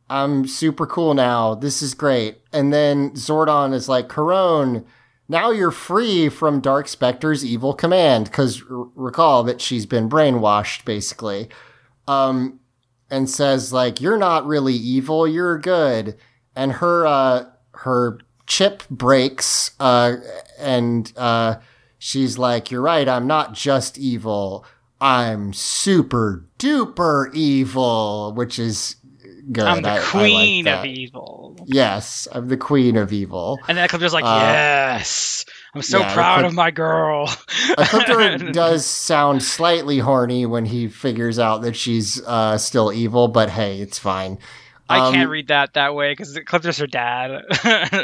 [0.09, 1.55] I'm super cool now.
[1.55, 4.85] This is great." And then Zordon is like, "Karone,
[5.27, 10.85] now you're free from Dark Spectre's evil command." Because r- recall that she's been brainwashed,
[10.85, 11.49] basically.
[12.09, 12.59] Um,
[13.11, 15.27] and says like, "You're not really evil.
[15.27, 16.17] You're good."
[16.55, 20.15] And her uh, her chip breaks, uh,
[20.59, 21.55] and uh,
[21.99, 24.65] she's like, You're right, I'm not just evil.
[25.01, 28.95] I'm super duper evil, which is
[29.51, 29.63] good.
[29.65, 31.55] I'm the I- I like queen of evil.
[31.65, 33.59] Yes, I'm the queen of evil.
[33.67, 35.38] And then Ecliptor's like, Uh, yes,
[35.75, 37.27] I'm so yeah, proud of my girl.
[37.27, 43.49] Ecliptor does sound slightly horny when he figures out that she's uh, still evil, but
[43.49, 44.39] hey, it's fine.
[44.89, 47.43] I Um, can't read that that way because Ecliptor's her dad.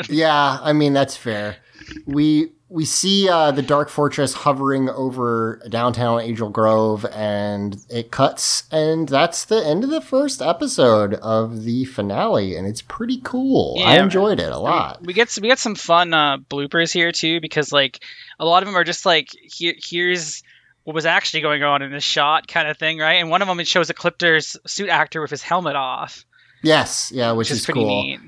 [0.10, 1.58] Yeah, I mean that's fair.
[2.06, 8.64] We we see uh, the Dark Fortress hovering over downtown Angel Grove, and it cuts,
[8.72, 13.80] and that's the end of the first episode of the finale, and it's pretty cool.
[13.84, 15.04] I enjoyed it a lot.
[15.04, 18.04] we get we get some fun uh, bloopers here too because like
[18.40, 20.42] a lot of them are just like here here's
[20.84, 23.16] what was actually going on in this shot kind of thing, right?
[23.16, 26.26] And one of them it shows Ecliptor's suit actor with his helmet off,
[26.66, 28.04] Yes, yeah, which, which is, is, pretty cool.
[28.04, 28.20] neat.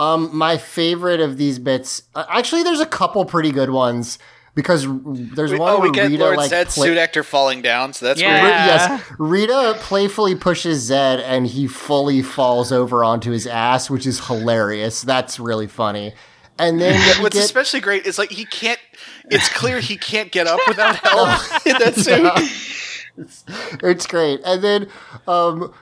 [0.00, 4.18] Um, my favorite of these bits, uh, actually, there's a couple pretty good ones.
[4.52, 7.62] because there's one oh, we where get Rita Lord like Zedd's play- suit actor falling
[7.62, 8.40] down, so that's Yeah.
[8.40, 8.50] great.
[8.50, 14.26] Yes, Rita playfully pushes Zed and he fully falls over onto his ass, which is
[14.26, 15.02] hilarious.
[15.02, 16.14] That's really funny.
[16.58, 18.80] And then we What's get, especially great is like he can't.
[19.30, 21.28] It's clear he can't get up without help
[21.66, 23.80] in that suit.
[23.84, 24.40] it's great.
[24.44, 24.88] And then,
[25.28, 25.72] um,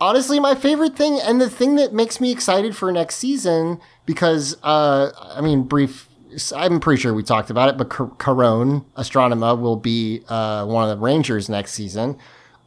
[0.00, 4.56] honestly, my favorite thing and the thing that makes me excited for next season because,
[4.62, 6.06] uh, I mean, brief.
[6.54, 10.88] I'm pretty sure we talked about it, but Car- Karone Astronema will be uh, one
[10.88, 12.18] of the Rangers next season.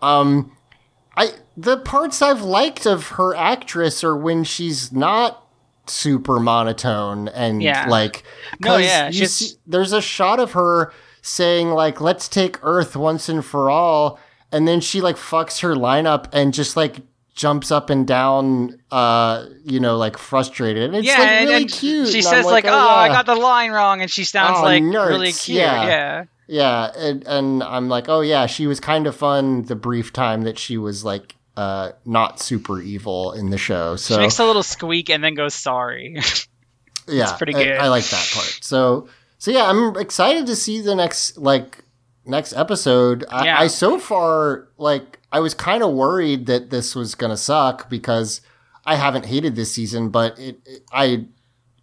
[0.02, 0.52] Um,
[1.16, 5.46] I the parts I've liked of her actress are when she's not
[5.86, 7.86] super monotone and Yeah.
[7.88, 8.24] like
[8.60, 10.92] No, yeah, you see, there's a shot of her
[11.22, 14.20] saying like let's take earth once and for all
[14.52, 16.98] and then she like fucks her lineup and just like
[17.34, 21.62] jumps up and down uh you know like frustrated and it's yeah, like and, really
[21.64, 24.60] and cute she and says like, "Oh, I got the line wrong," and she sounds
[24.60, 25.58] Oh, like nerds, really cute.
[25.60, 25.86] yeah.
[25.86, 26.24] Yeah.
[26.48, 30.42] Yeah, and, and I'm like, oh yeah, she was kind of fun the brief time
[30.42, 33.96] that she was like uh not super evil in the show.
[33.96, 36.18] So She makes a little squeak and then goes sorry.
[37.08, 37.78] yeah, pretty I- good.
[37.78, 38.60] I, like that part.
[38.62, 41.86] So so yeah, I'm excited to see the next like
[42.26, 43.24] next episode.
[43.30, 43.60] I, Yeah.
[43.62, 48.42] I so far like I was kind of worried that this was gonna suck because
[48.86, 51.26] I haven't hated this season, but it, it I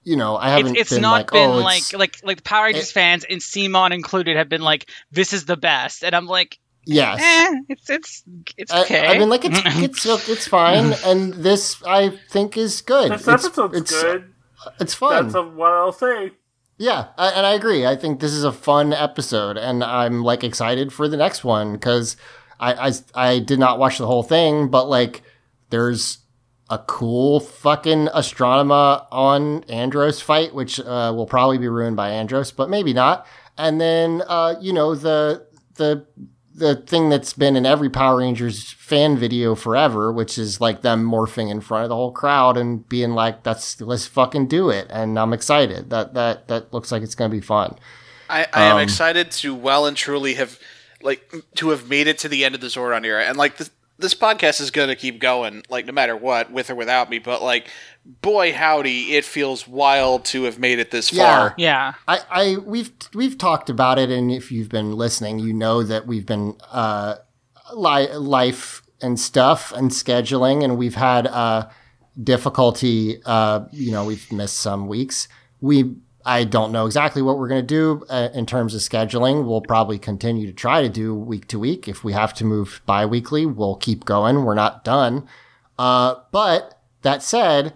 [0.05, 2.37] you know I it's haven't it's been not like been oh like it's, like like
[2.39, 6.05] the Power Rangers it- fans and Simon included have been like, "This is the best,"
[6.05, 7.21] and I'm like, yes.
[7.21, 8.23] "Eh, it's it's
[8.57, 12.81] it's I- okay." I, mean, like it's it's it's fine, and this I think is
[12.81, 13.13] good.
[13.13, 14.35] This it's, episode's it's, good.
[14.81, 15.25] It's fun.
[15.25, 16.33] That's a, what I'll say.
[16.79, 17.87] yeah, I, and I agree.
[17.87, 21.73] I think this is a fun episode, and I'm like excited for the next one
[21.75, 22.17] because
[22.61, 25.23] I, I I did not watch the whole thing, but like
[25.71, 26.19] there's
[26.71, 32.53] a cool fucking Astronema on Andros fight, which uh, will probably be ruined by Andros,
[32.53, 33.27] but maybe not.
[33.57, 36.07] And then uh, you know the the
[36.55, 41.09] the thing that's been in every Power Rangers fan video forever, which is like them
[41.09, 44.89] morphing in front of the whole crowd and being like, "That's let's fucking do it,"
[44.91, 45.91] and I'm excited.
[45.91, 47.77] That that that looks like it's gonna be fun.
[48.31, 50.59] I, I am Um, excited to well and truly have
[51.03, 53.71] like to have made it to the end of the Zordon era, and like this
[54.01, 57.19] this podcast is going to keep going, like no matter what, with or without me.
[57.19, 57.69] But like,
[58.23, 61.25] boy howdy, it feels wild to have made it this Yeah.
[61.39, 61.55] far.
[61.59, 65.83] yeah, I, I we've we've talked about it, and if you've been listening, you know
[65.83, 67.17] that we've been uh,
[67.75, 71.69] li- life and stuff and scheduling, and we've had uh,
[72.23, 73.21] difficulty.
[73.25, 75.29] Uh, you know, we've missed some weeks.
[75.61, 75.97] We
[76.29, 79.47] I don't know exactly what we're going to do uh, in terms of scheduling.
[79.47, 81.89] We'll probably continue to try to do week to week.
[81.89, 84.45] If we have to move bi-weekly, we'll keep going.
[84.45, 85.27] We're not done.
[85.79, 87.73] Uh, but that said,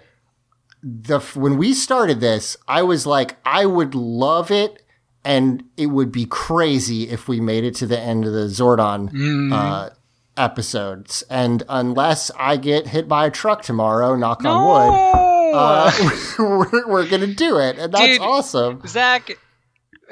[0.82, 4.82] the when we started this, I was like, I would love it,
[5.24, 9.08] and it would be crazy if we made it to the end of the Zordon
[9.52, 9.90] uh,
[10.36, 11.22] episodes.
[11.30, 15.92] And unless I get hit by a truck tomorrow, knock on wood, uh,
[16.38, 18.20] we're, we're gonna do it, and that's Dude.
[18.20, 18.82] awesome.
[18.86, 19.38] Zach.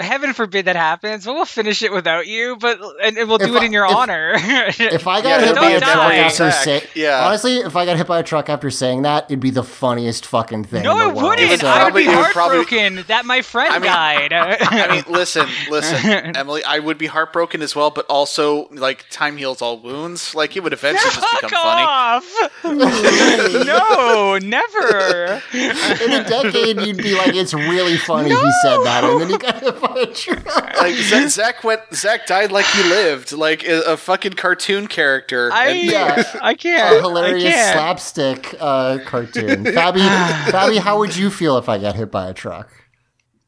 [0.00, 2.56] Heaven forbid that happens, but we'll finish it without you.
[2.56, 4.32] But and, and we'll do If it I- in your if- honor.
[4.78, 7.26] If I got Yeah, hit by a a truck after saying, Yeah.
[7.26, 10.26] honestly, if I got hit by a truck after saying that, it'd be the funniest
[10.26, 10.82] fucking thing.
[10.82, 11.38] no, in the it world.
[11.38, 11.60] wouldn't.
[11.60, 14.32] So- I would be Probably- it would probably- heartbroken that my friend I mean- died.
[14.32, 16.64] I mean, listen, listen, Emily.
[16.64, 20.34] I would be heartbroken as well, but also like time heals all wounds.
[20.34, 21.82] Like it would eventually just Fuck become funny.
[21.82, 22.24] off!
[22.64, 25.42] no, never.
[25.54, 29.38] in a decade, you'd be like, "It's really funny he said that," and then he
[29.38, 29.62] got
[29.94, 30.76] hit by a truck.
[30.76, 31.80] Like Zach, Zach went.
[31.92, 35.50] Zach died like he lived, like a, a fucking cartoon character.
[35.52, 36.38] I And- Yeah.
[36.42, 36.96] I can't.
[36.96, 37.72] A hilarious I can't.
[37.78, 39.64] slapstick uh, cartoon.
[39.64, 40.00] Fabi,
[40.50, 42.70] Fabi, how would you feel if I got hit by a truck?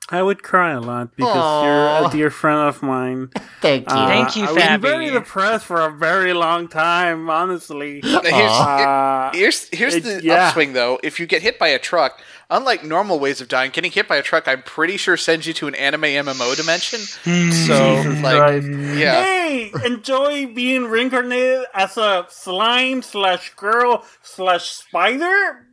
[0.09, 1.65] I would cry a lot because Aw.
[2.01, 3.31] you're a dear friend of mine.
[3.63, 3.97] Thank you.
[3.97, 4.81] Uh, Thank you, I've been Fabi.
[4.83, 8.03] very depressed for a very long time, honestly.
[8.05, 10.49] Here's, Uh, here's here's it- the yeah.
[10.49, 11.01] upswing though.
[11.03, 12.21] If you get hit by a truck,
[12.53, 15.53] unlike normal ways of dying, getting hit by a truck, I'm pretty sure sends you
[15.55, 17.01] to an anime MMO dimension.
[17.01, 18.69] so like, Christ.
[18.97, 19.25] yeah.
[19.25, 25.67] Hey, enjoy being reincarnated as a slime slash girl slash spider.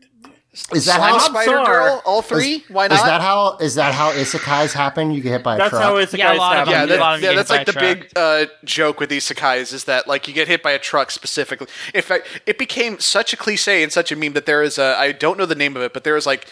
[0.73, 1.19] is that Slime how?
[1.19, 1.65] Spider sorry.
[1.65, 2.64] Girl, all three?
[2.69, 2.95] Why not?
[2.95, 3.57] Is that how?
[3.57, 5.11] Is that how isekais happen?
[5.11, 5.81] You get hit by a That's truck.
[5.81, 7.49] That's how it's Yeah, a lot of yeah, that- a lot of them yeah, that's
[7.49, 10.64] like the by a big uh, joke with isekais is that like you get hit
[10.64, 11.68] by a truck specifically.
[11.93, 14.95] In fact, it became such a cliche and such a meme that there is a
[14.97, 16.47] I don't know the name of it, but there is like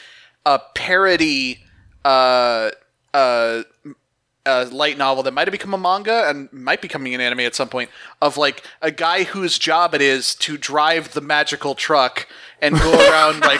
[0.47, 1.59] a parody
[2.05, 2.71] uh
[3.13, 3.63] uh
[4.45, 7.41] uh, light novel that might have become a manga and might be coming an anime
[7.41, 7.89] at some point
[8.21, 12.29] of like a guy whose job it is to drive the magical truck
[12.61, 13.59] and go around like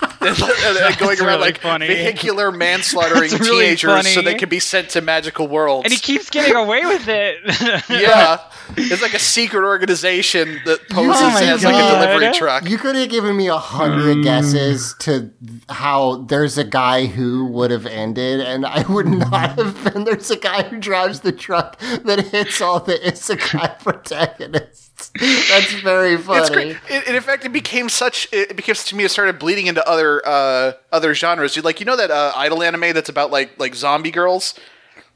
[0.98, 1.86] going around really like funny.
[1.86, 5.84] vehicular manslaughtering really teenagers so they can be sent to magical worlds.
[5.84, 7.38] and he keeps getting away with it.
[7.90, 8.38] yeah,
[8.76, 12.68] it's like a secret organization that poses Oh my as like a delivery truck.
[12.68, 13.60] You could have given me a Mm.
[13.60, 15.30] hundred guesses to
[15.68, 20.04] how there's a guy who would have ended, and I would not have been.
[20.04, 24.87] There's a guy who drives the truck that hits all the isekai protagonists.
[25.20, 26.40] That's very funny.
[26.40, 26.76] It's great.
[26.88, 28.28] It, in fact, it became such.
[28.32, 29.04] It became to me.
[29.04, 31.56] It started bleeding into other uh, other genres.
[31.56, 34.54] You like you know that uh, idol anime that's about like like zombie girls.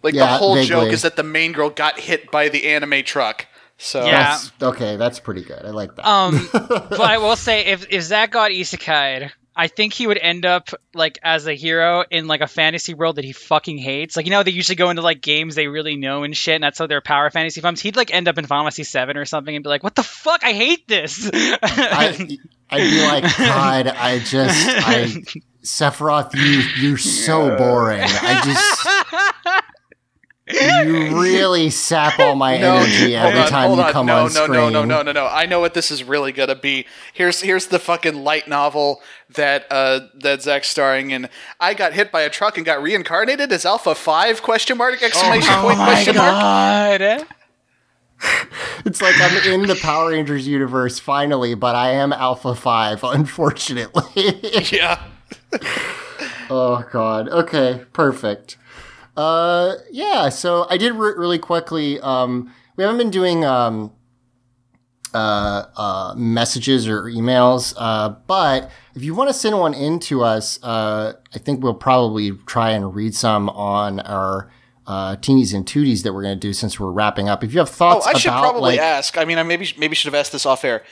[0.02, 0.68] Like the whole vaguely.
[0.68, 3.46] joke is that the main girl got hit by the anime truck.
[3.78, 4.30] So Yeah.
[4.30, 5.64] That's, okay, that's pretty good.
[5.64, 6.08] I like that.
[6.08, 10.46] Um, but I will say, if if Zach got isekai, I think he would end
[10.46, 14.16] up like as a hero in like a fantasy world that he fucking hates.
[14.16, 16.64] Like you know, they usually go into like games they really know and shit, and
[16.64, 17.80] that's how their power fantasy comes.
[17.80, 20.02] He'd like end up in Final Fantasy Seven or something and be like, "What the
[20.02, 20.42] fuck?
[20.44, 22.38] I hate this." I,
[22.72, 25.04] I'd be like, God, I just, I,
[25.62, 28.00] Sephiroth, you, you're so boring.
[28.02, 29.62] I just,
[30.48, 33.92] you really sap all my energy every on, time hold you on.
[33.92, 34.52] come no, on no, screen.
[34.52, 35.26] no, no, no, no, no.
[35.26, 36.86] I know what this is really gonna be.
[37.12, 39.00] Here's here's the fucking light novel
[39.30, 41.28] that uh that Zach's starring in.
[41.60, 44.42] I got hit by a truck and got reincarnated as Alpha Five?
[44.42, 46.30] Question mark exclamation Oh point my question mark.
[46.32, 47.26] God.
[48.84, 54.02] It's like I'm in the Power Rangers universe finally, but I am Alpha 5, unfortunately.
[54.70, 55.02] Yeah.
[56.50, 57.28] Oh god.
[57.28, 58.56] Okay, perfect.
[59.16, 63.92] Uh yeah, so I did re- really quickly um we haven't been doing um
[65.14, 70.22] uh uh messages or emails uh but if you want to send one in to
[70.24, 74.50] us uh I think we'll probably try and read some on our
[74.86, 77.44] uh teenies and tooties that we're going to do since we're wrapping up.
[77.44, 79.16] If you have thoughts, Oh, thoughts I should about probably like ask.
[79.18, 80.82] I mean, I maybe maybe should have asked this off air.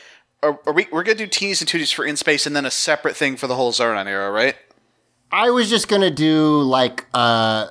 [0.43, 2.71] Are, are we we're gonna do teenies and tooties for in space and then a
[2.71, 4.55] separate thing for the whole Zordon era, right?
[5.33, 7.67] I was just gonna do like uh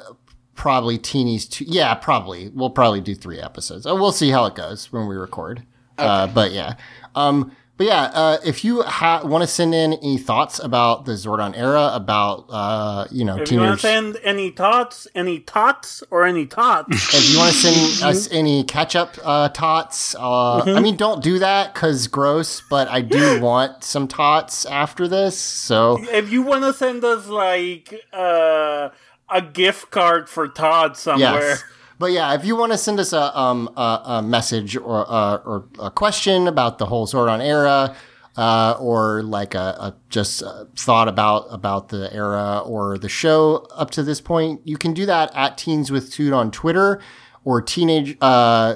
[0.59, 2.49] probably teenies two yeah, probably.
[2.49, 3.87] We'll probably do three episodes.
[3.87, 5.63] Uh, We'll see how it goes when we record.
[5.97, 6.75] Uh but yeah.
[7.15, 11.13] Um but yeah, uh, if you ha- want to send in any thoughts about the
[11.13, 16.03] Zordon era, about uh, you know, If you want to send any thoughts, any tots,
[16.11, 20.81] or any tots, if you want to send us any catch-up uh, tots, uh, I
[20.81, 22.61] mean, don't do that because gross.
[22.69, 27.27] But I do want some tots after this, so if you want to send us
[27.27, 28.89] like uh,
[29.31, 31.63] a gift card for Todd somewhere, Yes.
[31.97, 35.37] But yeah, if you want to send us a um a, a message or uh,
[35.45, 37.93] or a question about the whole Zordon era,
[38.37, 43.67] uh, or like a, a just a thought about about the era or the show
[43.75, 47.01] up to this point, you can do that at Teens with Toot on Twitter
[47.43, 48.75] or teenage uh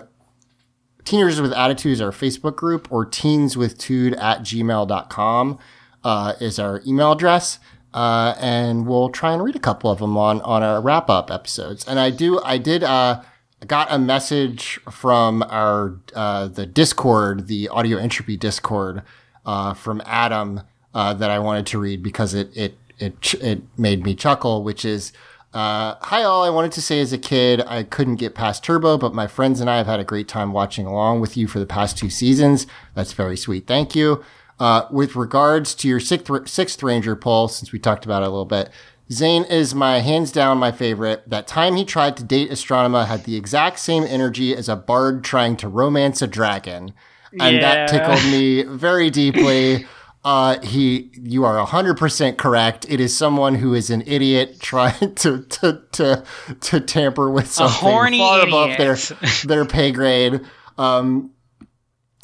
[1.06, 5.60] Teenagers with Attitudes, our Facebook group, or teenswithtude at gmail.com
[6.04, 7.60] uh, is our email address.
[7.94, 11.30] Uh, and we'll try and read a couple of them on, on our wrap up
[11.30, 11.86] episodes.
[11.88, 13.22] And I do, I did, uh,
[13.68, 19.04] got a message from our, uh, the Discord, the audio entropy Discord,
[19.46, 20.62] uh, from Adam,
[20.94, 24.84] uh, that I wanted to read because it, it, it, it made me chuckle, which
[24.86, 25.14] is,
[25.54, 28.98] uh, hi all, I wanted to say as a kid, I couldn't get past Turbo,
[28.98, 31.60] but my friends and I have had a great time watching along with you for
[31.60, 32.66] the past two seasons.
[32.96, 33.68] That's very sweet.
[33.68, 34.24] Thank you.
[34.60, 38.30] Uh, with regards to your sixth, sixth Ranger poll, since we talked about it a
[38.30, 38.70] little bit,
[39.10, 41.30] Zhane is my hands down my favorite.
[41.30, 45.24] That time he tried to date Astronema had the exact same energy as a bard
[45.24, 46.94] trying to romance a dragon.
[47.40, 49.86] And that tickled me very deeply.
[50.26, 52.86] Uh, he, you are hundred percent correct.
[52.88, 56.24] It is someone who is an idiot trying to to to,
[56.62, 58.96] to tamper with something horny far above their
[59.44, 60.40] their pay grade.
[60.78, 61.32] Um,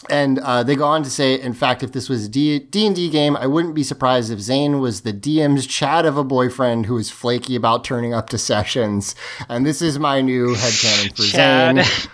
[0.10, 2.96] and uh, they go on to say, in fact, if this was a D and
[2.96, 6.86] D game, I wouldn't be surprised if Zhane was the DM's Chad of a boyfriend
[6.86, 9.16] who is flaky about turning up to sessions.
[9.50, 11.76] And this is my new headcanon for Chad.
[11.78, 12.10] Zhane.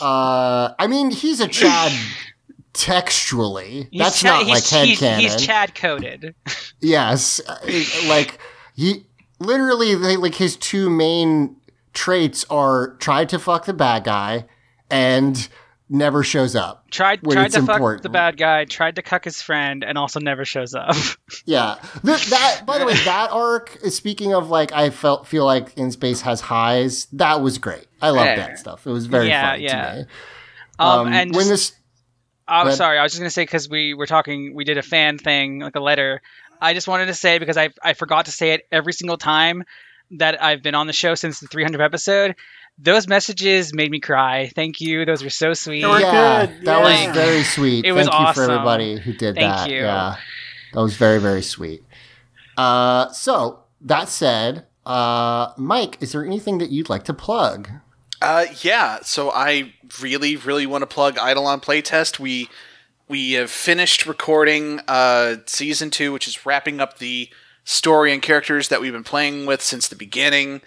[0.00, 1.92] Uh, I mean, he's a Chad
[2.72, 3.88] textually.
[3.90, 5.20] He's That's not like he's, he's, headcanon.
[5.20, 6.34] he's Chad coded.
[6.80, 7.58] Yes, uh,
[8.08, 8.38] like
[8.74, 9.06] he
[9.38, 11.56] literally they, like his two main
[11.92, 14.46] traits are try to fuck the bad guy
[14.90, 15.48] and
[15.88, 16.90] never shows up.
[16.90, 20.44] Tried tried to fuck the bad guy, tried to cuck his friend, and also never
[20.44, 20.94] shows up.
[21.46, 23.76] Yeah, Th- that by the way, that arc.
[23.82, 27.06] is Speaking of like, I felt feel like in space has highs.
[27.12, 27.86] That was great.
[28.00, 28.36] I love Yeah.
[28.36, 28.86] that stuff.
[28.86, 29.90] It was very Yeah, funny yeah.
[29.92, 30.06] to me.
[30.78, 31.72] Um, and when this
[32.48, 34.82] I'm But- sorry, I was just gonna say because we were talking, we did a
[34.82, 36.22] fan thing, like a letter.
[36.60, 39.64] I just wanted to say because I I forgot to say it every single time
[40.12, 42.36] that I've been on the show since the 300 episode.
[42.78, 44.50] Those messages made me cry.
[44.54, 45.04] Thank you.
[45.04, 45.82] Those were so sweet.
[45.82, 47.06] They were yeah, good, that yeah.
[47.06, 47.84] was very sweet.
[47.84, 48.46] It was Thank you awesome.
[48.46, 49.70] for everybody who did Thank that.
[49.70, 49.76] you.
[49.76, 50.16] Yeah,
[50.72, 51.84] that was very very sweet.
[52.56, 57.68] Uh, so that said, uh, Mike, is there anything that you'd like to plug?
[58.20, 58.98] Uh, yeah.
[59.02, 62.18] So I really, really want to plug Eidolon Playtest.
[62.18, 62.48] We
[63.08, 67.28] we have finished recording uh, season two, which is wrapping up the
[67.64, 70.60] story and characters that we've been playing with since the beginning.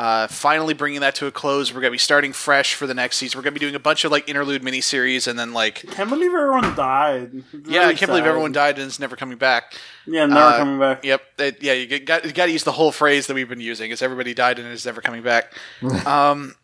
[0.00, 1.74] Uh, finally bringing that to a close.
[1.74, 3.36] We're gonna be starting fresh for the next season.
[3.38, 6.08] We're gonna be doing a bunch of like interlude miniseries, and then like I Can't
[6.08, 7.30] believe everyone died.
[7.52, 9.74] It's yeah, I can't believe everyone died and is never coming back.
[10.06, 11.04] Yeah, never Uh, coming back.
[11.04, 11.22] Yep.
[11.40, 13.90] It- yeah, you got you got to use the whole phrase that we've been using.
[13.90, 15.52] Is everybody died and is never coming back?
[16.06, 16.54] um,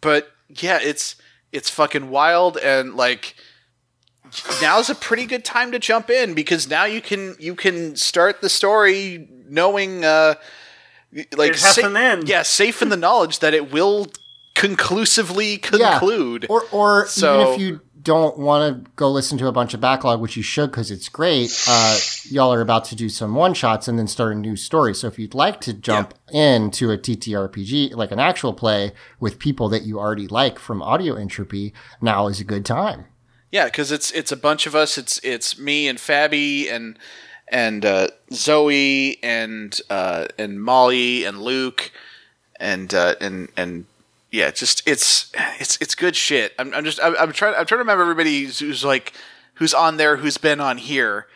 [0.00, 1.16] but yeah, it's
[1.50, 3.34] it's fucking wild and like
[4.62, 8.40] now's a pretty good time to jump in because now you can you can start
[8.40, 10.34] the story knowing uh
[11.36, 12.28] like It sa- an end.
[12.28, 14.06] yeah safe in the knowledge that it will
[14.54, 19.52] conclusively conclude Or, or So- even if you don't want to go listen to a
[19.52, 23.08] bunch of backlog, which you should because it's great, uh, y'all are about to do
[23.08, 24.94] some one shots and then start a new story.
[24.94, 29.70] So if you'd like to jump into a TTRPG, like an actual play with people
[29.70, 31.72] that you already like from Audio Entropy,
[32.02, 33.06] now is a good time.
[33.50, 34.98] Yeah, because it's it's a bunch of us.
[34.98, 36.98] It's it's me and Fabi and
[37.48, 41.90] and uh, Zoe and uh, and Molly and Luke
[42.60, 43.86] and uh, and and
[44.30, 46.52] yeah, just it's it's it's good shit.
[46.58, 49.12] I'm, I'm just I'm, I'm trying I'm trying to remember everybody who's, who's like
[49.54, 51.26] who's on there who's been on here,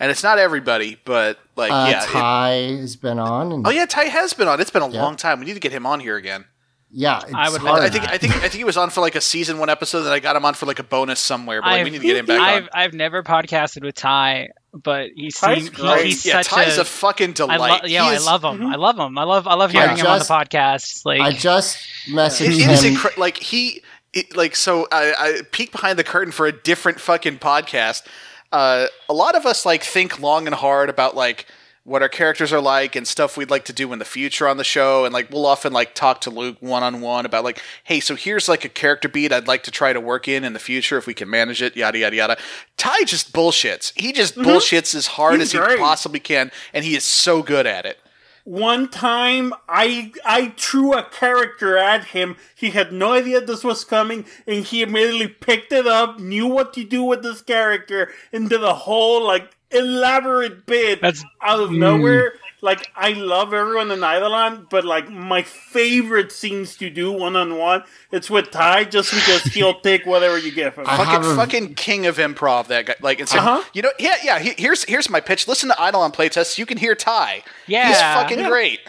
[0.00, 2.02] and it's not everybody, but like Uh, yeah.
[2.02, 2.48] it- Ty
[2.80, 3.52] has been on.
[3.52, 4.60] And, oh yeah, Ty has been on.
[4.60, 5.02] It's been a Yeah.
[5.02, 5.38] long time.
[5.40, 6.46] We need to get him on here again.
[6.90, 7.20] yeah.
[7.22, 7.82] It's I would hard.
[7.82, 9.98] I think I think I think he was on for like a season one episode,
[10.04, 11.60] and I got him on for like a bonus somewhere.
[11.62, 12.48] But like, we need to get him back on.
[12.48, 16.06] I've I've never podcasted with Ty, but he Ty's seems he, great.
[16.06, 17.88] he's yeah, such Ty's a, a fucking I delight.
[17.88, 18.58] yeah, He I is- love him.
[18.58, 18.66] Mm-hmm.
[18.66, 19.18] I love him.
[19.18, 21.04] I love I love hearing him on the podcast.
[21.06, 21.78] Like I just
[22.08, 22.94] messaged It, it is him.
[22.94, 23.82] incre- like he
[24.12, 28.02] it, like so I, I peek behind the curtain for a different fucking podcast.
[28.50, 31.46] Uh, a lot of us like think long and hard about like
[31.88, 34.58] what our characters are like and stuff we'd like to do in the future on
[34.58, 37.62] the show and like we'll often like talk to Luke one on one about like
[37.84, 40.52] hey so here's like a character beat I'd like to try to work in in
[40.52, 42.36] the future if we can manage it yada yada yada.
[42.76, 43.98] Ty just bullshits.
[43.98, 45.40] He just bullshits as hard Mm-hmm.
[45.40, 47.98] He's as he possibly can and he is so good at it.
[48.44, 52.36] One time, I I threw a character at him.
[52.54, 56.72] He had no idea this was coming, and he immediately picked it up, knew what
[56.72, 61.70] to do with this character, and did a whole like elaborate bit That's- out of
[61.70, 62.34] nowhere.
[62.60, 67.56] Like I love everyone in Eidolon, but like my favorite scenes to do one on
[67.56, 70.84] one, it's with Ty, just because he'll take whatever you give him.
[70.84, 72.66] Fucking a- fucking king of improv.
[72.66, 73.62] That guy, like, it's Uh-huh.
[73.74, 74.40] you know, yeah, yeah.
[74.40, 75.46] he- here's here's my pitch.
[75.46, 76.58] Listen to Eidolon playtests.
[76.58, 77.44] You can hear Ty.
[77.68, 78.22] Yeah, he's Yeah.
[78.22, 78.80] fucking great.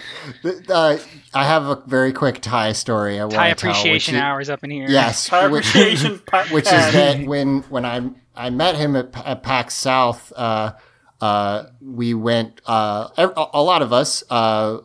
[0.67, 0.97] Uh,
[1.35, 3.19] I have a very quick Ty story.
[3.19, 4.87] I want Ty to tell, which appreciation is- hours up in here.
[4.89, 6.19] Yes, Ty which- appreciation,
[6.49, 8.01] which is that when when I
[8.35, 10.73] I met him at, at PAX South, uh,
[11.21, 12.61] uh, we went.
[12.65, 14.79] Uh, a, a lot of us, uh,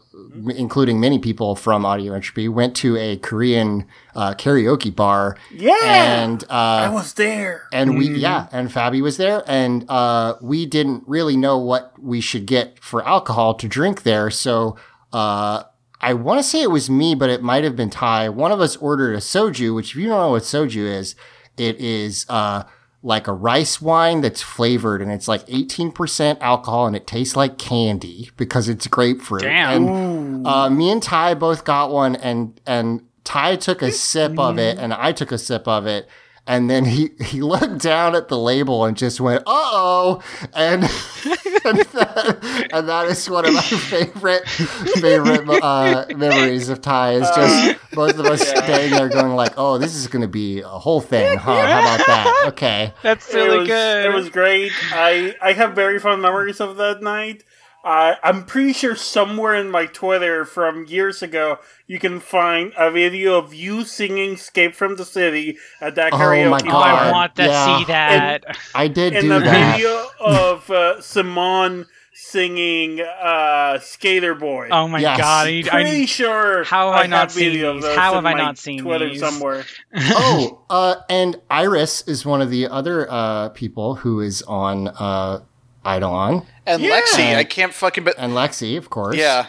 [0.56, 5.36] including many people from Audio Entropy, went to a Korean uh, karaoke bar.
[5.52, 5.76] Yeah!
[5.82, 7.68] and I uh, was there.
[7.72, 12.20] and we yeah, and Fabi was there, and uh, we didn't really know what we
[12.20, 14.76] should get for alcohol to drink there, so.
[15.12, 15.62] Uh,
[16.00, 18.28] I want to say it was me, but it might have been Ty.
[18.28, 21.14] One of us ordered a soju, which if you don't know what soju is,
[21.56, 22.64] it is uh,
[23.05, 27.59] like a rice wine that's flavored and it's like 18% alcohol and it tastes like
[27.59, 29.43] candy because it's grapefruit.
[29.43, 29.86] Damn.
[29.86, 34.59] And uh, me and Ty both got one and and Ty took a sip of
[34.59, 36.09] it and I took a sip of it.
[36.46, 40.22] And then he, he looked down at the label and just went, uh oh.
[40.52, 40.82] And,
[41.64, 47.28] and, that, and that is one of my favorite favorite uh, memories of Ty is
[47.34, 50.68] just both of us standing there going like, oh, this is going to be a
[50.68, 51.66] whole thing, huh?
[51.66, 52.44] How about that?
[52.48, 52.92] Okay.
[53.02, 54.04] That's it really was, good.
[54.06, 54.72] It was great.
[54.92, 57.44] I I have very fond memories of that night.
[57.85, 62.90] I I'm pretty sure somewhere in my Twitter from years ago you can find a
[62.90, 66.82] video of you singing "Escape from the City" at that Oh karaoke my Oh, bar.
[66.93, 67.02] God.
[67.06, 67.78] I want to yeah.
[67.78, 68.56] see that.
[68.74, 69.77] I did and do a that.
[69.77, 75.19] video of uh, Simone singing uh, "Skater Boy." oh my Yes.
[75.19, 75.47] god!
[75.48, 76.65] I, pretty I, sure.
[76.65, 77.82] How have I not have seen video these?
[77.82, 79.20] those How have I not seen Twitter these?
[79.20, 79.65] somewhere?
[79.94, 85.40] oh, uh, and Iris is one of the other uh, people who is on uh,
[85.86, 87.01] Eidolon, And Yeah.
[87.01, 88.05] Lexi, I can't fucking.
[88.05, 89.16] But and Lexi, of course.
[89.16, 89.47] yeah,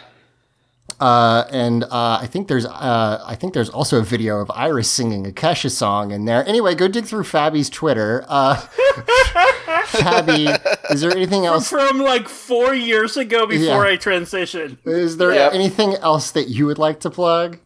[1.00, 4.90] Uh, and uh, I think there's uh, I think there's also a video of Iris
[4.90, 6.46] singing a Kesha song in there.
[6.46, 8.24] Anyway, go dig through Fabi's Twitter.
[8.28, 8.56] Uh,
[9.86, 10.46] Fabi,
[10.90, 11.68] is there anything else?
[11.68, 13.92] From like four years ago before Yeah.
[13.92, 14.78] I transitioned.
[14.84, 15.54] Is there Yep.
[15.54, 17.58] anything else that you would like to plug?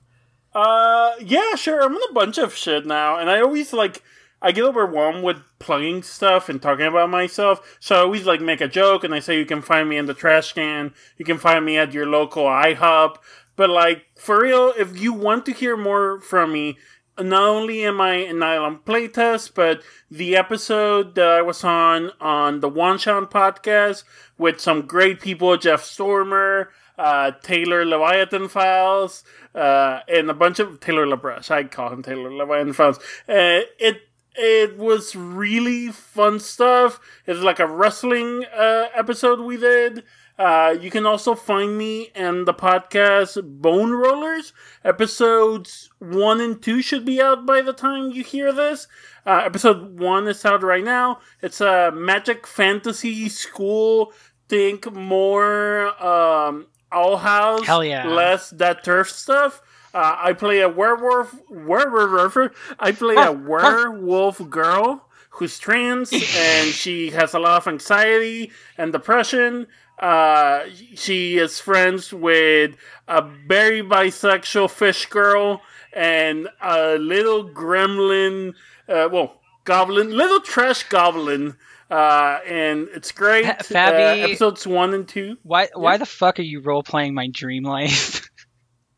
[0.54, 1.82] Uh, yeah, sure.
[1.82, 4.02] I'm in a bunch of shit now, and I always like
[4.42, 7.76] I get overwhelmed with plugging stuff and talking about myself.
[7.78, 10.06] So I always like make a joke and I say you can find me in
[10.06, 10.94] the trash can.
[11.18, 13.16] You can find me at your local IHOP.
[13.56, 16.78] But like for real, if you want to hear more from me,
[17.18, 22.60] not only am I in Eidolon Playtest, but the episode that I was on on
[22.60, 24.04] the One Shot podcast
[24.38, 30.80] with some great people, Jeff Stormer, uh, Taylor Leviathan Files, uh, and a bunch of
[30.80, 31.50] Taylor LaBrush.
[31.50, 32.98] I call him Taylor Leviathan Files.
[33.28, 34.02] Uh, it
[34.34, 37.00] it was really fun stuff.
[37.26, 40.04] It's like a wrestling uh, episode we did.
[40.38, 44.54] Uh, you can also find me and the podcast Bone Rollers.
[44.82, 48.88] Episodes one and two should be out by the time you hear this.
[49.26, 51.18] Uh, episode one is out right now.
[51.42, 54.14] It's a magic fantasy school.
[54.48, 58.08] Think more um, Owl House, Hell yeah.
[58.08, 59.60] less that turf stuff.
[59.92, 61.34] Uh, I play a werewolf.
[61.48, 62.52] Werewolf.
[62.78, 68.92] I play a werewolf girl who's trans and she has a lot of anxiety and
[68.92, 69.66] depression.
[69.98, 70.64] Uh,
[70.94, 72.74] she is friends with
[73.08, 75.60] a very bisexual fish girl
[75.92, 78.54] and a little gremlin.
[78.88, 81.56] Uh, well, goblin, little trash goblin.
[81.90, 83.44] Uh, and it's great.
[83.44, 85.36] Fabi- Uh, episodes one and two.
[85.42, 88.29] Why why the fuck are you role playing my dream life?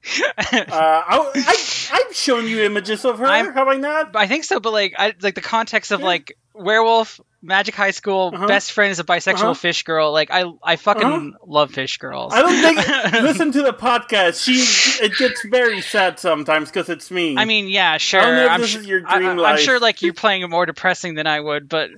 [0.52, 1.56] Uh, I, I,
[2.08, 4.16] I've shown you images of her, I'm- have I not?
[4.16, 8.32] I think so, but like I like the context of like werewolf, magic high school,
[8.34, 8.46] Uh-huh.
[8.46, 9.54] best friend is a bisexual Uh-huh.
[9.54, 10.12] fish girl.
[10.12, 11.30] Like I I fucking Uh-huh.
[11.46, 12.32] love fish girls.
[12.34, 13.12] I don't think.
[13.22, 14.42] listen to the podcast.
[14.44, 17.36] She it gets very sad sometimes because it's me.
[17.38, 18.20] I mean, yeah, sure.
[18.20, 19.60] I don't know if I'm this su- is your I- dream I, am life.
[19.60, 21.90] sure like you're playing it more depressing than I would, but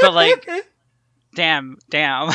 [0.00, 0.48] but like,
[1.34, 2.30] damn, damn.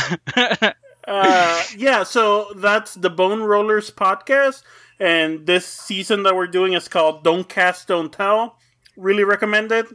[1.07, 2.03] uh, yeah.
[2.03, 4.63] So that's the Bone Rollers podcast,
[4.99, 8.57] and this season that we're doing is called "Don't Cast, Don't Tell."
[8.97, 9.87] Really recommend it.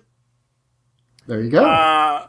[1.26, 1.64] There you go.
[1.64, 2.28] Uh,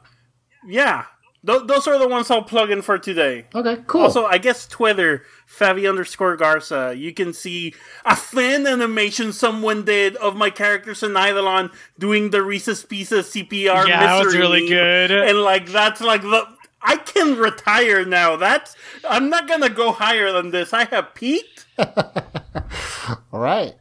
[0.66, 1.06] yeah.
[1.46, 3.48] Th- those are the ones I'll plug in for today.
[3.56, 4.02] okay, cool.
[4.04, 7.74] Also, I guess Twitter, Fabi underscore Garza, you can see
[8.06, 13.88] a fan animation someone did of my characters in Eidolon doing the Reese's Pieces CPR
[13.88, 15.10] Yeah, that was really good.
[15.10, 16.46] And like that's like the
[16.80, 18.36] I can retire now.
[18.36, 18.76] That's
[19.10, 20.74] I'm not gonna go higher than this.
[20.74, 21.61] I have peaked.
[23.32, 23.74] All right.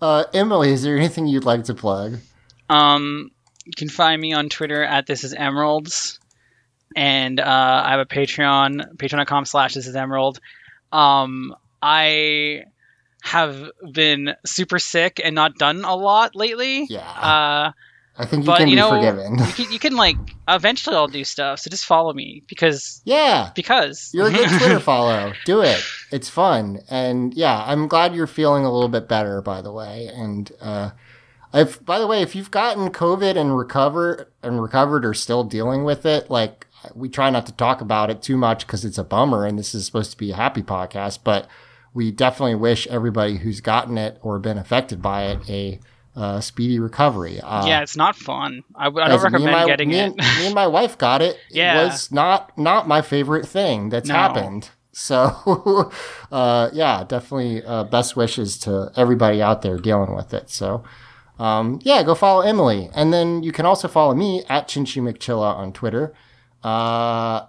[0.00, 2.18] Uh, Emily, is there anything you'd like to plug?
[2.68, 3.30] Um,
[3.64, 6.18] you can find me on Twitter at this is emeralds,
[6.94, 10.40] and uh, I have a Patreon, patreon.com slash this is emerald.
[10.92, 12.64] Um, I
[13.22, 16.86] have been super sick and not done a lot lately.
[16.88, 17.00] Yeah.
[17.00, 17.72] Uh,
[18.16, 19.38] I think you but can you be know, forgiven.
[19.38, 20.16] you can, you can like
[20.46, 21.58] eventually I'll do stuff.
[21.58, 23.50] So just follow me because yeah.
[23.56, 25.32] because You're a good Twitter follow.
[25.46, 25.82] Do it.
[26.14, 26.78] It's fun.
[26.88, 30.08] And yeah, I'm glad you're feeling a little bit better, by the way.
[30.12, 30.90] And uh
[31.52, 35.84] if by the way, if you've gotten COVID and recover and recovered or still dealing
[35.84, 39.04] with it, like we try not to talk about it too much because it's a
[39.04, 41.48] bummer and this is supposed to be a happy podcast, but
[41.94, 45.80] we definitely wish everybody who's gotten it or been affected by it a
[46.16, 47.40] uh, speedy recovery.
[47.40, 48.62] Uh, yeah, it's not fun.
[48.76, 50.04] I don't me and recommend my- getting me it.
[50.04, 51.36] And, me and my wife got it.
[51.50, 51.80] Yeah.
[51.80, 54.14] It was not not my favorite thing that's No.
[54.14, 54.70] happened.
[54.94, 55.90] So,
[56.32, 60.50] uh, yeah, definitely uh, best wishes to everybody out there dealing with it.
[60.50, 60.84] So,
[61.38, 62.90] um, yeah, go follow Emily.
[62.94, 66.14] And then you can also follow me at Chinchy McChilla on Twitter.
[66.62, 67.46] Uh,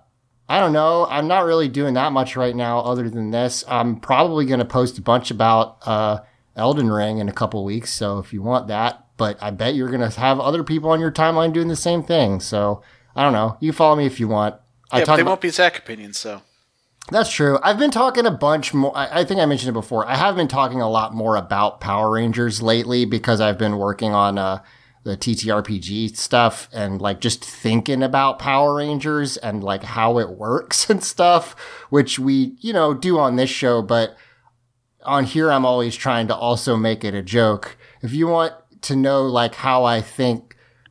[0.48, 1.08] I don't know.
[1.10, 3.64] I'm not really doing that much right now other than this.
[3.68, 6.20] I'm probably going to post a bunch about uh,
[6.56, 7.92] Elden Ring in a couple weeks.
[7.92, 11.00] So if you want that, but I bet you're going to have other people on
[11.00, 12.40] your timeline doing the same thing.
[12.40, 12.82] So
[13.16, 13.58] I don't know.
[13.60, 14.56] You follow me if you want.
[14.92, 16.42] I Yeah, they about- won't be Zach opinions, so.
[17.10, 17.60] That's true.
[17.62, 18.92] I've been talking a bunch more.
[18.96, 20.08] I, think I mentioned it before.
[20.08, 24.14] I have been talking a lot more about Power Rangers lately because I've been working
[24.14, 24.64] on uh,
[25.04, 30.90] the TTRPG stuff and like just thinking about Power Rangers and like how it works
[30.90, 31.56] and stuff,
[31.90, 33.84] which we, you know, do on this show.
[33.84, 34.18] But
[35.04, 37.78] on here, I'm always trying to also make it a joke.
[38.02, 40.45] If you want to know like how I think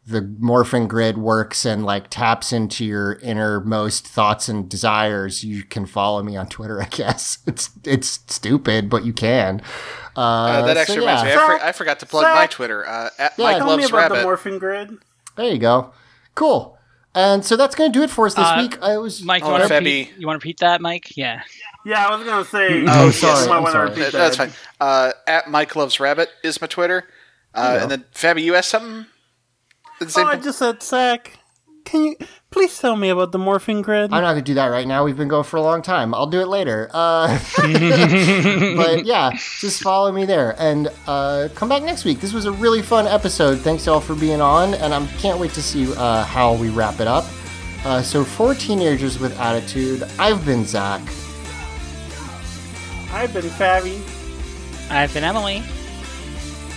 [0.07, 5.87] the morphin grid works and like taps into your innermost thoughts and desires, you can
[5.87, 6.81] follow me on Twitter.
[6.83, 9.61] I guess it's it's stupid, but you can.
[10.17, 11.33] Uh, Uh, that actually so, reminds me.
[11.33, 12.35] I, for, I forgot to plug Zach.
[12.37, 12.87] my Twitter.
[12.87, 14.29] Uh, at Yeah, Mike Tell me Loves about the Rabbit.
[14.29, 14.99] morphing grid.
[15.37, 15.93] There you go.
[16.35, 16.79] Cool.
[17.17, 18.79] And so that's going to do it for us this Uh, week.
[18.83, 20.13] I was Mike, you Oh, want to repeat?
[20.19, 21.17] You want to repeat that, Mike?
[21.17, 21.43] Yeah.
[21.87, 22.85] Yeah, I was gonna say.
[22.89, 23.91] Oh, sorry, you I'm sorry.
[23.91, 24.13] That- that.
[24.13, 24.53] that's fine.
[24.81, 27.05] Uh, at Mike Loves Rabbit is my Twitter.
[27.55, 29.05] Uh, and then Fabi, you asked something.
[30.05, 31.39] At the same Oh, I just said sack.
[31.87, 32.17] can you
[32.51, 34.13] please tell me about the morphing grid?
[34.13, 35.03] I'm not gonna do that right now.
[35.05, 36.15] We've been going for a long time.
[36.15, 36.91] I'll do it later.
[36.93, 42.21] Uh, but yeah, just follow me there and uh, come back next week.
[42.21, 43.61] This was a really fun episode.
[43.61, 47.01] Thanks all for being on, and I can't wait to see uh, how we wrap
[47.01, 47.25] it up.
[47.85, 51.01] Uh, so for teenagers with attitude, I've been Zach.
[53.11, 54.01] I've been Fabi.
[54.91, 55.63] I've been Emily.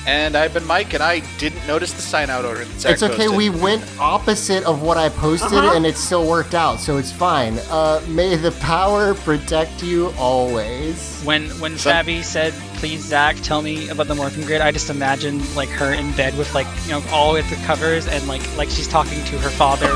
[0.07, 2.63] And I've been Mike, and I didn't notice the sign out order.
[2.63, 3.27] That Zach It's okay.
[3.27, 3.35] posted.
[3.37, 5.75] We went opposite of what I posted, Uh-huh.
[5.75, 7.59] and it still worked out, so it's fine.
[7.69, 11.19] Uh, may the power protect you always.
[11.25, 14.89] When when Some- Fabi said, "Please, Zach, tell me about the morphing grid," I just
[14.89, 18.41] imagine like her in bed with like you know all of the covers and like
[18.57, 19.89] like she's talking to her father.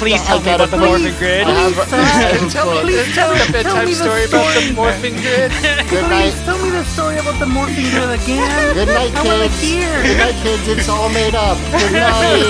[0.00, 0.98] Please tell me about the book.
[0.98, 1.46] morphing grid.
[1.46, 1.98] I have a- I
[2.32, 2.86] have a tell book.
[2.86, 4.74] me, a bedtime the story about the story.
[4.74, 5.52] morphing grid.
[5.92, 6.32] Good night.
[6.32, 8.74] Please tell me the story about the morphing grid again.
[8.74, 9.60] Good night, kids.
[9.62, 10.66] Good night, kids.
[10.66, 11.56] It's all made up.
[11.70, 12.48] Good night.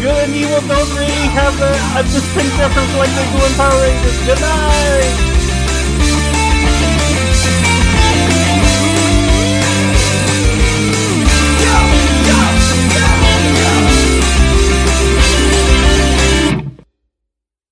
[0.00, 3.76] Good and evil don't really have a, a distinct difference like they do in Power
[3.82, 4.18] Rangers.
[4.26, 5.31] Good night.